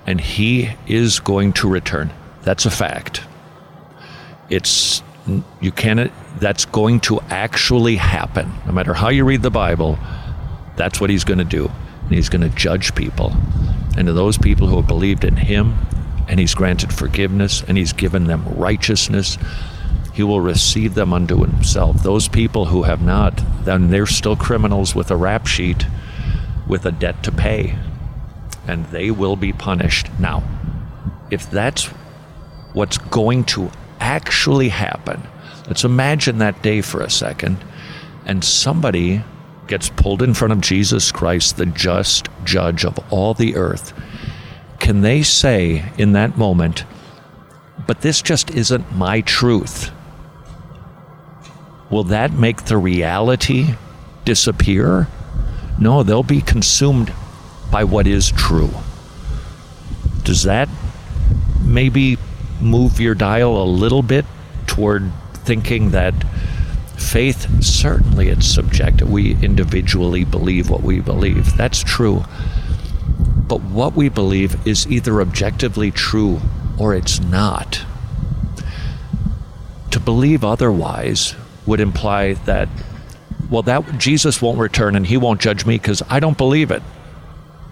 and 0.07 0.19
he 0.19 0.71
is 0.87 1.19
going 1.19 1.53
to 1.53 1.69
return. 1.69 2.11
That's 2.43 2.65
a 2.65 2.71
fact. 2.71 3.21
It's 4.49 5.03
you 5.59 5.71
can't 5.71 6.11
that's 6.39 6.65
going 6.65 6.99
to 7.01 7.19
actually 7.29 7.95
happen. 7.97 8.51
No 8.65 8.71
matter 8.71 8.93
how 8.93 9.09
you 9.09 9.23
read 9.23 9.43
the 9.43 9.51
Bible, 9.51 9.99
that's 10.75 10.99
what 10.99 11.09
he's 11.09 11.23
going 11.23 11.37
to 11.37 11.45
do. 11.45 11.69
And 12.03 12.11
he's 12.11 12.29
going 12.29 12.41
to 12.41 12.55
judge 12.55 12.95
people. 12.95 13.31
And 13.97 14.07
to 14.07 14.13
those 14.13 14.37
people 14.37 14.67
who 14.67 14.77
have 14.77 14.87
believed 14.87 15.23
in 15.23 15.35
him 15.35 15.77
and 16.27 16.39
he's 16.39 16.55
granted 16.55 16.93
forgiveness 16.93 17.63
and 17.67 17.77
he's 17.77 17.93
given 17.93 18.25
them 18.25 18.45
righteousness, 18.55 19.37
he 20.13 20.23
will 20.23 20.41
receive 20.41 20.93
them 20.93 21.13
unto 21.13 21.41
himself. 21.41 22.03
Those 22.03 22.27
people 22.27 22.65
who 22.65 22.83
have 22.83 23.01
not, 23.01 23.41
then 23.63 23.89
they're 23.89 24.05
still 24.05 24.35
criminals 24.35 24.93
with 24.93 25.09
a 25.09 25.15
rap 25.15 25.47
sheet 25.47 25.85
with 26.67 26.85
a 26.85 26.91
debt 26.91 27.23
to 27.23 27.31
pay. 27.31 27.77
And 28.67 28.85
they 28.87 29.11
will 29.11 29.35
be 29.35 29.53
punished. 29.53 30.07
Now, 30.19 30.43
if 31.29 31.49
that's 31.49 31.85
what's 32.73 32.97
going 32.97 33.45
to 33.45 33.71
actually 33.99 34.69
happen, 34.69 35.21
let's 35.67 35.83
imagine 35.83 36.37
that 36.39 36.61
day 36.61 36.81
for 36.81 37.01
a 37.01 37.09
second, 37.09 37.57
and 38.25 38.43
somebody 38.43 39.23
gets 39.67 39.89
pulled 39.89 40.21
in 40.21 40.33
front 40.33 40.51
of 40.51 40.61
Jesus 40.61 41.11
Christ, 41.11 41.57
the 41.57 41.65
just 41.65 42.27
judge 42.43 42.83
of 42.83 42.99
all 43.11 43.33
the 43.33 43.55
earth, 43.55 43.93
can 44.81 45.01
they 45.01 45.23
say 45.23 45.91
in 45.97 46.11
that 46.11 46.37
moment, 46.37 46.83
but 47.87 48.01
this 48.01 48.21
just 48.21 48.51
isn't 48.51 48.95
my 48.95 49.21
truth? 49.21 49.91
will 51.91 52.05
that 52.05 52.31
make 52.31 52.65
the 52.65 52.77
reality 52.77 53.75
disappear? 54.25 55.07
No, 55.77 56.01
they'll 56.01 56.23
be 56.23 56.41
consumed 56.41 57.13
by 57.69 57.83
what 57.83 58.07
is 58.07 58.31
true. 58.31 58.71
Does 60.23 60.43
that 60.43 60.69
maybe 61.61 62.17
move 62.61 62.99
your 62.99 63.15
dial 63.15 63.61
a 63.61 63.65
little 63.65 64.01
bit 64.01 64.25
toward 64.65 65.11
thinking 65.33 65.91
that 65.91 66.13
faith 66.95 67.63
certainly 67.63 68.29
it's 68.29 68.45
subjective 68.45 69.09
we 69.09 69.31
individually 69.43 70.23
believe 70.23 70.69
what 70.69 70.83
we 70.83 70.99
believe 70.99 71.57
that's 71.57 71.81
true 71.83 72.23
but 73.51 73.63
what 73.63 73.93
we 73.97 74.07
believe 74.07 74.65
is 74.65 74.87
either 74.87 75.19
objectively 75.19 75.91
true 75.91 76.39
or 76.79 76.95
it's 76.95 77.19
not 77.19 77.83
to 79.91 79.99
believe 79.99 80.45
otherwise 80.45 81.35
would 81.65 81.81
imply 81.81 82.31
that 82.31 82.69
well 83.49 83.61
that 83.61 83.97
Jesus 83.97 84.41
won't 84.41 84.57
return 84.57 84.95
and 84.95 85.05
he 85.05 85.17
won't 85.17 85.41
judge 85.41 85.65
me 85.65 85.77
cuz 85.77 86.01
I 86.09 86.21
don't 86.21 86.37
believe 86.37 86.71
it 86.71 86.81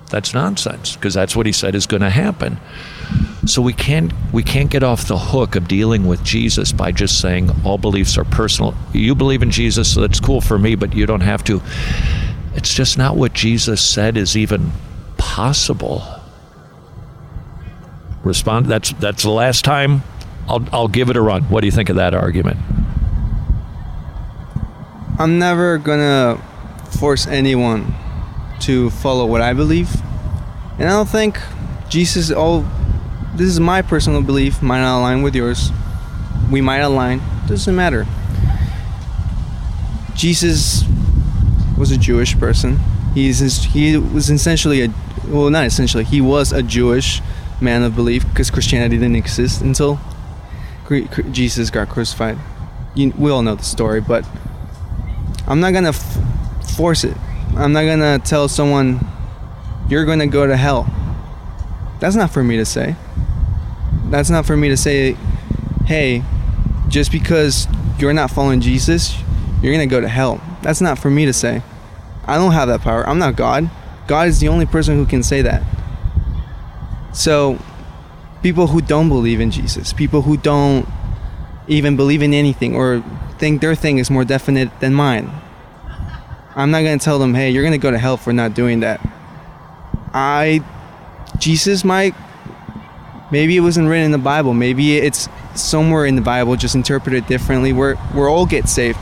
that's 0.09 0.33
nonsense 0.33 0.97
because 0.97 1.13
that's 1.13 1.33
what 1.33 1.45
he 1.45 1.53
said 1.53 1.75
is 1.75 1.87
going 1.87 2.01
to 2.01 2.09
happen 2.09 2.59
so 3.45 3.61
we 3.61 3.71
can't 3.71 4.11
we 4.33 4.43
can't 4.43 4.69
get 4.69 4.83
off 4.83 5.07
the 5.07 5.17
hook 5.17 5.55
of 5.55 5.69
dealing 5.69 6.05
with 6.07 6.21
Jesus 6.25 6.73
by 6.73 6.91
just 6.91 7.21
saying 7.21 7.51
all 7.63 7.77
beliefs 7.77 8.17
are 8.17 8.25
personal. 8.25 8.75
You 8.91 9.15
believe 9.15 9.41
in 9.41 9.49
Jesus, 9.49 9.93
so 9.93 10.01
that's 10.01 10.19
cool 10.19 10.41
for 10.41 10.59
me, 10.59 10.75
but 10.75 10.93
you 10.93 11.05
don't 11.05 11.21
have 11.21 11.43
to. 11.45 11.61
It's 12.53 12.73
just 12.73 12.97
not 12.97 13.15
what 13.15 13.33
Jesus 13.33 13.79
said 13.81 14.17
is 14.17 14.35
even 14.35 14.73
possible. 15.39 16.03
Respond. 18.25 18.65
That's 18.65 18.91
that's 19.05 19.23
the 19.23 19.29
last 19.29 19.63
time. 19.63 20.03
I'll 20.49 20.65
I'll 20.73 20.89
give 20.89 21.09
it 21.09 21.15
a 21.15 21.21
run. 21.21 21.43
What 21.43 21.61
do 21.61 21.67
you 21.67 21.71
think 21.71 21.87
of 21.87 21.95
that 21.95 22.13
argument? 22.13 22.57
I'm 25.17 25.39
never 25.39 25.77
gonna 25.77 26.37
force 26.99 27.25
anyone 27.25 27.95
to 28.67 28.89
follow 28.89 29.25
what 29.25 29.39
I 29.39 29.53
believe, 29.53 29.89
and 30.77 30.89
I 30.89 30.91
don't 30.91 31.07
think 31.07 31.39
Jesus. 31.87 32.31
All 32.31 32.65
this 33.33 33.47
is 33.47 33.61
my 33.61 33.81
personal 33.81 34.21
belief. 34.21 34.61
Might 34.61 34.81
not 34.81 34.99
align 34.99 35.21
with 35.21 35.35
yours. 35.35 35.71
We 36.51 36.59
might 36.59 36.83
align. 36.91 37.21
Doesn't 37.47 37.77
matter. 37.77 38.05
Jesus 40.15 40.83
was 41.77 41.91
a 41.91 41.97
Jewish 41.97 42.37
person. 42.37 42.77
He's 43.13 43.39
he 43.63 43.95
was 43.95 44.29
essentially 44.29 44.81
a 44.81 44.93
well, 45.29 45.49
not 45.49 45.65
essentially. 45.65 46.03
He 46.03 46.21
was 46.21 46.51
a 46.51 46.63
Jewish 46.63 47.21
man 47.61 47.83
of 47.83 47.95
belief 47.95 48.27
because 48.29 48.49
Christianity 48.49 48.97
didn't 48.97 49.15
exist 49.15 49.61
until 49.61 49.99
Jesus 51.31 51.69
got 51.69 51.89
crucified. 51.89 52.37
You, 52.95 53.13
we 53.17 53.31
all 53.31 53.43
know 53.43 53.55
the 53.55 53.63
story, 53.63 54.01
but 54.01 54.25
I'm 55.47 55.59
not 55.59 55.71
gonna 55.71 55.89
f- 55.89 56.75
force 56.75 57.03
it. 57.03 57.15
I'm 57.55 57.73
not 57.73 57.83
gonna 57.83 58.19
tell 58.19 58.47
someone 58.47 58.99
you're 59.87 60.05
gonna 60.05 60.27
go 60.27 60.47
to 60.47 60.57
hell. 60.57 60.87
That's 61.99 62.15
not 62.15 62.31
for 62.31 62.43
me 62.43 62.57
to 62.57 62.65
say. 62.65 62.95
That's 64.05 64.29
not 64.29 64.45
for 64.45 64.57
me 64.57 64.69
to 64.69 64.77
say, 64.77 65.15
hey, 65.85 66.23
just 66.87 67.11
because 67.11 67.67
you're 67.99 68.13
not 68.13 68.31
following 68.31 68.61
Jesus, 68.61 69.15
you're 69.61 69.73
gonna 69.73 69.85
go 69.85 70.01
to 70.01 70.07
hell. 70.07 70.41
That's 70.61 70.81
not 70.81 70.97
for 70.97 71.11
me 71.11 71.25
to 71.25 71.33
say. 71.33 71.61
I 72.25 72.35
don't 72.35 72.51
have 72.53 72.67
that 72.69 72.81
power. 72.81 73.07
I'm 73.07 73.19
not 73.19 73.35
God. 73.35 73.69
God 74.09 74.27
is 74.27 74.39
the 74.39 74.47
only 74.47 74.65
person 74.65 74.95
who 74.95 75.05
can 75.05 75.21
say 75.21 75.43
that. 75.43 75.61
So, 77.13 77.59
people 78.41 78.65
who 78.65 78.81
don't 78.81 79.07
believe 79.07 79.39
in 79.39 79.51
Jesus, 79.51 79.93
people 79.93 80.23
who 80.23 80.35
don't 80.35 80.87
even 81.67 81.95
believe 81.95 82.23
in 82.23 82.33
anything 82.33 82.75
or 82.75 83.03
think 83.37 83.61
their 83.61 83.75
thing 83.75 83.99
is 83.99 84.09
more 84.09 84.25
definite 84.25 84.71
than 84.79 84.95
mine, 84.95 85.29
I'm 86.55 86.71
not 86.71 86.81
going 86.81 86.97
to 86.97 87.05
tell 87.05 87.19
them, 87.19 87.35
hey, 87.35 87.51
you're 87.51 87.61
going 87.61 87.73
to 87.73 87.77
go 87.77 87.91
to 87.91 87.99
hell 87.99 88.17
for 88.17 88.33
not 88.33 88.55
doing 88.55 88.79
that. 88.79 88.99
I, 90.11 90.63
Jesus 91.37 91.83
might, 91.83 92.15
maybe 93.31 93.55
it 93.57 93.61
wasn't 93.61 93.89
written 93.89 94.05
in 94.05 94.11
the 94.11 94.17
Bible. 94.17 94.55
Maybe 94.55 94.97
it's 94.97 95.29
somewhere 95.53 96.07
in 96.07 96.15
the 96.15 96.23
Bible, 96.23 96.55
just 96.55 96.73
interpreted 96.73 97.27
differently, 97.27 97.73
where, 97.73 97.93
where 98.17 98.27
all 98.27 98.47
get 98.47 98.69
saved. 98.69 98.97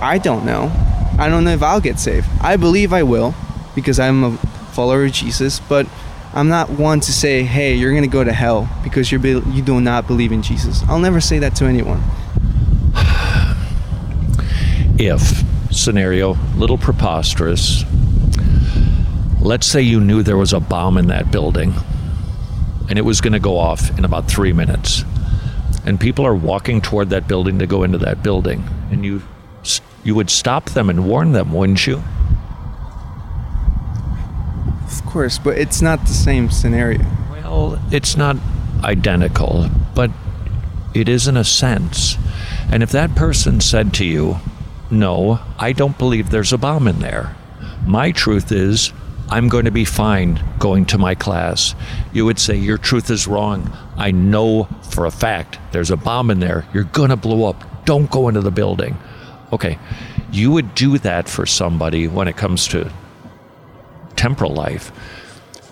I 0.00 0.16
don't 0.16 0.46
know. 0.46 0.72
I 1.18 1.28
don't 1.28 1.44
know 1.44 1.52
if 1.52 1.62
I'll 1.62 1.82
get 1.82 1.98
saved. 1.98 2.26
I 2.40 2.56
believe 2.56 2.94
I 2.94 3.02
will 3.02 3.34
because 3.80 3.98
I'm 3.98 4.24
a 4.24 4.36
follower 4.72 5.04
of 5.04 5.12
Jesus, 5.12 5.60
but 5.60 5.86
I'm 6.32 6.48
not 6.48 6.70
one 6.70 7.00
to 7.00 7.12
say, 7.12 7.42
"Hey, 7.42 7.74
you're 7.74 7.90
going 7.92 8.02
to 8.02 8.08
go 8.08 8.22
to 8.22 8.32
hell 8.32 8.68
because 8.84 9.10
you're 9.10 9.24
you 9.26 9.62
do 9.62 9.80
not 9.80 10.06
believe 10.06 10.32
in 10.32 10.42
Jesus." 10.42 10.82
I'll 10.88 11.00
never 11.00 11.20
say 11.20 11.38
that 11.40 11.56
to 11.56 11.64
anyone. 11.64 12.02
If 14.98 15.42
scenario, 15.70 16.36
little 16.56 16.78
preposterous. 16.78 17.84
Let's 19.40 19.66
say 19.66 19.80
you 19.80 20.00
knew 20.00 20.22
there 20.22 20.36
was 20.36 20.52
a 20.52 20.60
bomb 20.60 20.98
in 20.98 21.06
that 21.06 21.30
building 21.30 21.72
and 22.88 22.98
it 22.98 23.02
was 23.02 23.20
going 23.20 23.32
to 23.32 23.38
go 23.38 23.56
off 23.56 23.96
in 23.98 24.04
about 24.04 24.28
3 24.28 24.52
minutes. 24.52 25.04
And 25.86 25.98
people 25.98 26.26
are 26.26 26.34
walking 26.34 26.80
toward 26.82 27.08
that 27.10 27.26
building 27.26 27.58
to 27.60 27.66
go 27.66 27.82
into 27.82 27.98
that 27.98 28.22
building 28.22 28.64
and 28.90 29.04
you 29.04 29.22
you 30.04 30.14
would 30.14 30.30
stop 30.30 30.70
them 30.70 30.88
and 30.90 31.06
warn 31.06 31.32
them, 31.32 31.52
wouldn't 31.52 31.86
you? 31.86 32.02
Course, 35.10 35.38
but 35.38 35.58
it's 35.58 35.82
not 35.82 36.02
the 36.02 36.14
same 36.14 36.50
scenario. 36.50 37.00
Well, 37.32 37.82
it's 37.90 38.16
not 38.16 38.36
identical, 38.84 39.68
but 39.92 40.10
it 40.94 41.08
is 41.08 41.26
in 41.26 41.36
a 41.36 41.42
sense. 41.42 42.16
And 42.70 42.82
if 42.82 42.90
that 42.92 43.16
person 43.16 43.60
said 43.60 43.92
to 43.94 44.04
you, 44.04 44.36
No, 44.88 45.40
I 45.58 45.72
don't 45.72 45.98
believe 45.98 46.30
there's 46.30 46.52
a 46.52 46.58
bomb 46.58 46.86
in 46.86 47.00
there, 47.00 47.34
my 47.84 48.12
truth 48.12 48.52
is, 48.52 48.92
I'm 49.28 49.48
going 49.48 49.64
to 49.64 49.72
be 49.72 49.84
fine 49.84 50.42
going 50.58 50.86
to 50.86 50.98
my 50.98 51.14
class. 51.14 51.74
You 52.12 52.24
would 52.26 52.38
say, 52.38 52.54
Your 52.56 52.78
truth 52.78 53.10
is 53.10 53.26
wrong. 53.26 53.76
I 53.96 54.12
know 54.12 54.68
for 54.90 55.06
a 55.06 55.10
fact 55.10 55.58
there's 55.72 55.90
a 55.90 55.96
bomb 55.96 56.30
in 56.30 56.38
there. 56.38 56.66
You're 56.72 56.84
going 56.84 57.10
to 57.10 57.16
blow 57.16 57.48
up. 57.48 57.84
Don't 57.84 58.10
go 58.10 58.28
into 58.28 58.42
the 58.42 58.50
building. 58.52 58.96
Okay, 59.52 59.76
you 60.30 60.52
would 60.52 60.74
do 60.76 60.98
that 60.98 61.28
for 61.28 61.46
somebody 61.46 62.06
when 62.06 62.28
it 62.28 62.36
comes 62.36 62.68
to 62.68 62.92
temporal 64.20 64.52
life. 64.52 64.92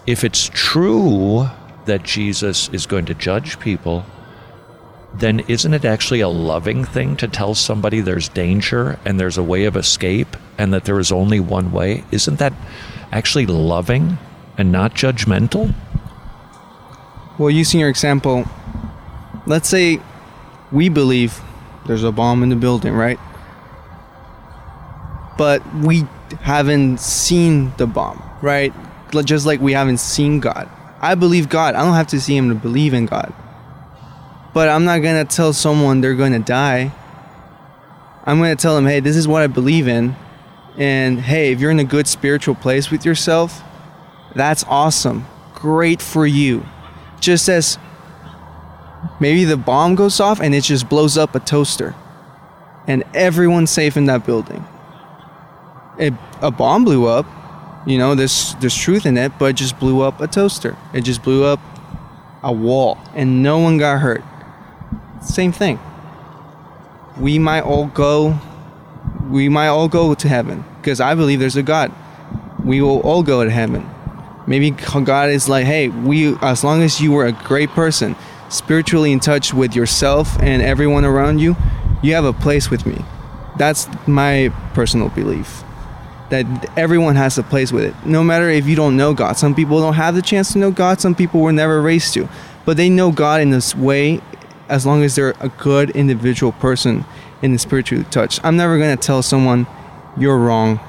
If 0.07 0.25
it's 0.25 0.51
true 0.55 1.51
that 1.85 2.03
Jesus 2.03 2.71
is 2.71 2.87
going 2.87 3.05
to 3.05 3.15
judge 3.15 3.61
people, 3.61 4.07
then 5.13 5.41
isn't 5.41 5.75
it 5.75 5.85
actually 5.85 6.21
a 6.21 6.29
loving 6.29 6.83
thing 6.83 7.15
to 7.17 7.29
tell 7.29 7.55
somebody 7.55 8.01
there's 8.01 8.31
danger 8.31 8.99
and 9.05 9.21
there's 9.21 9.37
a 9.37 9.43
way 9.43 9.67
of 9.67 9.77
escape 9.77 10.35
and 10.57 10.73
that 10.73 10.87
there 10.87 10.99
is 10.99 11.13
only 11.13 11.41
one 11.41 11.73
way? 11.73 12.05
Isn't 12.11 12.39
that 12.39 12.55
actually 13.13 13.45
loving 13.45 14.17
and 14.57 14.73
not 14.73 14.95
judgmental? 14.95 15.75
Well, 17.39 17.51
using 17.51 17.81
your 17.81 17.91
example, 17.91 18.47
let's 19.47 19.69
say 19.69 20.01
we 20.73 20.89
believe 20.89 21.39
there's 21.87 22.03
a 22.05 22.13
bomb 22.13 22.43
in 22.43 22.49
the 22.49 22.57
building, 22.57 22.95
right? 22.95 23.19
But 25.37 25.63
we 25.75 26.05
haven't 26.41 26.99
seen 26.99 27.73
the 27.77 27.87
bomb, 27.87 28.23
right? 28.43 28.73
Just 29.25 29.47
like 29.47 29.61
we 29.61 29.73
haven't 29.73 29.99
seen 29.99 30.41
God. 30.41 30.69
I 31.01 31.15
believe 31.15 31.49
God. 31.49 31.75
I 31.75 31.85
don't 31.85 31.95
have 31.95 32.09
to 32.09 32.21
see 32.21 32.37
Him 32.37 32.49
to 32.49 32.55
believe 32.55 32.95
in 32.95 33.07
God. 33.07 33.33
But 34.53 34.69
I'm 34.69 34.85
not 34.85 35.03
to 35.25 35.37
tell 35.37 35.53
someone 35.53 36.01
they're 36.01 36.15
to 36.33 36.39
die. 36.39 36.93
I'm 38.25 38.41
to 38.57 38.61
tell 38.61 38.75
them, 38.75 38.87
hey, 38.87 39.01
this 39.01 39.17
is 39.17 39.29
what 39.29 39.43
I 39.43 39.47
believe 39.47 39.89
in. 39.89 40.17
And 40.77 41.21
hey, 41.21 41.53
if 41.53 41.61
you're 41.61 41.71
in 41.71 41.79
a 41.79 41.85
good 41.85 42.07
spiritual 42.07 42.55
place 42.55 42.91
with 42.91 43.05
yourself, 43.05 43.63
that's 44.35 44.65
awesome. 44.65 45.27
Great 45.55 46.03
for 46.03 46.27
you. 46.27 46.65
Just 47.21 47.49
as 47.49 47.79
maybe 49.21 49.45
the 49.45 49.57
bomb 49.57 49.95
goes 49.95 50.21
off 50.21 50.41
and 50.41 50.55
it 50.55 50.63
just 50.63 50.89
blows 50.89 51.17
up 51.17 51.35
a 51.35 51.41
toaster 51.41 51.95
and 52.87 53.05
everyone's 53.15 53.71
safe 53.71 53.97
in 53.97 54.07
that 54.07 54.25
building. 54.25 54.65
It, 55.99 56.15
a 56.41 56.51
bomb 56.51 56.85
blew 56.85 57.07
up, 57.07 57.27
you 57.91 57.99
know, 57.99 58.15
there's, 58.15 58.55
there's 58.57 58.77
truth 58.77 59.07
in 59.07 59.17
it, 59.17 59.33
but 59.39 59.47
it 59.47 59.57
just 59.57 59.79
blew 59.79 60.03
up 60.03 60.21
a 60.21 60.27
toaster. 60.27 60.77
It 60.93 61.03
just 61.03 61.23
blew 61.23 61.45
up 61.45 61.61
a 62.43 62.53
wall 62.53 62.99
and 63.15 63.43
no 63.43 63.59
one 63.59 63.79
got 63.79 64.01
hurt. 64.01 64.23
Same 65.23 65.53
thing. 65.53 65.79
We 67.19 67.39
might 67.39 67.63
all 67.63 67.87
go 67.87 68.39
we 69.29 69.49
might 69.49 69.69
all 69.69 69.89
go 69.89 70.15
to 70.15 70.29
heaven 70.29 70.65
because 70.81 71.01
I 71.01 71.15
believe 71.15 71.39
there's 71.39 71.57
a 71.57 71.63
God. 71.63 71.93
We 72.65 72.81
will 72.81 73.01
all 73.01 73.23
go 73.23 73.45
to 73.45 73.51
heaven. 73.51 73.89
Maybe 74.47 74.71
God 74.71 75.29
is 75.29 75.49
like, 75.49 75.67
hey, 75.67 75.89
we 75.89 76.37
as 76.39 76.65
long 76.65 76.83
as 76.83 77.01
you 77.01 77.13
were 77.13 77.27
a 77.27 77.33
great 77.33 77.71
person, 77.71 78.17
spiritually 78.49 79.13
in 79.13 79.21
touch 79.21 79.53
with 79.53 79.77
yourself 79.77 80.41
and 80.41 80.63
everyone 80.63 81.05
around 81.05 81.41
you, 81.41 81.57
you 82.03 82.15
have 82.15 82.25
a 82.25 82.33
place 82.33 82.71
with 82.71 82.87
me. 82.87 83.05
That's 83.59 83.89
my 84.07 84.53
personal 84.73 85.11
belief. 85.11 85.63
That 86.31 86.79
everyone 86.79 87.17
has 87.17 87.39
a 87.39 87.43
place 87.43 87.73
with 87.73 87.85
it. 87.85 87.95
No 88.05 88.23
matter 88.23 88.51
if 88.51 88.67
you 88.67 88.77
don't 88.77 88.97
know 88.97 89.15
God. 89.15 89.39
Some 89.39 89.55
people 89.55 89.81
don't 89.81 89.95
have 89.95 90.15
the 90.15 90.23
chance 90.23 90.53
to 90.53 90.59
know 90.59 90.71
God, 90.71 91.01
some 91.01 91.15
people 91.15 91.41
were 91.41 91.53
never 91.53 91.81
raised 91.81 92.15
to. 92.15 92.29
But 92.65 92.77
they 92.77 92.91
know 92.91 93.11
God 93.11 93.41
in 93.41 93.51
this 93.51 93.75
way 93.75 94.21
as 94.69 94.85
long 94.85 95.03
as 95.03 95.15
they're 95.17 95.35
a 95.41 95.49
good 95.49 95.91
individual 95.91 96.53
person 96.53 97.07
in 97.41 97.53
the 97.53 97.59
spiritually 97.59 98.05
touch. 98.11 98.41
I'm 98.45 98.57
never 98.57 98.79
gonna 98.79 98.97
tell 98.97 99.23
someone 99.23 99.67
you're 100.19 100.39
wrong. 100.39 100.81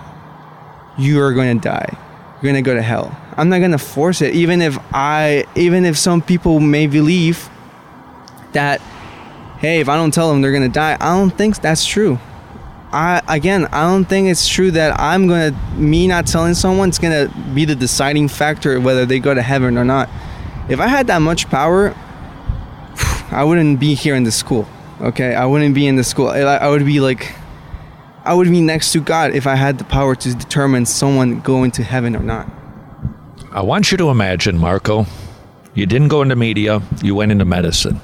You 0.97 1.21
are 1.21 1.33
going 1.33 1.59
to 1.59 1.63
die. 1.63 1.97
You're 2.41 2.51
going 2.51 2.55
to 2.55 2.61
go 2.61 2.73
to 2.73 2.81
hell. 2.81 3.17
I'm 3.37 3.49
not 3.49 3.59
going 3.59 3.71
to 3.71 3.77
force 3.77 4.21
it 4.21 4.35
even 4.35 4.61
if 4.61 4.77
I 4.93 5.45
even 5.55 5.85
if 5.85 5.97
some 5.97 6.21
people 6.21 6.59
may 6.59 6.87
believe 6.87 7.49
that 8.51 8.81
hey, 9.59 9.79
if 9.79 9.89
I 9.89 9.95
don't 9.95 10.13
tell 10.13 10.29
them 10.29 10.41
they're 10.41 10.51
going 10.51 10.63
to 10.63 10.73
die, 10.73 10.97
I 10.99 11.17
don't 11.17 11.31
think 11.31 11.61
that's 11.61 11.85
true. 11.85 12.19
I 12.91 13.21
again, 13.27 13.65
I 13.67 13.83
don't 13.83 14.05
think 14.05 14.29
it's 14.29 14.47
true 14.47 14.71
that 14.71 14.99
I'm 14.99 15.27
to 15.27 15.51
me 15.75 16.07
not 16.07 16.25
telling 16.25 16.53
someone 16.55 16.91
to 16.91 17.31
be 17.53 17.65
the 17.65 17.75
deciding 17.75 18.27
factor 18.27 18.79
whether 18.79 19.05
they 19.05 19.19
go 19.19 19.33
to 19.33 19.41
heaven 19.41 19.77
or 19.77 19.85
not. 19.85 20.09
If 20.69 20.79
I 20.79 20.87
had 20.87 21.07
that 21.07 21.19
much 21.19 21.49
power, 21.49 21.95
I 23.31 23.43
wouldn't 23.43 23.79
be 23.79 23.93
here 23.93 24.15
in 24.15 24.23
the 24.23 24.31
school. 24.31 24.67
Okay? 25.01 25.35
I 25.35 25.45
wouldn't 25.45 25.75
be 25.75 25.87
in 25.87 25.95
the 25.95 26.03
school. 26.03 26.29
I 26.29 26.67
would 26.67 26.85
be 26.85 26.99
like 26.99 27.35
I 28.25 28.33
would 28.33 28.49
be 28.49 28.61
next 28.61 28.91
to 28.93 29.01
God 29.01 29.33
if 29.33 29.47
I 29.47 29.55
had 29.55 29.77
the 29.77 29.85
power 29.85 30.15
to 30.15 30.35
determine 30.35 30.85
someone 30.85 31.39
going 31.39 31.71
to 31.71 31.83
heaven 31.83 32.15
or 32.15 32.23
not. 32.23 32.49
I 33.51 33.61
want 33.61 33.91
you 33.91 33.97
to 33.97 34.09
imagine, 34.09 34.57
Marco, 34.57 35.07
you 35.73 35.85
didn't 35.85 36.09
go 36.09 36.21
into 36.21 36.35
media, 36.35 36.81
you 37.01 37.15
went 37.15 37.31
into 37.31 37.45
medicine. 37.45 37.99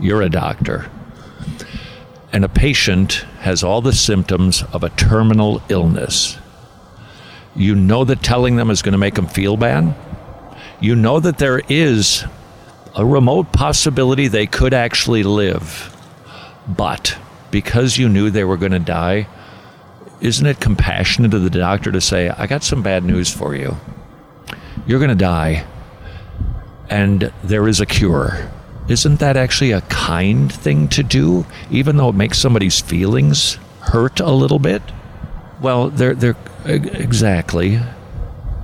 You're 0.00 0.22
a 0.22 0.30
doctor. 0.30 0.90
And 2.32 2.44
a 2.44 2.48
patient 2.48 3.24
has 3.40 3.64
all 3.64 3.80
the 3.80 3.92
symptoms 3.92 4.62
of 4.72 4.84
a 4.84 4.90
terminal 4.90 5.60
illness. 5.68 6.38
You 7.56 7.74
know 7.74 8.04
that 8.04 8.22
telling 8.22 8.56
them 8.56 8.70
is 8.70 8.82
going 8.82 8.92
to 8.92 8.98
make 8.98 9.14
them 9.14 9.26
feel 9.26 9.56
bad. 9.56 9.94
You 10.80 10.94
know 10.94 11.18
that 11.20 11.38
there 11.38 11.60
is 11.68 12.24
a 12.94 13.04
remote 13.04 13.52
possibility 13.52 14.28
they 14.28 14.46
could 14.46 14.72
actually 14.72 15.22
live. 15.22 15.96
But 16.68 17.18
because 17.50 17.98
you 17.98 18.08
knew 18.08 18.30
they 18.30 18.44
were 18.44 18.56
going 18.56 18.72
to 18.72 18.78
die, 18.78 19.26
isn't 20.20 20.46
it 20.46 20.60
compassionate 20.60 21.34
of 21.34 21.42
the 21.42 21.50
doctor 21.50 21.90
to 21.90 22.00
say, 22.00 22.28
I 22.28 22.46
got 22.46 22.62
some 22.62 22.82
bad 22.82 23.04
news 23.04 23.32
for 23.32 23.54
you? 23.54 23.76
You're 24.86 24.98
going 24.98 25.10
to 25.10 25.14
die, 25.14 25.64
and 26.88 27.32
there 27.42 27.66
is 27.68 27.80
a 27.80 27.86
cure. 27.86 28.50
Isn't 28.90 29.20
that 29.20 29.36
actually 29.36 29.70
a 29.70 29.82
kind 29.82 30.52
thing 30.52 30.88
to 30.88 31.04
do, 31.04 31.46
even 31.70 31.96
though 31.96 32.08
it 32.08 32.16
makes 32.16 32.38
somebody's 32.38 32.80
feelings 32.80 33.54
hurt 33.82 34.18
a 34.18 34.32
little 34.32 34.58
bit? 34.58 34.82
Well, 35.60 35.90
they're, 35.90 36.16
they're 36.16 36.36
exactly. 36.64 37.78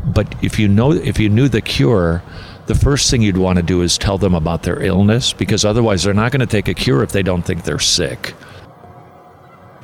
But 0.04 0.34
if 0.42 0.58
you 0.58 0.66
know, 0.66 0.90
if 0.90 1.20
you 1.20 1.28
knew 1.28 1.48
the 1.48 1.60
cure, 1.60 2.24
the 2.66 2.74
first 2.74 3.08
thing 3.08 3.22
you'd 3.22 3.36
want 3.36 3.58
to 3.58 3.62
do 3.62 3.82
is 3.82 3.96
tell 3.96 4.18
them 4.18 4.34
about 4.34 4.64
their 4.64 4.82
illness, 4.82 5.32
because 5.32 5.64
otherwise 5.64 6.02
they're 6.02 6.12
not 6.12 6.32
going 6.32 6.40
to 6.40 6.46
take 6.46 6.66
a 6.66 6.74
cure 6.74 7.04
if 7.04 7.12
they 7.12 7.22
don't 7.22 7.42
think 7.42 7.62
they're 7.62 7.78
sick. 7.78 8.34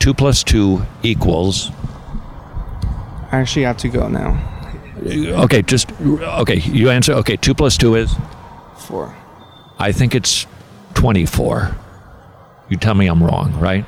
2 0.00 0.12
plus 0.12 0.42
2 0.42 0.84
equals. 1.04 1.70
I 3.30 3.38
actually 3.38 3.62
have 3.62 3.76
to 3.78 3.88
go 3.88 4.08
now. 4.08 4.48
Okay, 5.06 5.62
just. 5.62 5.92
Okay, 6.00 6.56
you 6.56 6.90
answer. 6.90 7.12
Okay, 7.12 7.36
2 7.36 7.54
plus 7.54 7.76
2 7.76 7.94
is? 7.94 8.16
4. 8.78 9.14
I 9.82 9.90
think 9.90 10.14
it's 10.14 10.46
24. 10.94 11.76
You 12.68 12.76
tell 12.76 12.94
me 12.94 13.08
I'm 13.08 13.20
wrong, 13.20 13.58
right? 13.58 13.84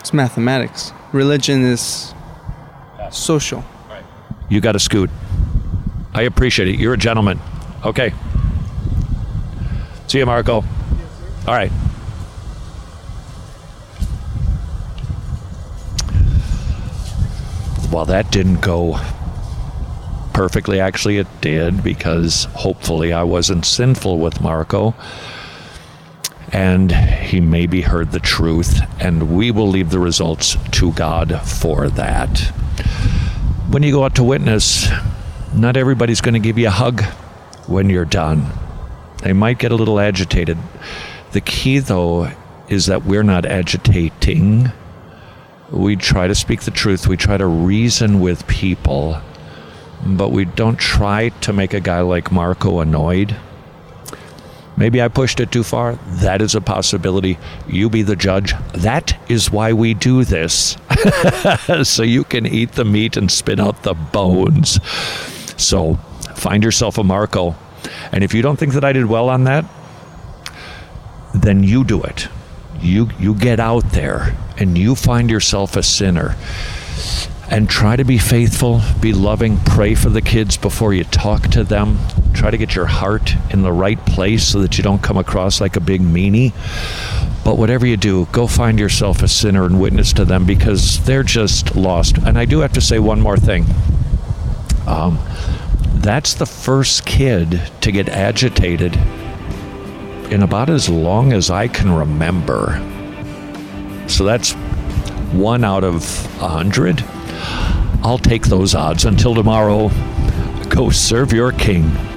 It's 0.00 0.12
mathematics. 0.12 0.92
Religion 1.12 1.62
is 1.64 2.12
social. 3.12 3.64
You 4.48 4.60
got 4.60 4.72
to 4.72 4.80
scoot. 4.80 5.08
I 6.12 6.22
appreciate 6.22 6.66
it. 6.66 6.80
You're 6.80 6.94
a 6.94 6.98
gentleman. 6.98 7.38
Okay. 7.84 8.12
See 10.08 10.18
you, 10.18 10.26
Marco. 10.26 10.64
All 11.46 11.54
right. 11.54 11.70
Well, 17.92 18.06
that 18.06 18.32
didn't 18.32 18.60
go 18.60 18.98
perfectly. 20.36 20.78
Actually, 20.78 21.16
it 21.16 21.26
did 21.40 21.82
because 21.82 22.44
hopefully 22.52 23.10
I 23.10 23.22
wasn't 23.22 23.64
sinful 23.64 24.18
with 24.18 24.42
Marco. 24.42 24.94
And 26.52 26.92
he 26.92 27.40
maybe 27.40 27.80
heard 27.80 28.12
the 28.12 28.20
truth, 28.20 28.80
and 29.00 29.34
we 29.34 29.50
will 29.50 29.66
leave 29.66 29.88
the 29.88 29.98
results 29.98 30.58
to 30.72 30.92
God 30.92 31.40
for 31.40 31.88
that. 31.88 32.38
When 33.70 33.82
you 33.82 33.92
go 33.92 34.04
out 34.04 34.14
to 34.16 34.24
witness, 34.24 34.88
not 35.54 35.78
everybody's 35.78 36.20
going 36.20 36.34
to 36.34 36.38
give 36.38 36.58
you 36.58 36.68
a 36.68 36.70
hug 36.70 37.02
when 37.66 37.88
you're 37.88 38.04
done. 38.04 38.46
They 39.22 39.32
might 39.32 39.58
get 39.58 39.72
a 39.72 39.74
little 39.74 39.98
agitated. 39.98 40.58
The 41.32 41.40
key, 41.40 41.78
though, 41.78 42.30
is 42.68 42.86
that 42.86 43.06
we're 43.06 43.22
not 43.22 43.46
agitating 43.46 44.70
we 45.70 45.96
try 45.96 46.26
to 46.26 46.34
speak 46.34 46.60
the 46.60 46.70
truth, 46.70 47.08
we 47.08 47.16
try 47.16 47.36
to 47.36 47.46
reason 47.46 48.20
with 48.20 48.46
people, 48.46 49.20
but 50.04 50.30
we 50.30 50.44
don't 50.44 50.78
try 50.78 51.28
to 51.28 51.52
make 51.52 51.74
a 51.74 51.80
guy 51.80 52.00
like 52.00 52.32
Marco 52.32 52.80
annoyed. 52.80 53.36
Maybe 54.76 55.00
I 55.00 55.08
pushed 55.08 55.40
it 55.40 55.50
too 55.50 55.62
far. 55.62 55.94
That 56.06 56.42
is 56.42 56.54
a 56.54 56.60
possibility. 56.60 57.38
You 57.66 57.88
be 57.88 58.02
the 58.02 58.16
judge. 58.16 58.54
That 58.74 59.18
is 59.28 59.50
why 59.50 59.72
we 59.72 59.94
do 59.94 60.22
this. 60.24 60.76
so 61.82 62.02
you 62.02 62.24
can 62.24 62.46
eat 62.46 62.72
the 62.72 62.84
meat 62.84 63.16
and 63.16 63.30
spit 63.30 63.58
out 63.58 63.84
the 63.84 63.94
bones. 63.94 64.78
So 65.56 65.94
find 66.34 66.62
yourself 66.62 66.98
a 66.98 67.04
Marco. 67.04 67.54
And 68.12 68.22
if 68.22 68.34
you 68.34 68.42
don't 68.42 68.58
think 68.58 68.74
that 68.74 68.84
I 68.84 68.92
did 68.92 69.06
well 69.06 69.30
on 69.30 69.44
that, 69.44 69.64
then 71.34 71.62
you 71.62 71.82
do 71.82 72.02
it. 72.02 72.28
You 72.80 73.08
you 73.18 73.34
get 73.34 73.58
out 73.58 73.90
there 73.92 74.36
and 74.58 74.76
you 74.76 74.94
find 74.94 75.30
yourself 75.30 75.76
a 75.76 75.82
sinner 75.82 76.36
and 77.48 77.68
try 77.70 77.94
to 77.94 78.04
be 78.04 78.18
faithful, 78.18 78.80
be 79.00 79.12
loving, 79.12 79.58
pray 79.58 79.94
for 79.94 80.08
the 80.08 80.20
kids 80.20 80.56
before 80.56 80.92
you 80.92 81.04
talk 81.04 81.42
to 81.48 81.62
them. 81.62 81.98
Try 82.34 82.50
to 82.50 82.56
get 82.56 82.74
your 82.74 82.86
heart 82.86 83.34
in 83.50 83.62
the 83.62 83.72
right 83.72 84.04
place 84.04 84.46
so 84.46 84.60
that 84.60 84.76
you 84.76 84.82
don't 84.82 85.02
come 85.02 85.16
across 85.16 85.60
like 85.60 85.76
a 85.76 85.80
big 85.80 86.00
meanie. 86.00 86.52
But 87.44 87.56
whatever 87.56 87.86
you 87.86 87.96
do, 87.96 88.26
go 88.32 88.48
find 88.48 88.80
yourself 88.80 89.22
a 89.22 89.28
sinner 89.28 89.64
and 89.64 89.80
witness 89.80 90.12
to 90.14 90.24
them 90.24 90.44
because 90.44 91.04
they're 91.04 91.22
just 91.22 91.76
lost. 91.76 92.18
And 92.18 92.36
I 92.36 92.44
do 92.44 92.58
have 92.60 92.72
to 92.72 92.80
say 92.80 92.98
one 92.98 93.20
more 93.20 93.36
thing. 93.36 93.64
Um, 94.86 95.18
that's 95.94 96.34
the 96.34 96.46
first 96.46 97.06
kid 97.06 97.62
to 97.80 97.92
get 97.92 98.08
agitated 98.08 98.96
in 100.32 100.42
about 100.42 100.68
as 100.68 100.88
long 100.88 101.32
as 101.32 101.50
I 101.50 101.68
can 101.68 101.92
remember. 101.92 102.82
So 104.08 104.24
that's 104.24 104.52
one 105.32 105.64
out 105.64 105.84
of 105.84 106.02
a 106.42 106.48
hundred. 106.48 107.04
I'll 108.02 108.18
take 108.18 108.46
those 108.46 108.74
odds. 108.74 109.04
Until 109.04 109.34
tomorrow, 109.34 109.90
go 110.68 110.90
serve 110.90 111.32
your 111.32 111.52
king. 111.52 112.15